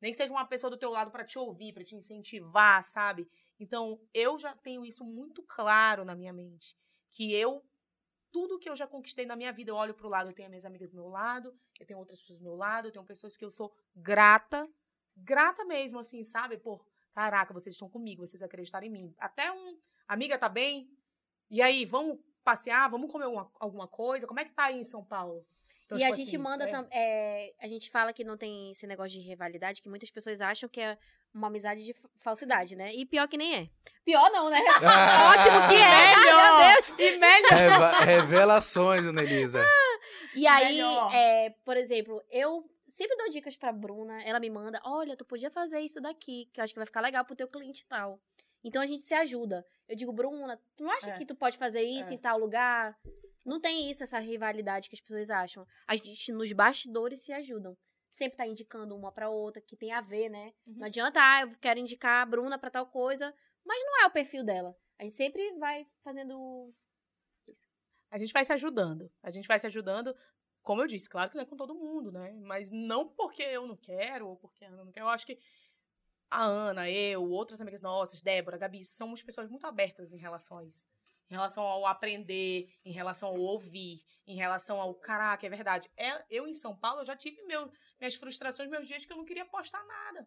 Nem 0.00 0.12
que 0.12 0.16
seja 0.16 0.32
uma 0.32 0.46
pessoa 0.46 0.70
do 0.70 0.78
teu 0.78 0.90
lado 0.90 1.10
pra 1.10 1.24
te 1.24 1.38
ouvir, 1.38 1.74
pra 1.74 1.84
te 1.84 1.96
incentivar, 1.96 2.82
sabe? 2.84 3.28
Então, 3.58 4.00
eu 4.14 4.38
já 4.38 4.54
tenho 4.54 4.84
isso 4.86 5.04
muito 5.04 5.42
claro 5.42 6.04
na 6.04 6.14
minha 6.14 6.32
mente. 6.32 6.74
Que 7.10 7.34
eu, 7.34 7.62
tudo 8.32 8.58
que 8.58 8.70
eu 8.70 8.76
já 8.76 8.86
conquistei 8.86 9.26
na 9.26 9.36
minha 9.36 9.52
vida, 9.52 9.72
eu 9.72 9.76
olho 9.76 9.92
pro 9.92 10.08
lado, 10.08 10.30
eu 10.30 10.34
tenho 10.34 10.48
minhas 10.48 10.64
amigas 10.64 10.90
do 10.92 10.96
meu 10.96 11.08
lado, 11.08 11.52
eu 11.78 11.86
tenho 11.86 11.98
outras 11.98 12.20
pessoas 12.20 12.38
do 12.38 12.44
meu 12.44 12.54
lado, 12.54 12.88
eu 12.88 12.92
tenho 12.92 13.04
pessoas 13.04 13.36
que 13.36 13.44
eu 13.44 13.50
sou 13.50 13.74
grata, 13.94 14.66
grata 15.14 15.64
mesmo, 15.64 15.98
assim, 15.98 16.22
sabe? 16.22 16.56
Por, 16.56 16.86
caraca, 17.12 17.52
vocês 17.52 17.74
estão 17.74 17.90
comigo, 17.90 18.26
vocês 18.26 18.42
acreditaram 18.42 18.86
em 18.86 18.90
mim. 18.90 19.14
Até 19.18 19.52
um, 19.52 19.78
amiga 20.08 20.38
tá 20.38 20.48
bem? 20.48 20.88
E 21.50 21.60
aí, 21.60 21.84
vamos 21.84 22.18
passear, 22.44 22.88
vamos 22.88 23.10
comer 23.10 23.24
alguma, 23.24 23.50
alguma 23.58 23.88
coisa? 23.88 24.26
Como 24.26 24.40
é 24.40 24.44
que 24.44 24.52
tá 24.52 24.64
aí 24.66 24.78
em 24.78 24.84
São 24.84 25.04
Paulo? 25.04 25.44
Então, 25.84 25.98
e 25.98 26.04
a 26.04 26.06
tipo 26.06 26.16
gente 26.18 26.28
assim, 26.28 26.38
manda 26.38 26.64
é, 26.68 26.86
é, 26.92 27.54
a 27.60 27.66
gente 27.66 27.90
fala 27.90 28.12
que 28.12 28.22
não 28.22 28.36
tem 28.36 28.70
esse 28.70 28.86
negócio 28.86 29.20
de 29.20 29.26
rivalidade, 29.26 29.82
que 29.82 29.88
muitas 29.88 30.08
pessoas 30.10 30.40
acham 30.40 30.68
que 30.68 30.80
é 30.80 30.96
uma 31.34 31.48
amizade 31.48 31.82
de 31.84 31.92
fa- 31.92 32.08
falsidade, 32.20 32.76
né? 32.76 32.94
E 32.94 33.04
pior 33.04 33.26
que 33.26 33.36
nem 33.36 33.54
é. 33.56 33.68
Pior 34.04 34.30
não, 34.30 34.48
né? 34.48 34.56
Ótimo 35.34 35.68
que 35.68 35.74
é! 35.74 36.16
Melhor! 36.16 36.76
E 36.98 37.18
melhor! 37.18 37.50
Reva- 37.50 37.98
revelações, 38.04 39.12
Nelisa. 39.12 39.66
E 40.34 40.46
aí, 40.46 40.80
é, 41.12 41.50
por 41.64 41.76
exemplo, 41.76 42.22
eu 42.30 42.64
sempre 42.88 43.16
dou 43.16 43.28
dicas 43.28 43.56
pra 43.56 43.72
Bruna, 43.72 44.22
ela 44.22 44.38
me 44.38 44.48
manda, 44.50 44.80
olha, 44.84 45.16
tu 45.16 45.24
podia 45.24 45.50
fazer 45.50 45.80
isso 45.80 46.00
daqui, 46.00 46.48
que 46.52 46.60
eu 46.60 46.64
acho 46.64 46.72
que 46.72 46.78
vai 46.78 46.86
ficar 46.86 47.00
legal 47.00 47.24
pro 47.24 47.34
teu 47.36 47.48
cliente 47.48 47.82
e 47.82 47.86
tal. 47.86 48.20
Então 48.62 48.82
a 48.82 48.86
gente 48.86 49.02
se 49.02 49.14
ajuda. 49.14 49.66
Eu 49.88 49.96
digo, 49.96 50.12
Bruna, 50.12 50.56
tu 50.76 50.84
não 50.84 50.90
acha 50.90 51.10
É. 51.12 51.18
que 51.18 51.24
tu 51.26 51.34
pode 51.34 51.56
fazer 51.56 51.82
isso 51.82 52.10
É. 52.10 52.14
em 52.14 52.18
tal 52.18 52.38
lugar? 52.38 52.96
Não 53.44 53.60
tem 53.60 53.90
isso, 53.90 54.02
essa 54.02 54.18
rivalidade 54.18 54.88
que 54.88 54.94
as 54.94 55.00
pessoas 55.00 55.30
acham. 55.30 55.66
A 55.86 55.96
gente, 55.96 56.30
nos 56.32 56.52
bastidores, 56.52 57.24
se 57.24 57.32
ajudam. 57.32 57.76
Sempre 58.10 58.36
tá 58.36 58.46
indicando 58.46 58.94
uma 58.96 59.10
pra 59.12 59.30
outra, 59.30 59.62
que 59.62 59.76
tem 59.76 59.92
a 59.92 60.00
ver, 60.00 60.28
né? 60.28 60.52
Uhum. 60.68 60.74
Não 60.78 60.86
adianta, 60.86 61.20
ah, 61.22 61.42
eu 61.42 61.56
quero 61.58 61.78
indicar 61.80 62.22
a 62.22 62.26
Bruna 62.26 62.58
pra 62.58 62.70
tal 62.70 62.86
coisa, 62.86 63.32
mas 63.64 63.82
não 63.84 64.02
é 64.02 64.06
o 64.06 64.10
perfil 64.10 64.44
dela. 64.44 64.76
A 64.98 65.04
gente 65.04 65.14
sempre 65.16 65.52
vai 65.58 65.86
fazendo 66.02 66.74
A 68.10 68.18
gente 68.18 68.32
vai 68.32 68.44
se 68.44 68.52
ajudando. 68.52 69.10
A 69.22 69.30
gente 69.30 69.46
vai 69.46 69.58
se 69.58 69.66
ajudando. 69.66 70.14
Como 70.62 70.82
eu 70.82 70.86
disse, 70.86 71.08
claro 71.08 71.30
que 71.30 71.36
não 71.36 71.44
é 71.44 71.46
com 71.46 71.56
todo 71.56 71.74
mundo, 71.74 72.10
né? 72.12 72.32
Mas 72.44 72.70
não 72.72 73.08
porque 73.08 73.42
eu 73.42 73.66
não 73.66 73.76
quero 73.76 74.28
ou 74.28 74.36
porque 74.36 74.64
a 74.64 74.68
Ana 74.68 74.84
não 74.84 74.92
quer. 74.92 75.00
Eu 75.00 75.08
acho 75.08 75.24
que 75.24 75.38
a 76.30 76.44
Ana, 76.44 76.88
eu, 76.88 77.28
outras 77.28 77.60
amigas 77.60 77.82
nossas, 77.82 78.22
Débora, 78.22 78.56
Gabi, 78.56 78.84
somos 78.84 79.22
pessoas 79.22 79.48
muito 79.48 79.66
abertas 79.66 80.12
em 80.12 80.18
relação 80.18 80.58
a 80.58 80.64
isso. 80.64 80.86
Em 81.28 81.34
relação 81.34 81.62
ao 81.62 81.86
aprender, 81.86 82.68
em 82.84 82.92
relação 82.92 83.28
ao 83.28 83.38
ouvir, 83.38 84.02
em 84.26 84.36
relação 84.36 84.80
ao 84.80 84.94
caraca, 84.94 85.46
é 85.46 85.50
verdade. 85.50 85.90
É, 85.96 86.24
eu 86.28 86.46
em 86.46 86.52
São 86.52 86.76
Paulo 86.76 87.04
já 87.04 87.16
tive 87.16 87.42
meu, 87.44 87.70
minhas 88.00 88.14
frustrações, 88.14 88.68
meus 88.68 88.86
dias 88.86 89.04
que 89.04 89.12
eu 89.12 89.16
não 89.16 89.24
queria 89.24 89.44
postar 89.44 89.84
nada. 89.84 90.26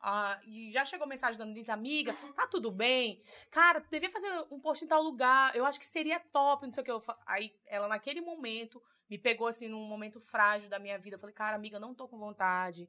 Ah, 0.00 0.38
e 0.46 0.70
já 0.70 0.84
chegou 0.84 1.06
mensagem 1.06 1.38
dando 1.38 1.54
diz, 1.54 1.68
amiga, 1.70 2.12
tá 2.36 2.46
tudo 2.46 2.70
bem? 2.70 3.22
Cara, 3.50 3.80
devia 3.90 4.10
fazer 4.10 4.28
um 4.50 4.60
post 4.60 4.84
em 4.84 4.88
tal 4.88 5.02
lugar, 5.02 5.56
eu 5.56 5.64
acho 5.64 5.80
que 5.80 5.86
seria 5.86 6.20
top, 6.20 6.64
não 6.64 6.70
sei 6.70 6.82
o 6.82 6.84
que. 6.84 6.90
Eu 6.90 7.02
Aí 7.26 7.56
ela, 7.66 7.88
naquele 7.88 8.20
momento, 8.20 8.82
me 9.08 9.18
pegou 9.18 9.46
assim, 9.46 9.66
num 9.66 9.88
momento 9.88 10.20
frágil 10.20 10.68
da 10.68 10.78
minha 10.78 10.98
vida. 10.98 11.16
Eu 11.16 11.20
falei, 11.20 11.34
cara, 11.34 11.56
amiga, 11.56 11.80
não 11.80 11.94
tô 11.94 12.06
com 12.06 12.18
vontade, 12.18 12.88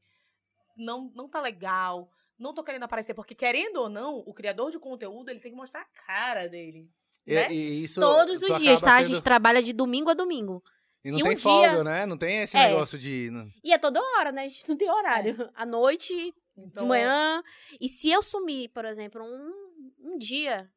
não, 0.76 1.09
não 1.16 1.30
tá 1.30 1.39
legal, 1.39 2.11
não 2.38 2.53
tô 2.53 2.63
querendo 2.63 2.83
aparecer, 2.83 3.13
porque 3.13 3.33
querendo 3.36 3.77
ou 3.77 3.89
não, 3.89 4.17
o 4.19 4.33
criador 4.33 4.71
de 4.71 4.79
conteúdo, 4.79 5.29
ele 5.29 5.39
tem 5.39 5.51
que 5.51 5.57
mostrar 5.57 5.81
a 5.81 6.05
cara 6.05 6.47
dele. 6.47 6.89
E, 7.25 7.33
Né? 7.33 7.51
e 7.51 7.83
isso 7.83 7.99
todos 7.99 8.41
os 8.43 8.59
dias, 8.59 8.81
tá? 8.81 8.97
A 8.97 9.03
sendo- 9.03 9.07
gente 9.15 9.23
trabalha 9.23 9.61
de 9.63 9.73
domingo 9.73 10.09
a 10.09 10.13
domingo. 10.13 10.63
E 11.03 11.11
não 11.11 11.17
Se 11.17 11.23
tem 11.23 11.33
um 11.33 11.39
folga, 11.39 11.69
dia- 11.69 11.83
né? 11.83 12.05
Não 12.05 12.17
tem 12.17 12.41
esse 12.41 12.57
É. 12.57 12.67
negócio 12.69 12.97
de. 12.97 13.29
E 13.63 13.71
é 13.73 13.77
toda 13.77 14.01
hora, 14.01 14.31
né? 14.31 14.43
A 14.43 14.47
gente 14.47 14.67
não 14.67 14.75
tem 14.77 14.89
horário. 14.89 15.49
À 15.53 15.65
noite, 15.65 16.13
Então, 16.57 16.83
de 16.83 16.88
manhã. 16.89 17.43
E 17.79 17.88
se 17.88 18.09
eu 18.09 18.23
sumir, 18.23 18.69
por 18.69 18.86
exemplo, 18.86 19.23
um, 19.23 19.83
um 20.13 20.17
dia, 20.17 20.67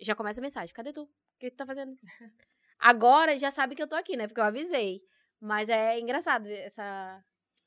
já 0.00 0.14
começa 0.14 0.40
a 0.40 0.42
mensagem. 0.42 0.74
Cadê 0.74 0.92
tu? 0.92 1.02
O 1.02 1.08
que 1.38 1.50
tu 1.50 1.56
tá 1.56 1.66
fazendo? 1.66 1.94
Agora 2.78 3.38
já 3.38 3.50
sabe 3.50 3.74
que 3.74 3.82
eu 3.82 3.88
tô 3.88 3.94
aqui, 3.96 4.16
né? 4.16 4.26
Porque 4.26 4.40
eu 4.40 4.44
avisei. 4.44 5.02
Mas 5.40 5.68
é 5.68 5.98
engraçado 6.00 6.46
essa. 6.48 7.22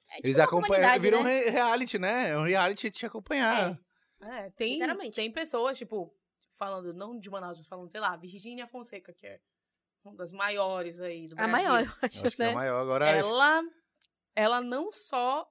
É 0.10 0.16
tipo 0.16 0.28
Eles 0.28 0.40
acompanham. 0.40 1.00
Viram 1.00 1.24
né? 1.24 1.40
re- 1.40 1.50
reality, 1.50 1.98
né? 2.00 2.30
É 2.30 2.38
um 2.38 2.44
reality 2.44 2.90
te 2.92 3.06
acompanhar. 3.06 3.78
É, 4.22 4.50
tem, 4.52 4.74
Literalmente. 4.74 5.16
tem 5.16 5.32
pessoas, 5.32 5.78
tipo, 5.78 6.14
falando, 6.52 6.94
não 6.94 7.20
de 7.20 7.30
Manaus, 7.30 7.58
mas 7.60 7.68
falando, 7.68 7.92
sei 7.92 8.00
lá, 8.02 8.16
Virgínia 8.16 8.66
Fonseca, 8.68 9.14
que 9.14 9.28
é 9.28 9.40
uma 10.04 10.16
das 10.16 10.32
maiores 10.32 11.00
aí 11.02 11.28
do 11.28 11.34
A 11.34 11.48
Brasil. 11.48 11.52
maior, 11.52 11.80
eu 11.82 11.92
acho, 12.02 12.20
Eu 12.22 12.28
acho 12.28 12.36
que 12.36 12.42
é 12.44 12.46
né? 12.48 12.52
o 12.52 12.56
maior. 12.56 12.82
Agora. 12.82 13.06
Ela, 13.08 13.62
ela 14.36 14.62
não 14.62 14.92
só. 14.92 15.48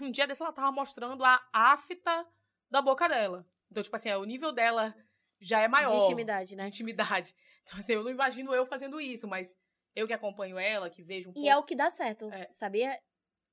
Um 0.00 0.10
dia 0.10 0.26
desse 0.26 0.42
ela 0.42 0.52
tava 0.52 0.70
mostrando 0.70 1.24
a 1.24 1.40
afta 1.52 2.26
da 2.70 2.80
boca 2.80 3.08
dela. 3.08 3.44
Então, 3.70 3.82
tipo 3.82 3.96
assim, 3.96 4.12
o 4.12 4.24
nível 4.24 4.52
dela 4.52 4.94
já 5.40 5.60
é 5.60 5.66
maior. 5.66 5.98
De 5.98 6.04
intimidade, 6.04 6.50
de 6.50 6.56
né? 6.56 6.66
intimidade. 6.68 7.34
Então, 7.64 7.78
assim, 7.78 7.94
eu 7.94 8.04
não 8.04 8.10
imagino 8.10 8.54
eu 8.54 8.64
fazendo 8.64 9.00
isso, 9.00 9.26
mas 9.26 9.56
eu 9.94 10.06
que 10.06 10.12
acompanho 10.12 10.58
ela, 10.58 10.88
que 10.88 11.02
vejo 11.02 11.28
um 11.30 11.32
E 11.32 11.34
pouco. 11.34 11.48
é 11.48 11.56
o 11.56 11.62
que 11.64 11.74
dá 11.74 11.90
certo, 11.90 12.30
É. 12.32 12.48
sabia? 12.52 12.96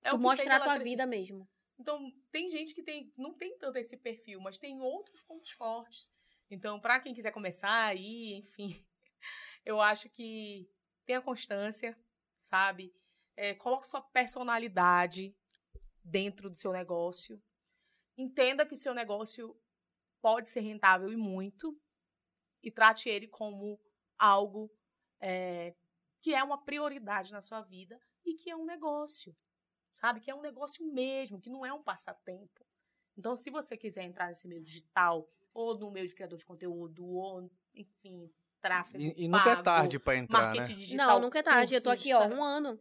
É 0.04 0.10
tu 0.10 0.16
o 0.16 0.20
que 0.20 0.24
mostrar 0.24 0.58
a 0.58 0.60
tua 0.60 0.76
crescer. 0.76 0.90
vida 0.90 1.06
mesmo. 1.06 1.50
Então, 1.80 2.12
tem 2.32 2.50
gente 2.50 2.74
que 2.74 2.84
tem, 2.84 3.14
não 3.18 3.34
tem 3.34 3.58
tanto 3.58 3.78
esse 3.78 3.98
perfil, 3.98 4.42
mas 4.42 4.58
tem 4.58 4.82
outros 4.82 5.22
pontos 5.24 5.52
fortes. 5.52 6.12
Então, 6.50 6.80
pra 6.80 7.00
quem 7.00 7.14
quiser 7.14 7.32
começar 7.32 7.86
aí, 7.86 8.34
enfim, 8.34 8.86
eu 9.66 9.80
acho 9.80 10.10
que 10.10 10.70
tenha 11.06 11.22
constância, 11.22 11.98
sabe? 12.38 12.94
É, 13.38 13.54
coloque 13.54 13.88
sua 13.88 14.02
personalidade 14.02 15.36
dentro 16.04 16.50
do 16.50 16.58
seu 16.58 16.74
negócio. 16.74 17.42
Entenda 18.18 18.66
que 18.66 18.74
o 18.74 18.78
seu 18.78 18.94
negócio 18.94 19.58
pode 20.22 20.50
ser 20.50 20.60
rentável 20.60 21.10
e 21.12 21.16
muito. 21.16 21.80
E 22.62 22.70
trate 22.70 23.08
ele 23.08 23.28
como 23.28 23.80
algo 24.18 24.70
é, 25.22 25.74
que 26.20 26.34
é 26.34 26.44
uma 26.44 26.64
prioridade 26.64 27.32
na 27.32 27.42
sua 27.42 27.62
vida 27.62 27.98
e 28.26 28.34
que 28.34 28.50
é 28.50 28.56
um 28.56 28.66
negócio 28.66 29.34
sabe? 29.92 30.20
Que 30.20 30.32
é 30.32 30.36
um 30.36 30.42
negócio 30.42 30.86
mesmo, 30.86 31.40
que 31.40 31.50
não 31.50 31.66
é 31.66 31.74
um 31.74 31.82
passatempo. 31.84 32.66
Então, 33.18 33.36
se 33.36 33.50
você 33.50 33.76
quiser 33.78 34.04
entrar 34.04 34.28
nesse 34.28 34.48
meio 34.48 34.62
digital, 34.62 35.28
ou 35.54 35.78
no 35.78 35.92
meio 35.92 36.08
de 36.08 36.16
criador 36.16 36.38
de 36.38 36.46
conteúdo, 36.46 37.06
ou, 37.06 37.50
enfim, 37.76 38.30
tráfego 38.62 39.02
E, 39.04 39.26
e 39.26 39.28
nunca 39.28 39.50
é 39.50 39.54
pago, 39.56 39.64
tarde 39.64 40.00
pra 40.00 40.16
entrar, 40.16 40.40
né? 40.52 40.58
marketing 40.60 40.78
digital. 40.78 41.08
Não, 41.08 41.20
nunca 41.20 41.40
é 41.40 41.44
tarde. 41.44 41.76
Eu 41.76 41.84
tô 41.84 41.90
aqui, 41.90 42.14
ó, 42.14 42.28
tá? 42.28 42.36
um 42.36 42.44
ano 42.44 42.80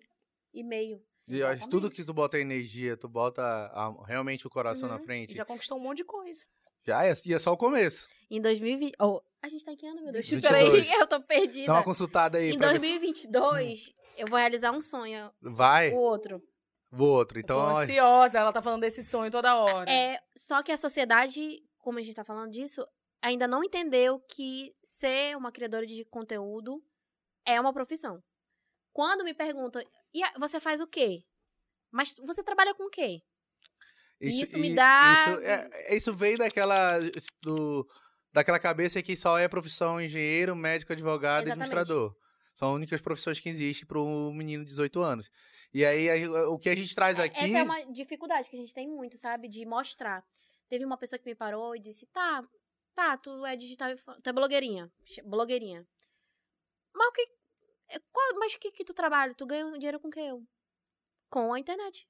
e 0.53 0.63
meio. 0.63 1.03
E 1.27 1.41
eu 1.41 1.47
acho 1.49 1.63
que 1.65 1.69
tudo 1.69 1.87
Exatamente. 1.87 1.97
que 1.97 2.05
tu 2.05 2.15
bota 2.15 2.39
energia, 2.39 2.97
tu 2.97 3.09
bota 3.09 3.43
a- 3.43 4.05
realmente 4.07 4.47
o 4.47 4.51
coração 4.51 4.89
na 4.89 4.97
Uhum. 4.97 5.05
frente, 5.05 5.35
Já 5.35 5.45
conquistou 5.45 5.77
um 5.77 5.81
monte 5.81 5.99
de 5.99 6.05
coisa. 6.05 6.47
já 6.87 7.05
é, 7.05 7.13
e 7.27 7.35
é 7.35 7.39
só 7.39 7.53
o 7.53 7.57
começo. 7.57 8.09
Em 8.31 8.41
2020. 8.41 8.95
Oh, 9.01 9.21
a 9.43 9.49
gente 9.49 9.65
tá 9.65 9.73
em 9.73 9.77
que 9.77 9.87
ano, 9.87 10.03
meu 10.03 10.13
Deus? 10.13 10.27
22. 10.29 10.43
Peraí, 10.87 10.89
eu 11.03 11.07
tô 11.07 11.21
perdida. 11.21 11.67
Dá 11.67 11.75
uma 11.75 11.85
consultada 11.85 12.39
aí 12.39 12.51
em 12.53 12.57
pra 12.59 12.73
ver 12.73 12.81
se- 12.81 12.87
2022, 12.99 13.95
eu 14.17 14.27
vou 14.27 14.39
realizar 14.39 14.71
um 14.73 14.81
sonho. 14.81 15.31
Vai, 15.41 15.93
O 15.93 15.97
outro. 15.99 16.43
O 16.93 17.03
outro. 17.03 17.39
Então, 17.39 17.57
Tô 17.57 17.76
ansiosa, 17.78 18.39
ela 18.39 18.53
tá 18.53 18.62
falando 18.62 18.80
desse 18.82 19.03
sonho 19.05 19.30
toda 19.30 19.57
hora. 19.57 19.91
É, 19.91 20.18
só 20.36 20.62
que 20.62 20.72
a 20.72 20.76
sociedade, 20.76 21.62
como 21.78 21.99
a 21.99 22.03
gente 22.03 22.14
tá 22.14 22.24
falando 22.24 22.51
disso, 22.53 22.86
ainda 23.22 23.47
não 23.49 23.62
entendeu 23.64 24.20
que 24.34 24.74
ser 24.82 25.36
uma 25.36 25.51
criadora 25.53 25.86
de 25.86 26.05
conteúdo 26.07 26.82
é 27.45 27.61
uma 27.61 27.72
profissão. 27.72 28.22
Quando 28.93 29.24
me 29.24 29.34
perguntam, 29.34 29.82
e 30.14 30.22
você 30.39 30.59
faz 30.61 30.80
o 30.80 30.86
quê? 30.86 31.22
Mas 31.91 32.14
você 32.24 32.43
trabalha 32.43 32.74
com 32.74 32.84
o 32.84 32.91
quê? 32.91 33.20
isso 34.20 34.59
me 34.59 34.74
dá- 34.74 35.14
Isso, 35.14 35.41
é- 35.45 35.95
isso 35.97 36.12
veio 36.14 36.36
daquela. 36.39 36.99
Do, 37.43 37.89
daquela 38.32 38.59
cabeça 38.59 39.01
que 39.03 39.16
só 39.16 39.39
é 39.39 39.47
profissão 39.49 40.01
engenheiro, 40.01 40.57
médico, 40.57 40.93
advogado 40.93 41.47
e 41.47 41.53
administrador. 41.53 42.14
São 42.55 42.70
as 42.70 42.74
únicas 42.74 43.01
profissões 43.01 43.39
que 43.39 43.49
existem 43.49 43.86
para 43.86 44.01
um 44.01 44.32
menino 44.32 44.64
de 44.64 44.70
18 44.70 45.01
anos. 45.01 45.30
E 45.73 45.85
aí, 45.85 46.27
o 46.27 46.59
que 46.59 46.69
a 46.71 46.75
gente 46.77 46.95
traz 46.95 47.19
aqui. 47.21 47.39
Essa 47.39 47.59
é 47.59 47.62
uma 47.62 47.83
dificuldade 47.93 48.49
que 48.49 48.57
a 48.57 48.59
gente 48.59 48.73
tem 48.73 48.89
muito, 48.89 49.16
sabe? 49.19 49.49
De 49.49 49.64
mostrar. 49.66 50.25
Teve 50.69 50.85
uma 50.85 50.97
pessoa 50.97 51.19
que 51.19 51.27
me 51.27 51.35
parou 51.35 51.77
e 51.77 51.79
disse: 51.79 52.07
tá, 52.07 52.43
tá, 52.95 53.16
tu 53.19 53.45
é 53.45 53.55
digital, 53.57 53.91
tu 54.23 54.29
é 54.31 54.33
blogueirinha. 54.33 54.87
Blogueirinha. 55.25 55.87
Mas 56.95 57.09
o 57.09 57.12
que. 57.12 57.23
é, 57.91 57.99
qual- 58.12 58.39
mas 58.39 58.55
o 58.55 58.59
que 58.59 58.71
que 58.73 58.85
tu 58.85 58.95
trabalha? 58.95 59.35
Tu 59.35 59.47
ganha 59.47 59.71
dinheiro 59.73 60.01
com 60.01 60.09
o 60.09 60.11
que 60.11 60.21
eu? 60.21 60.43
Com 61.31 61.53
a 61.53 61.61
internet. 61.61 62.09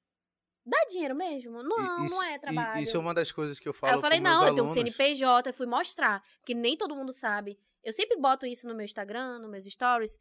Dá 0.65 0.77
dinheiro 0.89 1.15
mesmo? 1.15 1.63
Não, 1.63 2.05
isso, 2.05 2.15
não 2.15 2.23
é 2.27 2.37
trabalho. 2.37 2.81
Isso 2.83 2.95
é 2.95 2.99
uma 2.99 3.13
das 3.13 3.31
coisas 3.31 3.59
que 3.59 3.67
eu 3.67 3.73
falo 3.73 3.91
Aí 3.91 3.97
eu 3.97 4.01
falei, 4.01 4.19
não, 4.19 4.45
eu 4.45 4.53
tenho 4.53 4.67
um. 4.67 4.69
CNPJ, 4.69 5.51
fui 5.53 5.65
mostrar, 5.65 6.21
que 6.45 6.53
nem 6.53 6.77
todo 6.77 6.95
mundo 6.95 7.11
sabe. 7.11 7.57
Eu 7.83 7.91
sempre 7.93 8.17
boto 8.17 8.45
isso 8.45 8.67
no 8.67 8.75
meu 8.75 8.83
Instagram, 8.85 9.39
nos 9.39 9.49
meus 9.49 9.65
stories. 9.65 10.17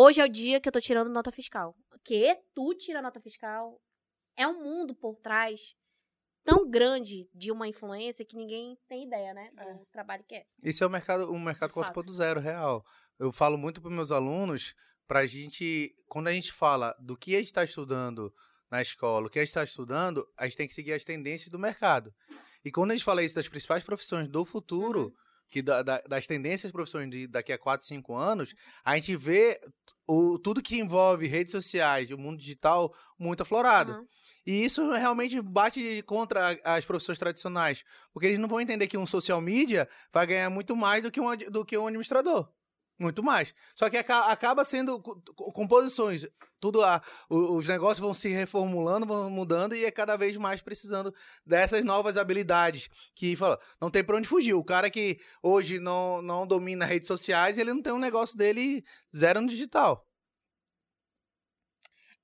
Hoje 0.00 0.20
é 0.20 0.24
o 0.24 0.28
dia 0.28 0.60
que 0.60 0.68
eu 0.68 0.72
tô 0.72 0.78
tirando 0.80 1.10
nota 1.10 1.32
fiscal. 1.32 1.74
Que 2.04 2.38
tu 2.54 2.72
tira 2.72 3.02
nota 3.02 3.20
fiscal? 3.20 3.80
É 4.36 4.46
um 4.46 4.62
mundo 4.62 4.94
por 4.94 5.16
trás 5.16 5.74
tão 6.44 6.70
grande 6.70 7.28
de 7.34 7.50
uma 7.50 7.66
influência 7.66 8.24
que 8.24 8.36
ninguém 8.36 8.78
tem 8.88 9.08
ideia, 9.08 9.34
né? 9.34 9.50
Do 9.50 9.60
É. 9.60 9.80
trabalho 9.90 10.22
que 10.24 10.36
é. 10.36 10.44
Isso 10.62 10.84
é 10.84 10.86
o 10.86 10.90
mercado, 10.90 11.32
um 11.32 11.40
mercado 11.40 11.70
De 11.70 11.74
fato. 11.74 11.92
4.0 11.94 12.38
real. 12.38 12.84
Eu 13.18 13.32
falo 13.32 13.58
muito 13.58 13.82
para 13.82 13.90
meus 13.90 14.12
alunos, 14.12 14.72
pra 15.08 15.26
gente, 15.26 15.92
quando 16.06 16.28
a 16.28 16.32
gente 16.32 16.52
fala 16.52 16.94
do 17.00 17.16
que 17.16 17.34
a 17.34 17.38
gente 17.38 17.46
está 17.46 17.64
estudando 17.64 18.32
na 18.70 18.80
escola, 18.80 19.26
o 19.26 19.30
que 19.30 19.40
a 19.40 19.42
gente 19.42 19.48
está 19.48 19.64
estudando, 19.64 20.24
a 20.38 20.44
gente 20.44 20.56
tem 20.58 20.68
que 20.68 20.74
seguir 20.74 20.92
as 20.92 21.02
tendências 21.02 21.50
do 21.50 21.58
mercado. 21.58 22.14
E 22.64 22.70
quando 22.70 22.92
a 22.92 22.94
gente 22.94 23.04
fala 23.04 23.20
isso 23.24 23.34
das 23.34 23.48
principais 23.48 23.82
profissões 23.82 24.28
do 24.28 24.44
futuro, 24.44 25.06
Uhum. 25.06 25.12
Que 25.50 25.62
da- 25.62 25.82
da- 25.82 26.02
das 26.08 26.26
tendências 26.26 26.64
das 26.64 26.72
profissões 26.72 27.10
de 27.10 27.26
daqui 27.26 27.52
a 27.52 27.58
4, 27.58 27.86
5 27.86 28.14
anos, 28.14 28.54
a 28.84 28.94
gente 28.96 29.16
vê 29.16 29.58
o, 30.06 30.38
tudo 30.38 30.62
que 30.62 30.78
envolve 30.78 31.26
redes 31.26 31.52
sociais, 31.52 32.10
o 32.10 32.18
mundo 32.18 32.38
digital, 32.38 32.94
muito 33.18 33.42
aflorado. 33.42 33.92
Aham. 33.92 34.06
E 34.46 34.64
isso 34.64 34.90
realmente 34.90 35.40
bate 35.42 36.02
contra 36.06 36.58
as 36.64 36.86
profissões 36.86 37.18
tradicionais. 37.18 37.82
Porque 38.12 38.26
eles 38.26 38.38
não 38.38 38.48
vão 38.48 38.60
entender 38.60 38.86
que 38.86 38.96
um 38.96 39.04
social 39.06 39.40
media 39.42 39.86
vai 40.10 40.26
ganhar 40.26 40.48
muito 40.48 40.74
mais 40.74 41.02
do 41.02 41.10
que 41.10 41.20
um, 41.20 41.36
do 41.50 41.64
que 41.66 41.76
um 41.76 41.86
administrador. 41.86 42.50
Muito 42.98 43.22
mais. 43.22 43.54
Só 43.76 43.88
que 43.88 43.96
aca- 43.96 44.26
acaba 44.26 44.64
sendo 44.64 45.00
co- 45.00 45.22
co- 45.36 45.52
composições. 45.52 46.26
Tudo 46.58 46.82
a, 46.82 47.00
os 47.30 47.68
negócios 47.68 48.00
vão 48.00 48.12
se 48.12 48.28
reformulando, 48.30 49.06
vão 49.06 49.30
mudando 49.30 49.76
e 49.76 49.84
é 49.84 49.90
cada 49.92 50.16
vez 50.16 50.36
mais 50.36 50.60
precisando 50.60 51.14
dessas 51.46 51.84
novas 51.84 52.16
habilidades. 52.16 52.88
Que 53.14 53.36
fala, 53.36 53.60
não 53.80 53.88
tem 53.88 54.02
pra 54.02 54.16
onde 54.16 54.26
fugir. 54.26 54.54
O 54.54 54.64
cara 54.64 54.90
que 54.90 55.20
hoje 55.40 55.78
não, 55.78 56.20
não 56.22 56.44
domina 56.44 56.84
redes 56.84 57.06
sociais, 57.06 57.56
ele 57.56 57.72
não 57.72 57.80
tem 57.82 57.92
um 57.92 57.98
negócio 58.00 58.36
dele 58.36 58.84
zero 59.16 59.40
no 59.40 59.46
digital. 59.48 60.04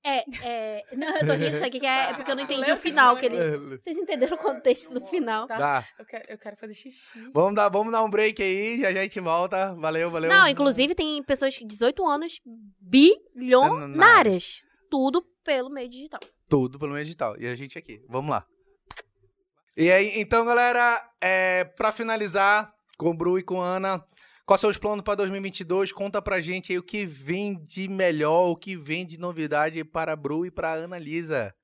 É, 0.05 0.22
é. 0.46 0.84
Não, 0.92 1.16
eu 1.16 1.26
tô 1.26 1.32
rindo 1.32 1.57
isso 1.57 1.64
aqui 1.64 1.80
que 1.80 1.86
é, 1.86 2.11
é 2.11 2.14
porque 2.14 2.30
eu 2.30 2.36
não 2.36 2.42
entendi 2.42 2.70
o 2.70 2.76
final. 2.76 3.16
Que 3.16 3.24
ele... 3.26 3.78
Vocês 3.78 3.96
entenderam 3.96 4.36
o 4.36 4.38
contexto 4.38 4.92
do 4.92 5.05
final. 5.07 5.46
Tá? 5.46 5.57
Dá. 5.57 5.88
Eu, 5.98 6.05
quero, 6.05 6.24
eu 6.28 6.38
quero 6.38 6.57
fazer 6.57 6.74
xixi. 6.74 7.30
Vamos 7.32 7.55
dar, 7.55 7.70
vamos 7.70 7.90
dar 7.90 8.05
um 8.05 8.11
break 8.11 8.42
aí, 8.42 8.80
já 8.80 8.92
já 8.92 9.00
a 9.00 9.02
gente 9.02 9.18
volta. 9.20 9.74
Valeu, 9.74 10.11
valeu. 10.11 10.28
Não, 10.28 10.46
inclusive 10.46 10.94
tem 10.94 11.22
pessoas 11.22 11.55
de 11.55 11.64
18 11.64 12.07
anos 12.07 12.40
bilionárias. 12.78 14.59
Tudo 14.90 15.24
pelo 15.42 15.70
meio 15.70 15.88
digital. 15.88 16.20
Tudo 16.50 16.78
pelo 16.78 16.92
meio 16.92 17.05
digital. 17.05 17.34
E 17.40 17.46
a 17.46 17.57
gente 17.57 17.78
aqui. 17.78 18.05
Vamos 18.09 18.30
lá. 18.30 18.46
E 19.76 19.90
aí, 19.90 20.12
então, 20.20 20.44
galera, 20.44 21.02
é, 21.20 21.64
para 21.64 21.90
finalizar, 21.90 22.72
com 22.96 23.11
o 23.11 23.16
Bru 23.16 23.38
e 23.38 23.42
com 23.42 23.61
a 23.61 23.66
Ana, 23.66 24.05
quais 24.47 24.61
são 24.61 24.70
os 24.70 24.78
planos 24.78 25.03
para 25.03 25.16
2022? 25.16 25.92
Conta 25.92 26.20
pra 26.20 26.40
gente 26.40 26.72
aí 26.72 26.78
o 26.78 26.82
que 26.82 27.05
vem 27.07 27.62
de 27.62 27.88
melhor, 27.88 28.49
o 28.49 28.57
que 28.57 28.76
vem 28.76 29.05
de 29.07 29.18
novidade 29.18 29.84
para 29.84 30.12
a 30.12 30.16
Bru 30.16 30.47
e 30.47 30.51
para 30.51 30.74
Ana 30.74 30.99
Lisa. 30.99 31.55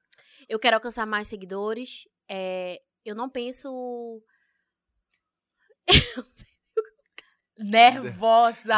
Eu 0.49 0.59
quero 0.59 0.76
alcançar 0.76 1.07
mais 1.07 1.28
seguidores. 1.28 2.09
É, 2.28 2.81
eu 3.05 3.14
não 3.14 3.28
penso. 3.28 4.22
Nervosa. 7.59 8.76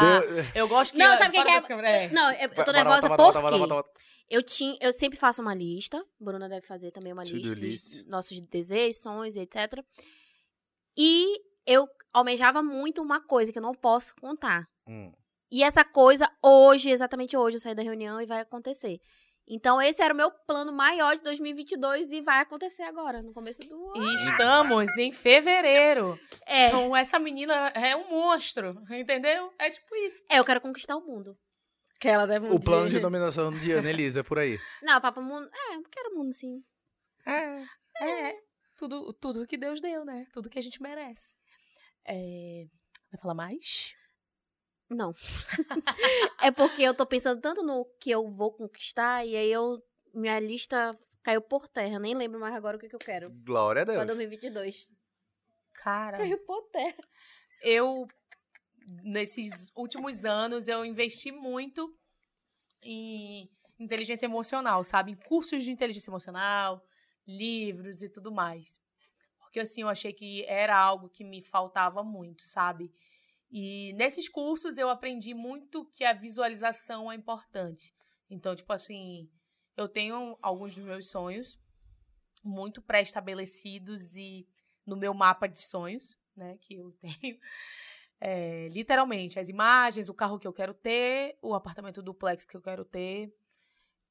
Eu 0.55 0.67
gosto 0.69 0.93
que. 0.93 0.99
Não, 0.99 1.17
sabe 1.17 1.39
o 1.39 1.43
que, 1.43 1.73
é? 1.73 2.05
é. 2.05 2.09
Não, 2.09 2.33
eu, 2.33 2.49
tô 2.49 2.57
Bota, 2.57 2.73
nervosa 2.73 3.09
bota, 3.09 3.23
bota, 3.23 3.41
porque 3.41 3.59
bota, 3.59 3.75
bota. 3.75 4.01
eu 4.29 4.43
tinha, 4.43 4.77
eu 4.81 4.93
sempre 4.93 5.19
faço 5.19 5.41
uma 5.41 5.55
lista. 5.55 6.05
Bruna 6.21 6.49
deve 6.49 6.67
fazer 6.67 6.91
também 6.91 7.13
uma 7.13 7.23
lista 7.23 7.55
list. 7.55 7.85
dos 7.85 8.07
nossos 8.07 8.41
desejos, 8.41 9.01
sonhos, 9.01 9.37
etc. 9.37 9.85
E 10.97 11.41
eu 11.67 11.89
almejava 12.13 12.63
muito 12.63 13.03
uma 13.03 13.21
coisa 13.21 13.53
que 13.53 13.59
eu 13.59 13.63
não 13.63 13.75
posso 13.75 14.15
contar. 14.21 14.65
Hum. 14.87 15.13
E 15.51 15.63
essa 15.63 15.85
coisa, 15.85 16.31
hoje, 16.43 16.91
exatamente 16.91 17.37
hoje, 17.37 17.57
eu 17.57 17.61
saí 17.61 17.75
da 17.75 17.83
reunião 17.83 18.21
e 18.21 18.27
vai 18.27 18.41
acontecer. 18.41 18.99
Então, 19.47 19.83
esse 19.83 20.01
era 20.01 20.15
o 20.15 20.17
meu 20.17 20.31
plano 20.47 20.73
maior 20.73 21.17
de 21.17 21.23
2022 21.23 22.13
e 22.13 22.21
vai 22.21 22.41
acontecer 22.41 22.85
agora, 22.85 23.21
no 23.21 23.33
começo 23.35 23.61
do 23.69 23.91
ano. 23.91 24.03
E 24.05 24.15
estamos 24.17 24.97
em 24.97 25.13
fevereiro. 25.13 26.19
É, 26.47 26.69
Então, 26.69 26.97
essa 26.97 27.19
menina 27.19 27.53
é 27.75 27.95
um 27.97 28.09
monstro, 28.09 28.81
entendeu? 28.91 29.53
É 29.59 29.69
tipo 29.69 29.95
isso. 29.97 30.23
é, 30.31 30.39
eu 30.39 30.45
quero 30.45 30.61
conquistar 30.61 30.97
o 30.97 31.05
mundo. 31.05 31.37
Que 32.01 32.09
ela 32.09 32.27
deve 32.27 32.47
O 32.49 32.59
plano 32.59 32.85
de 32.85 32.91
dizer. 32.91 33.01
dominação 33.01 33.53
de 33.53 33.73
Ana 33.73 33.91
Elisa, 33.91 34.21
é 34.21 34.23
por 34.23 34.39
aí. 34.39 34.59
Não, 34.83 35.01
papo 35.01 35.21
mundo. 35.21 35.49
É, 35.53 35.77
eu 35.77 35.83
quero 35.91 36.15
o 36.15 36.19
mundo, 36.19 36.33
sim. 36.33 36.63
É. 37.27 38.35
Tudo, 38.77 39.13
tudo 39.13 39.47
que 39.47 39.57
Deus 39.57 39.81
deu, 39.81 40.05
né? 40.05 40.27
Tudo 40.33 40.49
que 40.49 40.59
a 40.59 40.63
gente 40.63 40.81
merece. 40.83 41.37
É... 42.07 42.67
Vai 43.11 43.21
falar 43.21 43.35
mais? 43.35 43.95
Não. 44.89 45.13
é 46.43 46.51
porque 46.51 46.83
eu 46.83 46.95
tô 46.95 47.07
pensando 47.07 47.41
tanto 47.41 47.63
no 47.63 47.85
que 48.01 48.11
eu 48.11 48.31
vou 48.31 48.53
conquistar 48.53 49.25
e 49.27 49.37
aí 49.37 49.51
eu. 49.51 49.83
Minha 50.15 50.39
lista 50.39 50.99
caiu 51.23 51.41
por 51.41 51.69
terra. 51.69 51.99
Nem 51.99 52.15
lembro 52.15 52.39
mais 52.39 52.55
agora 52.55 52.77
o 52.77 52.81
que, 52.81 52.89
que 52.89 52.95
eu 52.95 53.01
quero. 53.01 53.31
Glória 53.31 53.83
a 53.83 53.87
Pra 53.87 53.95
Deus. 53.95 54.07
2022. 54.07 54.89
Cara, 55.75 56.19
Caiu 56.19 56.39
por 56.45 56.63
terra. 56.71 56.99
eu, 57.63 58.07
nesses 59.03 59.73
últimos 59.75 60.25
anos, 60.27 60.69
eu 60.69 60.85
investi 60.85 61.33
muito 61.33 61.97
em 62.83 63.49
inteligência 63.79 64.27
emocional, 64.27 64.85
sabe? 64.85 65.13
Em 65.13 65.17
cursos 65.17 65.65
de 65.65 65.71
inteligência 65.71 66.11
emocional, 66.11 66.85
livros 67.27 68.03
e 68.03 68.09
tudo 68.11 68.31
mais. 68.31 68.79
Porque, 69.53 69.61
assim, 69.61 69.83
eu 69.83 69.89
achei 69.91 70.15
que 70.15 70.47
era 70.47 70.75
algo 70.75 71.11
que 71.11 71.23
me 71.23 71.43
faltava 71.43 72.03
muito, 72.03 72.41
sabe? 72.41 72.91
E 73.51 73.93
nesses 73.93 74.27
cursos 74.27 74.79
eu 74.79 74.89
aprendi 74.89 75.35
muito 75.35 75.85
que 75.91 76.05
a 76.05 76.15
visualização 76.15 77.13
é 77.13 77.15
importante. 77.15 77.95
Então, 78.31 78.57
tipo 78.57 78.73
assim, 78.73 79.29
eu 79.77 79.87
tenho 79.87 80.39
alguns 80.41 80.75
dos 80.75 80.83
meus 80.85 81.11
sonhos 81.11 81.61
muito 82.43 82.81
pré-estabelecidos 82.81 84.17
e 84.17 84.49
no 84.87 84.97
meu 84.97 85.13
mapa 85.13 85.47
de 85.47 85.63
sonhos, 85.63 86.19
né, 86.35 86.57
que 86.59 86.77
eu 86.77 86.91
tenho. 87.21 87.39
É, 88.19 88.69
literalmente, 88.71 89.39
as 89.39 89.51
imagens, 89.51 90.09
o 90.09 90.15
carro 90.15 90.39
que 90.39 90.47
eu 90.49 90.53
quero 90.55 90.73
ter, 90.73 91.37
o 91.43 91.55
apartamento 91.55 92.03
duplex 92.03 92.47
que 92.47 92.57
eu 92.57 92.63
quero 92.63 92.87
ter, 92.87 93.31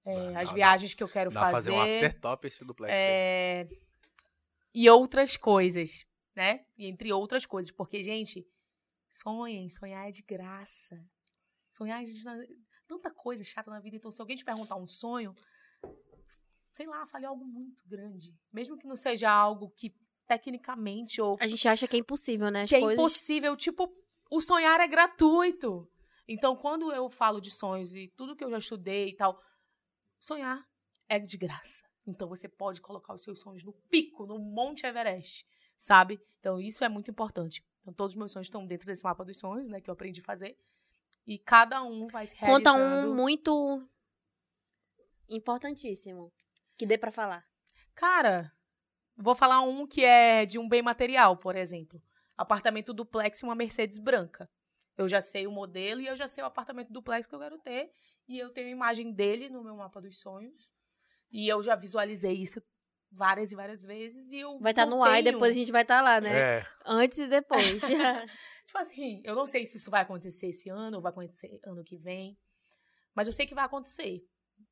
é, 0.06 0.14
Dá- 0.34 0.42
as 0.42 0.50
dá- 0.50 0.54
viagens 0.54 0.94
que 0.94 1.02
eu 1.02 1.10
quero 1.10 1.32
fazer. 1.32 1.52
fazer 1.52 1.72
um 1.72 1.82
aftertop 1.82 2.48
esse 2.48 2.64
duplex. 2.64 2.94
aí. 2.94 3.91
É, 4.74 4.80
e 4.80 4.90
outras 4.90 5.38
coisas, 5.38 6.06
né? 6.36 6.64
Entre 6.78 7.12
outras 7.12 7.46
coisas, 7.46 7.72
porque, 7.72 8.04
gente, 8.04 8.46
sonhem, 9.10 9.70
sonhar 9.70 10.08
é 10.08 10.12
de 10.12 10.22
graça. 10.22 10.98
Sonhar, 11.70 12.04
gente, 12.06 12.24
tanta 12.88 13.12
coisa 13.12 13.44
chata 13.44 13.70
na 13.70 13.80
vida. 13.80 13.96
Então, 13.96 14.12
se 14.12 14.22
alguém 14.22 14.36
te 14.36 14.44
perguntar 14.44 14.76
um 14.76 14.88
sonho, 14.88 15.34
sei 16.74 16.86
lá, 16.88 17.06
fale 17.06 17.26
algo 17.26 17.46
muito 17.46 17.88
grande. 17.88 18.36
Mesmo 18.52 18.78
que 18.78 18.88
não 18.88 18.96
seja 18.96 19.30
algo 19.30 19.70
que 19.72 19.94
tecnicamente 20.28 21.22
ou 21.22 21.38
A 21.40 21.48
gente 21.48 21.68
acha 21.68 21.88
que 21.88 21.96
é 21.96 22.00
impossível, 22.00 22.50
né? 22.50 22.64
As 22.64 22.70
que 22.70 22.76
é 22.76 22.80
coisas... 22.80 22.98
impossível. 22.98 23.56
Tipo, 23.58 23.92
o 24.30 24.42
sonhar 24.42 24.80
é 24.80 24.88
gratuito. 24.88 25.90
Então, 26.28 26.56
quando 26.56 26.92
eu 26.94 27.10
falo 27.10 27.42
de 27.42 27.52
sonhos 27.52 27.96
e 27.96 28.08
tudo 28.16 28.36
que 28.36 28.44
eu 28.44 28.50
já 28.50 28.58
estudei 28.58 29.10
e 29.10 29.16
tal, 29.16 29.38
sonhar 30.20 30.66
é 31.10 31.20
de 31.20 31.38
graça. 31.38 31.84
Então, 32.12 32.28
você 32.28 32.47
pode 32.47 32.82
colocar 32.82 33.14
os 33.14 33.24
seus 33.24 33.39
sonhos 33.39 33.64
no 33.64 33.74
pico, 33.89 34.26
no 34.26 34.38
Monte 34.38 34.86
Everest, 34.86 35.45
sabe? 35.78 36.20
Então, 36.39 36.59
isso 36.59 36.84
é 36.84 36.89
muito 36.89 37.09
importante. 37.09 37.64
Então, 37.82 37.93
todos 37.93 38.14
os 38.14 38.18
meus 38.18 38.32
sonhos 38.32 38.47
estão 38.47 38.66
dentro 38.66 38.86
desse 38.86 39.03
mapa 39.03 39.26
dos 39.26 39.39
sonhos, 39.39 39.68
né? 39.68 39.82
Que 39.82 39.89
eu 39.89 39.93
aprendi 39.93 40.22
a 40.22 40.24
fazer. 40.24 40.57
E 41.26 41.38
cada 41.38 41.82
um 41.84 42.07
vai 42.07 42.28
se 42.28 42.36
Conta 42.36 42.72
realizando. 42.74 43.12
um 43.12 43.16
muito 43.16 43.89
importantíssimo. 45.30 46.32
Que 46.78 46.86
dê 46.86 46.97
pra 46.97 47.12
falar. 47.12 47.47
Cara, 47.95 48.51
vou 49.18 49.36
falar 49.36 49.62
um 49.62 49.86
que 49.86 50.03
é 50.03 50.45
de 50.45 50.57
um 50.57 50.68
bem 50.68 50.82
material, 50.82 51.38
por 51.38 51.55
exemplo. 51.55 52.01
Apartamento 52.38 52.93
duplex 52.93 53.39
e 53.39 53.45
uma 53.45 53.55
Mercedes 53.55 53.99
branca. 53.99 54.49
Eu 54.97 55.07
já 55.07 55.22
sei 55.22 55.47
o 55.47 55.51
modelo 55.51 56.01
e 56.01 56.07
eu 56.07 56.16
já 56.16 56.28
sei 56.28 56.43
o 56.43 56.47
apartamento 56.47 56.91
duplex 56.91 57.28
que 57.28 57.36
eu 57.36 57.39
quero 57.39 57.57
ter. 57.59 57.91
E 58.28 58.38
eu 58.39 58.49
tenho 58.49 58.68
a 58.68 58.72
imagem 58.72 59.12
dele 59.12 59.49
no 59.49 59.64
meu 59.64 59.76
mapa 59.76 60.01
dos 60.01 60.20
sonhos. 60.20 60.72
E 61.32 61.48
eu 61.48 61.64
já 61.64 61.76
visualizei 61.76 62.34
isso 62.34 62.62
várias 63.12 63.52
e 63.52 63.56
várias 63.56 63.84
vezes. 63.84 64.32
E 64.32 64.40
eu 64.40 64.60
Vai 64.60 64.72
estar 64.72 64.86
não 64.86 64.98
no 64.98 65.04
ar 65.04 65.20
e 65.20 65.24
depois 65.24 65.56
a 65.56 65.60
gente 65.60 65.72
vai 65.72 65.82
estar 65.82 66.02
lá, 66.02 66.20
né? 66.20 66.60
É. 66.60 66.68
Antes 66.86 67.20
e 67.20 67.28
depois. 67.28 67.82
Tipo 68.66 68.78
assim, 68.78 69.22
eu 69.24 69.36
não 69.36 69.46
sei 69.46 69.66
se 69.66 69.78
isso 69.78 69.92
vai 69.92 70.02
acontecer 70.02 70.48
esse 70.48 70.70
ano 70.70 70.98
ou 70.98 71.04
vai 71.04 71.12
acontecer 71.12 71.60
ano 71.66 71.84
que 71.84 71.98
vem. 71.98 72.38
Mas 73.14 73.28
eu 73.28 73.34
sei 73.34 73.46
que 73.46 73.56
vai 73.56 73.66
acontecer. 73.66 74.24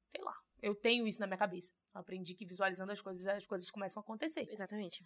Sei 0.07 0.23
lá. 0.23 0.33
Eu 0.61 0.75
tenho 0.75 1.07
isso 1.07 1.19
na 1.19 1.27
minha 1.27 1.37
cabeça. 1.37 1.71
Eu 1.93 2.01
aprendi 2.01 2.33
que 2.33 2.45
visualizando 2.45 2.91
as 2.91 3.01
coisas, 3.01 3.25
as 3.27 3.45
coisas 3.45 3.69
começam 3.69 4.01
a 4.01 4.03
acontecer. 4.03 4.47
Exatamente. 4.51 5.05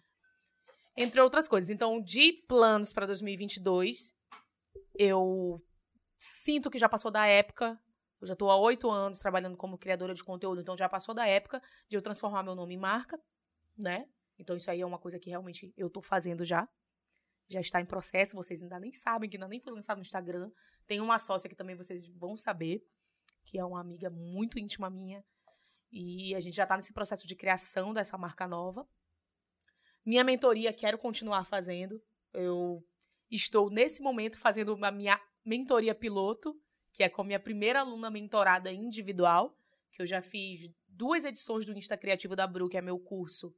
Entre 0.96 1.20
outras 1.20 1.48
coisas. 1.48 1.70
Então, 1.70 2.00
de 2.00 2.32
planos 2.48 2.92
para 2.92 3.06
2022, 3.06 4.12
eu 4.96 5.60
sinto 6.16 6.70
que 6.70 6.78
já 6.78 6.88
passou 6.88 7.10
da 7.10 7.26
época. 7.26 7.78
Eu 8.24 8.28
já 8.28 8.32
estou 8.32 8.50
há 8.50 8.56
oito 8.56 8.90
anos 8.90 9.18
trabalhando 9.18 9.54
como 9.54 9.76
criadora 9.76 10.14
de 10.14 10.24
conteúdo, 10.24 10.58
então 10.58 10.74
já 10.74 10.88
passou 10.88 11.14
da 11.14 11.28
época 11.28 11.62
de 11.86 11.94
eu 11.94 12.00
transformar 12.00 12.42
meu 12.42 12.54
nome 12.54 12.72
em 12.72 12.78
marca, 12.78 13.20
né? 13.76 14.08
Então, 14.38 14.56
isso 14.56 14.70
aí 14.70 14.80
é 14.80 14.86
uma 14.86 14.98
coisa 14.98 15.18
que 15.18 15.28
realmente 15.28 15.74
eu 15.76 15.88
estou 15.88 16.02
fazendo 16.02 16.42
já. 16.42 16.66
Já 17.50 17.60
está 17.60 17.82
em 17.82 17.84
processo, 17.84 18.34
vocês 18.34 18.62
ainda 18.62 18.80
nem 18.80 18.94
sabem, 18.94 19.28
que 19.28 19.36
ainda 19.36 19.46
nem 19.46 19.60
foi 19.60 19.74
lançado 19.74 19.98
no 19.98 20.02
Instagram. 20.02 20.50
Tem 20.86 21.02
uma 21.02 21.18
sócia 21.18 21.50
que 21.50 21.54
também 21.54 21.76
vocês 21.76 22.08
vão 22.08 22.34
saber, 22.34 22.82
que 23.44 23.58
é 23.58 23.64
uma 23.64 23.78
amiga 23.78 24.08
muito 24.08 24.58
íntima 24.58 24.88
minha. 24.88 25.22
E 25.92 26.34
a 26.34 26.40
gente 26.40 26.56
já 26.56 26.62
está 26.62 26.78
nesse 26.78 26.94
processo 26.94 27.26
de 27.26 27.36
criação 27.36 27.92
dessa 27.92 28.16
marca 28.16 28.48
nova. 28.48 28.88
Minha 30.02 30.24
mentoria 30.24 30.72
quero 30.72 30.96
continuar 30.96 31.44
fazendo. 31.44 32.02
Eu 32.32 32.82
estou 33.30 33.68
nesse 33.68 34.02
momento 34.02 34.38
fazendo 34.38 34.82
a 34.82 34.90
minha 34.90 35.20
mentoria 35.44 35.94
piloto, 35.94 36.58
que 36.94 37.02
é 37.02 37.08
com 37.08 37.22
a 37.22 37.24
minha 37.24 37.40
primeira 37.40 37.80
aluna 37.80 38.08
mentorada 38.08 38.72
individual, 38.72 39.58
que 39.90 40.00
eu 40.00 40.06
já 40.06 40.22
fiz 40.22 40.70
duas 40.86 41.24
edições 41.24 41.66
do 41.66 41.76
Insta 41.76 41.96
Criativo 41.96 42.36
da 42.36 42.46
Bru, 42.46 42.68
que 42.68 42.78
é 42.78 42.80
meu 42.80 42.98
curso 43.00 43.54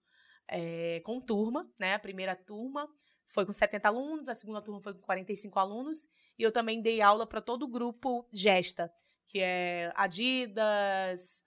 é, 0.48 1.00
com 1.00 1.20
turma, 1.20 1.70
né? 1.78 1.94
A 1.94 1.98
primeira 1.98 2.34
turma 2.34 2.88
foi 3.26 3.44
com 3.44 3.52
70 3.52 3.88
alunos, 3.88 4.28
a 4.30 4.34
segunda 4.34 4.62
turma 4.62 4.80
foi 4.80 4.94
com 4.94 5.00
45 5.00 5.58
alunos, 5.58 6.08
e 6.38 6.42
eu 6.42 6.50
também 6.50 6.80
dei 6.80 7.02
aula 7.02 7.26
para 7.26 7.42
todo 7.42 7.64
o 7.64 7.68
grupo 7.68 8.26
Gesta, 8.32 8.90
que 9.26 9.40
é 9.40 9.92
Adidas, 9.94 11.42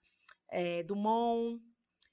é, 0.48 0.84
Dumont 0.84 1.60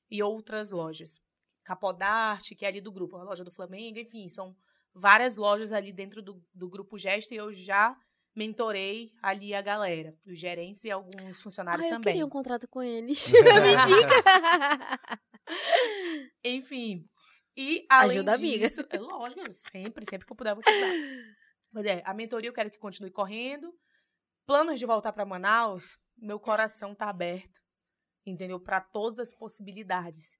e 0.09 0.23
outras 0.23 0.71
lojas. 0.71 1.21
Capodarte, 1.63 2.55
que 2.55 2.65
é 2.65 2.69
ali 2.69 2.81
do 2.81 2.91
grupo, 2.91 3.17
a 3.17 3.23
loja 3.23 3.43
do 3.43 3.51
Flamengo, 3.51 3.99
enfim, 3.99 4.27
são 4.27 4.55
várias 4.91 5.35
lojas 5.35 5.71
ali 5.71 5.93
dentro 5.93 6.21
do, 6.21 6.43
do 6.51 6.67
grupo 6.67 6.97
Gesta 6.97 7.35
e 7.35 7.37
eu 7.37 7.53
já 7.53 7.95
mentorei 8.37 9.11
ali 9.19 9.55
a 9.55 9.61
galera, 9.63 10.15
os 10.27 10.37
gerentes 10.37 10.83
e 10.83 10.91
alguns 10.91 11.41
funcionários 11.41 11.87
Ai, 11.87 11.91
eu 11.91 11.95
também. 11.95 12.13
queria 12.13 12.25
um 12.25 12.29
contrato 12.29 12.67
com 12.67 12.83
eles. 12.83 13.31
Me 13.33 13.73
indica. 13.73 15.21
Enfim. 16.43 17.03
E 17.57 17.83
além 17.89 18.17
Ajuda 18.19 18.33
a 18.33 18.35
amiga. 18.35 18.67
disso, 18.67 18.85
é 18.91 18.99
lógico, 18.99 19.41
eu 19.41 19.51
sempre, 19.51 20.05
sempre 20.07 20.27
que 20.27 20.31
eu 20.31 20.37
puder, 20.37 20.51
eu 20.51 20.55
vou 20.55 20.63
te 20.63 20.69
ajudar. 20.69 20.93
Mas 21.71 21.85
é, 21.87 22.03
a 22.05 22.13
mentoria 22.13 22.47
eu 22.47 22.53
quero 22.53 22.69
que 22.69 22.77
continue 22.77 23.09
correndo. 23.09 23.73
Planos 24.45 24.79
de 24.79 24.85
voltar 24.85 25.11
para 25.11 25.25
Manaus, 25.25 25.97
meu 26.15 26.39
coração 26.39 26.93
tá 26.93 27.09
aberto, 27.09 27.59
entendeu? 28.23 28.59
Para 28.59 28.79
todas 28.79 29.17
as 29.17 29.33
possibilidades. 29.33 30.37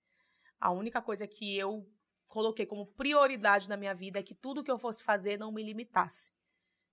A 0.60 0.72
única 0.72 1.02
coisa 1.02 1.28
que 1.28 1.58
eu 1.58 1.84
coloquei 2.30 2.68
como 2.68 2.86
prioridade 2.94 3.68
na 3.68 3.76
minha 3.76 3.96
vida 3.96 4.20
é 4.20 4.24
que 4.24 4.36
tudo 4.36 4.64
que 4.64 4.72
eu 4.72 4.78
fosse 4.78 5.04
fazer 5.04 5.38
não 5.38 5.52
me 5.52 5.64
limitasse. 5.64 6.32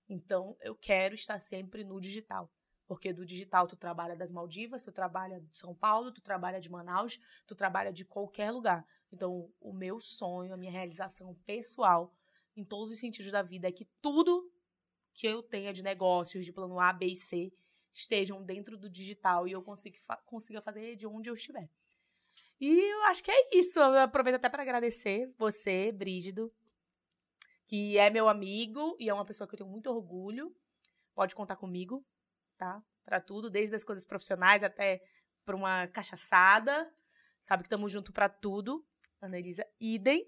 Então, 0.07 0.55
eu 0.61 0.75
quero 0.75 1.15
estar 1.15 1.39
sempre 1.39 1.83
no 1.83 1.99
digital. 1.99 2.51
Porque 2.87 3.11
do 3.11 3.25
digital 3.25 3.65
tu 3.65 3.75
trabalha 3.75 4.15
das 4.15 4.31
Maldivas, 4.31 4.83
tu 4.83 4.91
trabalha 4.91 5.41
de 5.41 5.57
São 5.57 5.73
Paulo, 5.73 6.11
tu 6.11 6.21
trabalha 6.21 6.59
de 6.59 6.69
Manaus, 6.69 7.19
tu 7.47 7.55
trabalha 7.55 7.91
de 7.91 8.05
qualquer 8.05 8.51
lugar. 8.51 8.85
Então, 9.11 9.51
o 9.59 9.73
meu 9.73 9.99
sonho, 9.99 10.53
a 10.53 10.57
minha 10.57 10.71
realização 10.71 11.33
pessoal, 11.45 12.13
em 12.55 12.63
todos 12.63 12.91
os 12.91 12.99
sentidos 12.99 13.31
da 13.31 13.41
vida, 13.41 13.67
é 13.67 13.71
que 13.71 13.85
tudo 14.01 14.51
que 15.13 15.25
eu 15.25 15.41
tenha 15.41 15.73
de 15.73 15.81
negócios, 15.81 16.45
de 16.45 16.53
plano 16.53 16.79
A, 16.79 16.93
B 16.93 17.07
e 17.07 17.15
C, 17.15 17.51
estejam 17.91 18.43
dentro 18.43 18.77
do 18.77 18.89
digital 18.89 19.47
e 19.47 19.53
eu 19.53 19.63
consiga, 19.63 19.97
consiga 20.25 20.61
fazer 20.61 20.95
de 20.95 21.07
onde 21.07 21.29
eu 21.29 21.33
estiver. 21.33 21.69
E 22.59 22.69
eu 22.69 23.03
acho 23.03 23.23
que 23.23 23.31
é 23.31 23.57
isso. 23.57 23.79
Eu 23.79 23.99
aproveito 23.99 24.35
até 24.35 24.49
para 24.49 24.61
agradecer 24.61 25.33
você, 25.37 25.91
Brígido, 25.91 26.53
que 27.67 27.97
é 27.97 28.09
meu 28.09 28.29
amigo 28.29 28.95
e 28.99 29.09
é 29.09 29.13
uma 29.13 29.25
pessoa 29.25 29.47
que 29.47 29.55
eu 29.55 29.57
tenho 29.59 29.69
muito 29.69 29.89
orgulho. 29.89 30.55
Pode 31.13 31.33
contar 31.35 31.55
comigo, 31.55 32.05
tá? 32.57 32.81
Para 33.03 33.19
tudo, 33.19 33.49
desde 33.49 33.75
as 33.75 33.83
coisas 33.83 34.05
profissionais 34.05 34.63
até 34.63 35.01
para 35.45 35.55
uma 35.55 35.87
cachaçada. 35.87 36.91
Sabe 37.41 37.63
que 37.63 37.67
estamos 37.67 37.91
junto 37.91 38.11
para 38.11 38.27
tudo. 38.27 38.85
Ana 39.21 39.37
Elisa, 39.39 39.65
idem. 39.79 40.25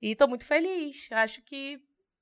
E 0.00 0.14
tô 0.14 0.26
muito 0.26 0.46
feliz. 0.46 1.10
Acho 1.12 1.42
que, 1.42 1.80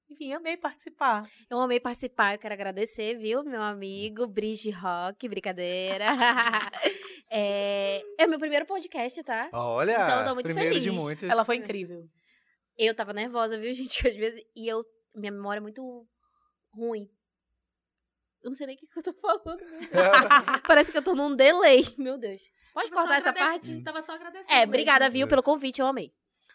enfim, 0.08 0.32
amei 0.32 0.56
participar. 0.56 1.28
Eu 1.48 1.60
amei 1.60 1.80
participar, 1.80 2.34
eu 2.34 2.38
quero 2.38 2.54
agradecer, 2.54 3.16
viu, 3.16 3.42
meu 3.44 3.62
amigo 3.62 4.26
Bridge 4.26 4.70
Rock, 4.70 5.28
brincadeira. 5.28 6.06
é, 7.30 8.02
é 8.18 8.26
o 8.26 8.30
meu 8.30 8.38
primeiro 8.38 8.66
podcast, 8.66 9.22
tá? 9.22 9.48
Olha, 9.52 9.92
Então, 9.92 10.20
eu 10.20 10.26
tô 10.26 10.34
muito 10.34 10.46
primeiro 10.46 10.74
de 10.74 10.80
feliz. 10.88 11.00
muitos. 11.02 11.24
Ela 11.24 11.44
foi 11.44 11.56
incrível. 11.56 12.08
Eu 12.76 12.94
tava 12.94 13.12
nervosa, 13.12 13.58
viu, 13.58 13.72
gente? 13.74 14.00
que 14.00 14.08
Às 14.08 14.16
vezes. 14.16 14.44
E 14.54 14.68
eu. 14.68 14.82
Minha 15.14 15.32
memória 15.32 15.58
é 15.58 15.62
muito 15.62 16.06
ruim. 16.72 17.08
Eu 18.42 18.50
não 18.50 18.54
sei 18.54 18.66
nem 18.66 18.76
o 18.76 18.78
que, 18.78 18.86
que 18.86 18.98
eu 18.98 19.02
tô 19.02 19.12
falando. 19.20 19.60
Parece 20.66 20.92
que 20.92 20.98
eu 20.98 21.02
tô 21.02 21.14
num 21.14 21.34
delay. 21.34 21.82
Meu 21.96 22.18
Deus. 22.18 22.42
Pode 22.74 22.90
Tava 22.90 23.02
cortar 23.02 23.18
essa 23.18 23.32
parte? 23.32 23.82
Tava 23.82 24.02
só 24.02 24.12
agradecendo. 24.12 24.52
É, 24.52 24.64
obrigada, 24.64 25.08
viu, 25.08 25.28
pelo 25.28 25.42
convite, 25.42 25.80
eu 25.80 25.86
amei. 25.86 26.12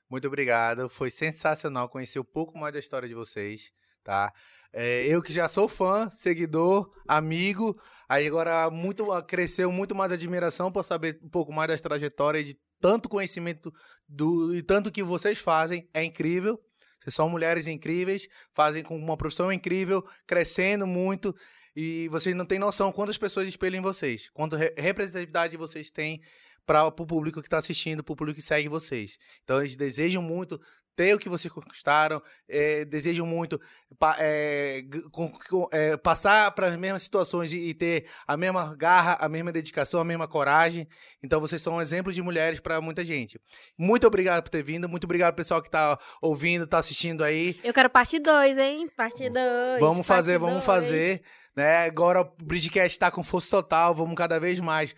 Muito 0.09 0.27
obrigado. 0.27 0.89
Foi 0.89 1.09
sensacional 1.09 1.87
conhecer 1.87 2.19
um 2.19 2.23
pouco 2.23 2.57
mais 2.57 2.73
da 2.73 2.79
história 2.79 3.07
de 3.07 3.15
vocês, 3.15 3.71
tá? 4.03 4.33
É, 4.73 5.07
eu 5.07 5.21
que 5.21 5.31
já 5.31 5.47
sou 5.47 5.67
fã, 5.67 6.09
seguidor, 6.11 6.91
amigo, 7.07 7.79
aí 8.07 8.27
agora 8.27 8.69
muito 8.69 9.05
cresceu 9.23 9.71
muito 9.71 9.95
mais 9.95 10.11
admiração 10.11 10.71
por 10.71 10.83
saber 10.83 11.19
um 11.23 11.29
pouco 11.29 11.51
mais 11.51 11.69
das 11.69 11.81
trajetórias 11.81 12.45
de 12.45 12.59
tanto 12.79 13.09
conhecimento 13.09 13.73
do 14.07 14.55
e 14.55 14.61
tanto 14.61 14.91
que 14.91 15.03
vocês 15.03 15.39
fazem 15.39 15.87
é 15.93 16.03
incrível. 16.03 16.59
Vocês 17.01 17.15
são 17.15 17.29
mulheres 17.29 17.67
incríveis, 17.67 18.27
fazem 18.53 18.83
com 18.83 18.97
uma 18.97 19.15
profissão 19.15 19.51
incrível, 19.51 20.05
crescendo 20.27 20.85
muito. 20.85 21.35
E 21.75 22.09
vocês 22.09 22.35
não 22.35 22.45
têm 22.45 22.59
noção 22.59 22.91
quantas 22.91 23.17
pessoas 23.17 23.47
espelham 23.47 23.81
vocês, 23.81 24.29
quanta 24.33 24.57
re- 24.57 24.73
representatividade 24.77 25.55
vocês 25.55 25.89
têm 25.89 26.21
para 26.65 26.83
o 26.83 26.91
público 26.91 27.41
que 27.41 27.47
está 27.47 27.57
assistindo, 27.57 28.03
para 28.03 28.13
o 28.13 28.15
público 28.15 28.37
que 28.37 28.45
segue 28.45 28.67
vocês. 28.67 29.17
Então, 29.43 29.59
eles 29.59 29.77
desejam 29.77 30.21
muito 30.21 30.59
ter 30.95 31.13
o 31.13 31.19
que 31.19 31.29
vocês 31.29 31.51
conquistaram, 31.53 32.21
eh, 32.49 32.83
desejam 32.85 33.25
muito 33.25 33.59
pa- 33.97 34.17
g- 34.19 35.09
com- 35.11 35.31
com- 35.49 35.69
eh, 35.71 35.95
passar 35.97 36.51
para 36.51 36.67
as 36.67 36.77
mesmas 36.77 37.03
situações 37.03 37.53
e, 37.53 37.69
e 37.69 37.73
ter 37.73 38.05
a 38.27 38.35
mesma 38.35 38.75
garra, 38.75 39.17
a 39.21 39.29
mesma 39.29 39.51
dedicação, 39.51 40.01
a 40.01 40.03
mesma 40.03 40.27
coragem. 40.27 40.87
Então, 41.23 41.39
vocês 41.39 41.61
são 41.61 41.75
um 41.75 41.81
exemplo 41.81 42.11
de 42.11 42.21
mulheres 42.21 42.59
para 42.59 42.81
muita 42.81 43.03
gente. 43.05 43.39
Muito 43.77 44.05
obrigado 44.05 44.43
por 44.43 44.49
ter 44.49 44.61
vindo, 44.63 44.89
muito 44.89 45.05
obrigado 45.05 45.35
pessoal 45.35 45.61
que 45.61 45.67
está 45.69 45.97
ouvindo, 46.21 46.65
está 46.65 46.79
assistindo 46.79 47.23
aí. 47.23 47.59
Eu 47.63 47.73
quero 47.73 47.89
parte 47.89 48.19
2, 48.19 48.57
hein? 48.57 48.89
Parte 48.95 49.29
2. 49.29 49.79
Vamos 49.79 50.05
fazer, 50.05 50.37
vamos 50.37 50.65
fazer. 50.65 51.21
Né? 51.55 51.85
Agora 51.87 52.21
o 52.21 52.31
Bridgecast 52.43 52.95
está 52.95 53.09
com 53.09 53.23
força 53.23 53.49
total, 53.49 53.95
vamos 53.95 54.15
cada 54.15 54.39
vez 54.39 54.59
mais 54.59 54.93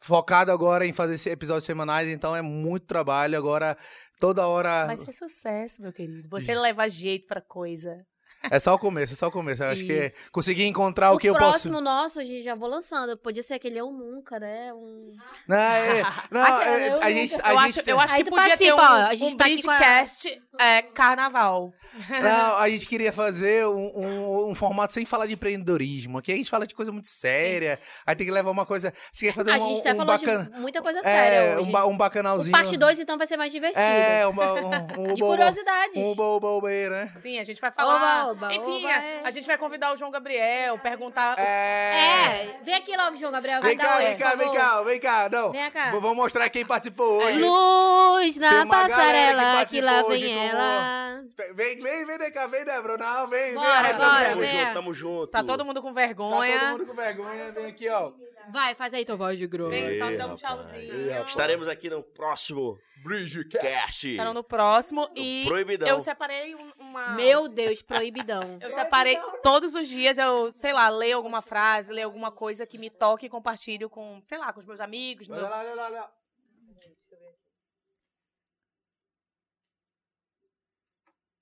focado 0.00 0.50
agora 0.50 0.86
em 0.86 0.92
fazer 0.92 1.30
episódios 1.30 1.64
semanais, 1.64 2.08
então 2.08 2.34
é 2.34 2.40
muito 2.42 2.86
trabalho 2.86 3.36
agora, 3.36 3.76
toda 4.24 4.46
hora. 4.48 4.86
Vai 4.86 4.96
ser 4.96 5.12
sucesso, 5.12 5.82
meu 5.82 5.92
querido. 5.92 6.28
Você 6.30 6.54
leva 6.54 6.88
jeito 6.88 7.26
pra 7.26 7.42
coisa. 7.42 8.06
É 8.50 8.58
só 8.58 8.74
o 8.74 8.78
começo, 8.78 9.12
é 9.12 9.16
só 9.16 9.28
o 9.28 9.30
começo. 9.30 9.62
Eu 9.62 9.68
acho 9.70 9.84
que 9.84 9.92
é 9.92 10.12
conseguir 10.32 10.64
encontrar 10.66 11.12
o, 11.12 11.16
o 11.16 11.18
que 11.18 11.28
eu 11.28 11.34
posso. 11.34 11.44
próximo 11.68 11.80
nosso, 11.80 12.20
a 12.20 12.24
gente 12.24 12.42
já 12.42 12.54
vou 12.54 12.68
lançando. 12.68 13.16
Podia 13.16 13.42
ser 13.42 13.54
aquele 13.54 13.78
Eu 13.78 13.90
Nunca, 13.90 14.38
né? 14.38 14.72
Um... 14.74 15.12
Não, 15.48 15.56
é, 15.56 16.02
não, 16.30 16.62
é, 16.62 16.88
eu 16.90 17.02
a 17.02 17.10
gente, 17.10 17.34
a 17.42 17.52
Eu 17.52 17.60
gente, 17.60 17.80
acho, 17.80 17.90
eu 17.90 18.00
acho 18.00 18.14
que 18.16 18.24
podia 18.24 18.56
ter 18.56 18.72
um, 18.72 18.78
a 18.80 19.14
gente 19.14 19.34
um 19.34 19.36
tá 19.36 19.44
a- 19.44 20.64
é, 20.64 20.82
carnaval. 20.82 21.72
Não, 22.08 22.56
a 22.58 22.68
gente 22.68 22.88
queria 22.88 23.12
fazer 23.12 23.66
um, 23.66 23.90
um- 23.94 24.50
um 24.50 24.54
formato 24.54 24.92
sem 24.92 25.04
falar 25.04 25.26
de 25.26 25.34
empreendedorismo. 25.34 26.18
Aqui 26.18 26.32
a 26.32 26.36
gente 26.36 26.50
fala 26.50 26.66
de 26.66 26.74
coisa 26.74 26.90
muito 26.90 27.06
séria. 27.06 27.78
Aí 28.04 28.16
tem 28.16 28.26
que 28.26 28.32
levar 28.32 28.50
uma 28.50 28.66
coisa. 28.66 28.88
A 28.88 28.92
gente 29.12 29.26
quer 29.26 29.32
fazer 29.34 29.52
a 29.52 29.56
um, 29.56 29.68
gente 29.68 29.80
até 29.80 29.92
um 29.92 29.96
falou 29.96 30.18
bacana. 30.18 30.44
de 30.52 30.60
muita 30.60 30.82
coisa 30.82 30.98
É, 31.00 31.02
séria 31.02 31.56
um, 31.58 31.62
hoje. 31.62 31.70
ba- 31.70 31.86
um 31.86 31.94
O 31.94 31.96
bacanalzinho. 31.96 32.52
parte 32.52 32.76
2, 32.76 32.98
então, 32.98 33.16
vai 33.16 33.26
ser 33.26 33.36
mais 33.36 33.52
divertido. 33.52 33.80
É, 33.80 34.26
uma, 34.26 34.52
um, 34.54 35.10
um 35.10 35.14
de 35.14 35.22
oba- 35.22 35.36
curiosidades. 35.36 35.96
Um 35.96 36.10
oba, 36.10 36.22
oba, 36.24 36.48
oba, 36.48 36.68
né? 36.68 37.12
Sim, 37.16 37.38
a 37.38 37.44
gente 37.44 37.60
vai 37.60 37.70
falar. 37.70 38.33
Oba, 38.34 38.52
Enfim, 38.54 38.78
oba, 38.84 38.88
a, 38.88 39.02
é. 39.04 39.20
a 39.24 39.30
gente 39.30 39.46
vai 39.46 39.56
convidar 39.56 39.92
o 39.92 39.96
João 39.96 40.10
Gabriel, 40.10 40.78
perguntar. 40.78 41.38
É. 41.38 41.42
É, 41.44 42.58
vem 42.62 42.74
aqui 42.74 42.96
logo, 42.96 43.16
João 43.16 43.32
Gabriel. 43.32 43.62
Vem 43.62 43.76
cá, 43.76 43.98
vem 43.98 44.16
cá, 44.16 44.34
vem 44.34 44.52
cá, 44.52 44.82
vem 44.82 45.00
cá. 45.00 45.28
Não. 45.30 45.50
Vem 45.52 45.70
cá. 45.70 45.90
V- 45.90 46.00
Vamos 46.00 46.16
mostrar 46.16 46.48
quem 46.50 46.64
participou 46.66 47.22
hoje. 47.22 47.38
Luz 47.38 48.38
Tem 48.38 48.40
na 48.48 48.62
uma 48.62 48.64
galera 48.64 48.84
que 48.86 48.92
passarela, 48.94 49.66
que, 49.66 49.80
lá 49.80 50.02
vem 50.02 50.20
com- 50.34 50.42
ela. 50.56 51.20
Vem, 51.54 51.54
vem, 51.82 52.06
vem, 52.06 52.18
vem 52.18 52.32
cá, 52.32 52.46
vem, 52.46 52.64
Débora. 52.64 52.96
Não, 52.98 53.26
vem, 53.26 53.54
Bora, 53.54 53.82
vem. 53.82 53.94
bora. 53.98 54.24
Tamo 54.28 54.40
vem. 54.40 54.50
junto, 54.60 54.72
tamo 54.74 54.94
junto. 54.94 55.26
Tá 55.28 55.42
todo 55.42 55.64
mundo 55.64 55.80
com 55.82 55.88
Tá 55.88 56.00
vergonha. 56.00 56.58
todo 56.60 56.70
mundo 56.70 56.86
com 56.86 56.94
vergonha. 56.94 57.52
Vem 57.52 57.66
aqui, 57.66 57.88
ó. 57.88 58.12
Vai, 58.50 58.74
faz 58.74 58.92
aí 58.94 59.04
tua 59.04 59.16
voz 59.16 59.38
de 59.38 59.46
grosso. 59.46 59.70
Vem, 59.70 59.98
só 59.98 60.10
dá 60.16 60.26
um 60.26 60.34
tchauzinho. 60.34 61.24
Estaremos 61.26 61.66
aqui 61.68 61.88
no 61.90 62.02
próximo 62.02 62.78
Bridgecast. 63.02 63.60
cast. 63.66 64.10
Estarão 64.10 64.32
no 64.34 64.42
próximo 64.44 65.08
e 65.16 65.44
Proibidão. 65.46 65.88
eu 65.88 66.00
separei 66.00 66.54
um- 66.54 66.72
uma. 66.78 67.14
Meu 67.14 67.48
Deus, 67.48 67.82
proibidão. 67.82 68.58
Eu 68.60 68.70
separei 68.70 69.18
todos 69.42 69.74
os 69.74 69.88
dias, 69.88 70.18
eu, 70.18 70.50
sei 70.52 70.72
lá, 70.72 70.88
leio 70.88 71.16
alguma 71.16 71.42
frase, 71.42 71.92
leio 71.92 72.06
alguma 72.06 72.30
coisa 72.32 72.66
que 72.66 72.78
me 72.78 72.90
toque 72.90 73.26
e 73.26 73.28
compartilho 73.28 73.88
com, 73.90 74.22
sei 74.26 74.38
lá, 74.38 74.52
com 74.52 74.60
os 74.60 74.66
meus 74.66 74.80
amigos. 74.80 75.28
Olha 75.28 75.40
meu- 75.40 75.50
lá, 75.50 75.58
olha 75.60 75.74
lá, 75.74 75.84
olha 75.86 76.00
lá. 76.00 76.12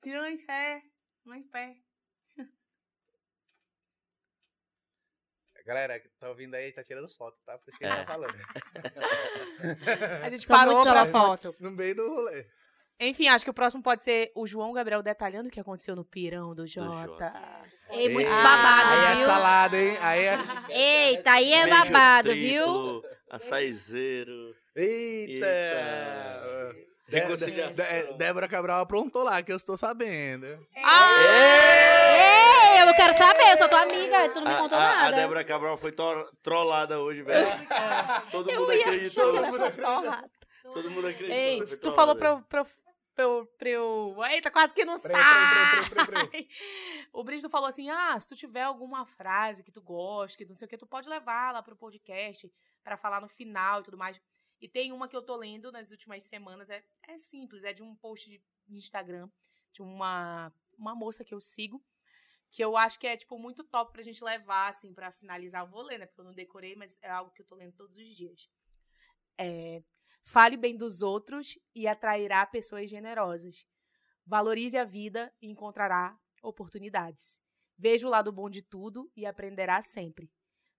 Tirou 0.03 0.27
em 0.27 0.37
pé, 0.45 0.83
não 1.25 1.35
em 1.35 1.43
pé. 1.45 1.77
Galera, 5.65 6.01
que 6.01 6.09
tá 6.19 6.29
ouvindo 6.29 6.55
aí, 6.55 6.73
tá 6.73 6.83
tirando 6.83 7.09
foto, 7.09 7.37
tá? 7.47 7.57
Por 7.57 7.69
isso 7.69 7.79
que 7.79 7.85
ele 7.85 7.95
tá 7.95 8.05
falando. 8.05 8.35
A 10.23 10.29
gente 10.31 10.47
parou 10.49 10.75
muitos 10.75 10.93
pra 10.93 11.07
foto. 11.07 11.55
No 11.61 11.71
meio 11.71 11.95
do 11.95 12.09
rolê. 12.09 12.47
Enfim, 13.01 13.29
acho 13.29 13.45
que 13.45 13.51
o 13.51 13.55
próximo 13.55 13.83
pode 13.83 14.03
ser 14.03 14.31
o 14.35 14.47
João 14.47 14.73
Gabriel 14.73 15.03
detalhando 15.03 15.49
o 15.49 15.51
que 15.51 15.59
aconteceu 15.61 15.97
no 15.97 16.05
pirão 16.05 16.55
do 16.55 16.67
Jota. 16.67 17.07
Jota. 17.07 17.33
Ei, 17.91 18.09
muitos 18.09 18.33
Ei, 18.33 18.43
babados, 18.43 18.93
Aí 18.93 19.13
é 19.13 19.17
viu? 19.17 19.25
salada, 19.25 19.77
hein? 19.77 19.99
Aí 20.01 20.25
é... 20.25 20.39
Eita, 20.71 21.33
aí 21.33 21.53
é 21.53 21.67
babado, 21.67 22.33
viu? 22.33 23.03
Açaizeiro. 23.31 24.55
Eita! 24.77 25.47
Eita. 25.47 26.77
Reconciliação. 27.09 28.17
Débora 28.17 28.49
Cabral 28.49 28.81
aprontou 28.81 29.23
lá, 29.25 29.43
que 29.43 29.53
eu 29.53 29.57
estou 29.57 29.77
sabendo. 29.77 30.47
Ei, 30.47 30.83
eu 32.83 32.87
não 32.87 32.95
quero 32.95 33.13
saber, 33.17 33.53
eu 33.53 33.57
sou 33.57 33.69
tua 33.69 33.83
amiga, 33.83 34.29
tu 34.31 34.41
não 34.41 34.49
me 34.49 34.55
A, 34.55 34.59
contou 34.59 34.79
a, 34.79 34.83
a 34.91 34.95
nada. 34.97 35.17
Débora 35.17 35.45
Cabral 35.45 35.77
foi 35.79 35.93
tro- 35.93 36.31
trollada 36.43 37.01
hoje, 37.01 37.23
velho. 37.23 37.47
Todo 38.31 38.53
mundo 38.53 38.71
acreditou. 38.73 39.25
Todo 39.33 39.47
mundo 39.47 39.73
Porra. 39.73 40.31
Todo 40.63 40.91
mundo 40.91 41.07
acreditou. 41.09 41.37
Ei, 41.37 41.77
tu 41.79 41.93
falou 41.93 42.17
pra 42.17 42.29
eu, 42.31 42.43
pra, 42.43 42.61
eu- 42.61 42.67
pra, 43.15 43.25
eu- 43.25 43.47
pra 43.59 43.69
eu... 43.69 44.17
Eita, 44.31 44.51
quase 44.51 44.75
que 44.75 44.85
não 44.85 44.97
sai! 44.99 45.13
O 47.13 47.23
Brígido 47.25 47.49
falou 47.51 47.69
assim, 47.69 47.91
ah, 47.91 48.19
se 48.19 48.29
tu 48.29 48.35
tiver 48.37 48.63
alguma 48.63 49.05
frase 49.05 49.63
que 49.63 49.73
tu 49.73 49.83
goste, 49.83 50.39
que 50.39 50.45
não 50.45 50.55
sei 50.55 50.67
o 50.67 50.69
que, 50.69 50.79
tu 50.79 50.87
pode 50.87 51.09
levar 51.09 51.53
lá 51.53 51.63
pro 51.63 51.77
podcast 51.77 52.51
pra 52.83 52.97
falar 52.97 53.21
no 53.21 53.29
final 53.29 53.81
e 53.81 53.83
tudo 53.85 53.99
mais. 53.99 54.21
E 54.61 54.69
tem 54.69 54.93
uma 54.93 55.09
que 55.09 55.17
eu 55.17 55.23
tô 55.23 55.37
lendo 55.37 55.71
nas 55.73 55.91
últimas 55.91 56.25
semanas, 56.25 56.71
é, 56.71 56.83
é 57.09 57.19
simples, 57.19 57.65
é 57.65 57.73
de 57.73 57.83
um 57.83 57.95
post 57.97 58.29
de 58.31 58.41
Instagram 58.77 59.29
de 59.73 59.83
uma, 59.83 60.53
uma 60.79 60.95
moça 60.95 61.25
que 61.25 61.35
eu 61.35 61.41
sigo, 61.41 61.83
que 62.53 62.63
eu 62.63 62.77
acho 62.77 62.99
que 63.01 63.07
é, 63.09 63.17
tipo, 63.17 63.37
muito 63.37 63.65
top 63.65 63.93
pra 63.93 64.03
gente 64.03 64.23
levar, 64.23 64.69
assim, 64.69 64.95
pra 64.95 65.11
finalizar. 65.11 65.63
Eu 65.63 65.69
vou 65.69 65.83
ler, 65.83 65.99
né, 65.99 66.07
porque 66.07 66.21
eu 66.21 66.25
não 66.25 66.35
decorei, 66.35 66.77
mas 66.77 66.99
é 67.03 67.11
algo 67.11 67.33
que 67.33 67.43
eu 67.43 67.47
tô 67.47 67.57
lendo 67.57 67.73
todos 67.73 67.97
os 67.97 68.07
dias. 68.07 68.49
É, 69.37 69.83
Fale 70.25 70.57
bem 70.57 70.77
dos 70.77 71.03
outros 71.03 71.59
e 71.75 71.89
atrairá 71.89 72.47
pessoas 72.47 72.89
generosas. 72.89 73.67
Valorize 74.25 74.79
a 74.79 74.85
vida 74.85 75.33
e 75.43 75.51
encontrará 75.51 76.17
oportunidades. 76.43 77.41
Veja 77.77 78.07
o 78.07 78.11
lado 78.11 78.31
bom 78.31 78.49
de 78.49 78.63
tudo 78.63 79.11
e 79.17 79.27
aprenderá 79.27 79.83
sempre. 79.83 80.31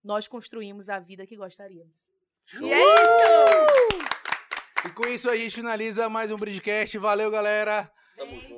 Nós 0.02 0.26
construímos 0.26 0.88
a 0.88 0.98
vida 0.98 1.26
que 1.26 1.36
gostaríamos. 1.36 2.08
Show. 2.46 2.66
E 2.66 2.72
é 2.72 2.78
isso! 2.78 4.08
E 4.86 4.92
com 4.92 5.06
isso 5.08 5.30
a 5.30 5.36
gente 5.36 5.54
finaliza 5.54 6.08
mais 6.08 6.30
um 6.30 6.36
Bridgecast. 6.36 6.96
Valeu, 6.98 7.30
galera. 7.30 7.90
Tamo 8.16 8.40
junto. 8.40 8.53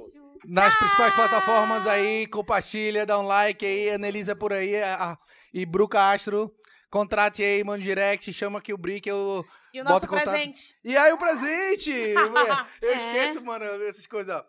Nas 0.48 0.74
principais 0.76 1.12
plataformas 1.14 1.86
aí, 1.86 2.26
compartilha, 2.28 3.04
dá 3.04 3.18
um 3.18 3.22
like 3.26 3.64
aí, 3.66 3.90
analisa 3.90 4.34
por 4.36 4.52
aí. 4.52 4.80
a- 4.82 4.94
a- 5.12 5.18
e 5.52 5.64
Bruca 5.66 6.10
Astro, 6.12 6.52
contrate 6.90 7.42
aí, 7.42 7.64
manda 7.64 7.82
direct, 7.82 8.32
chama 8.32 8.58
aqui 8.58 8.72
o 8.72 8.78
Brick, 8.78 9.08
eu 9.08 9.44
E 9.74 9.80
o 9.80 9.84
boto 9.84 9.94
nosso 9.94 10.06
contato. 10.06 10.30
presente? 10.30 10.74
E 10.84 10.96
aí 10.96 11.12
o 11.12 11.18
presente! 11.18 11.90
eu 11.90 12.90
É. 12.92 12.96
esqueço, 12.96 13.42
mano, 13.44 13.64
essas 13.84 14.06
coisas, 14.06 14.34
ó. 14.36 14.44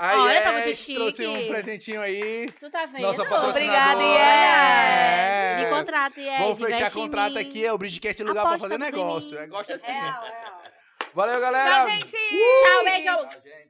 Aí 0.00 0.16
Olha, 0.16 0.42
tá 0.42 0.50
é, 0.50 0.62
muito 0.62 0.76
chique. 0.76 0.94
trouxe 0.94 1.26
um 1.26 1.46
presentinho 1.48 2.00
aí. 2.00 2.46
Tu 2.60 2.70
tá 2.70 2.86
vendo? 2.86 3.02
Nossa. 3.02 3.22
Obrigada, 3.22 4.02
É. 4.04 5.56
Me 5.64 5.70
contrata, 5.70 6.20
Yes. 6.20 6.38
Vamos 6.40 6.60
fechar 6.60 6.90
contrato 6.92 7.36
aqui, 7.38 7.64
é 7.66 7.72
o 7.72 7.78
Bridgecast 7.78 8.22
é 8.22 8.24
lugar 8.24 8.42
pra 8.42 8.50
Aposta 8.54 8.68
fazer 8.68 8.84
tudo 8.84 8.88
em 8.96 9.04
negócio. 9.04 9.38
É, 9.38 9.46
gosta 9.48 9.74
assim. 9.74 9.86
É, 9.86 9.98
é. 9.98 10.44
Valeu, 11.14 11.40
galera. 11.40 11.74
Tchau, 11.74 11.90
gente! 11.90 12.10
Tchau, 12.12 12.84
beijo. 12.84 13.02
Tchau, 13.06 13.22
gente. 13.44 13.67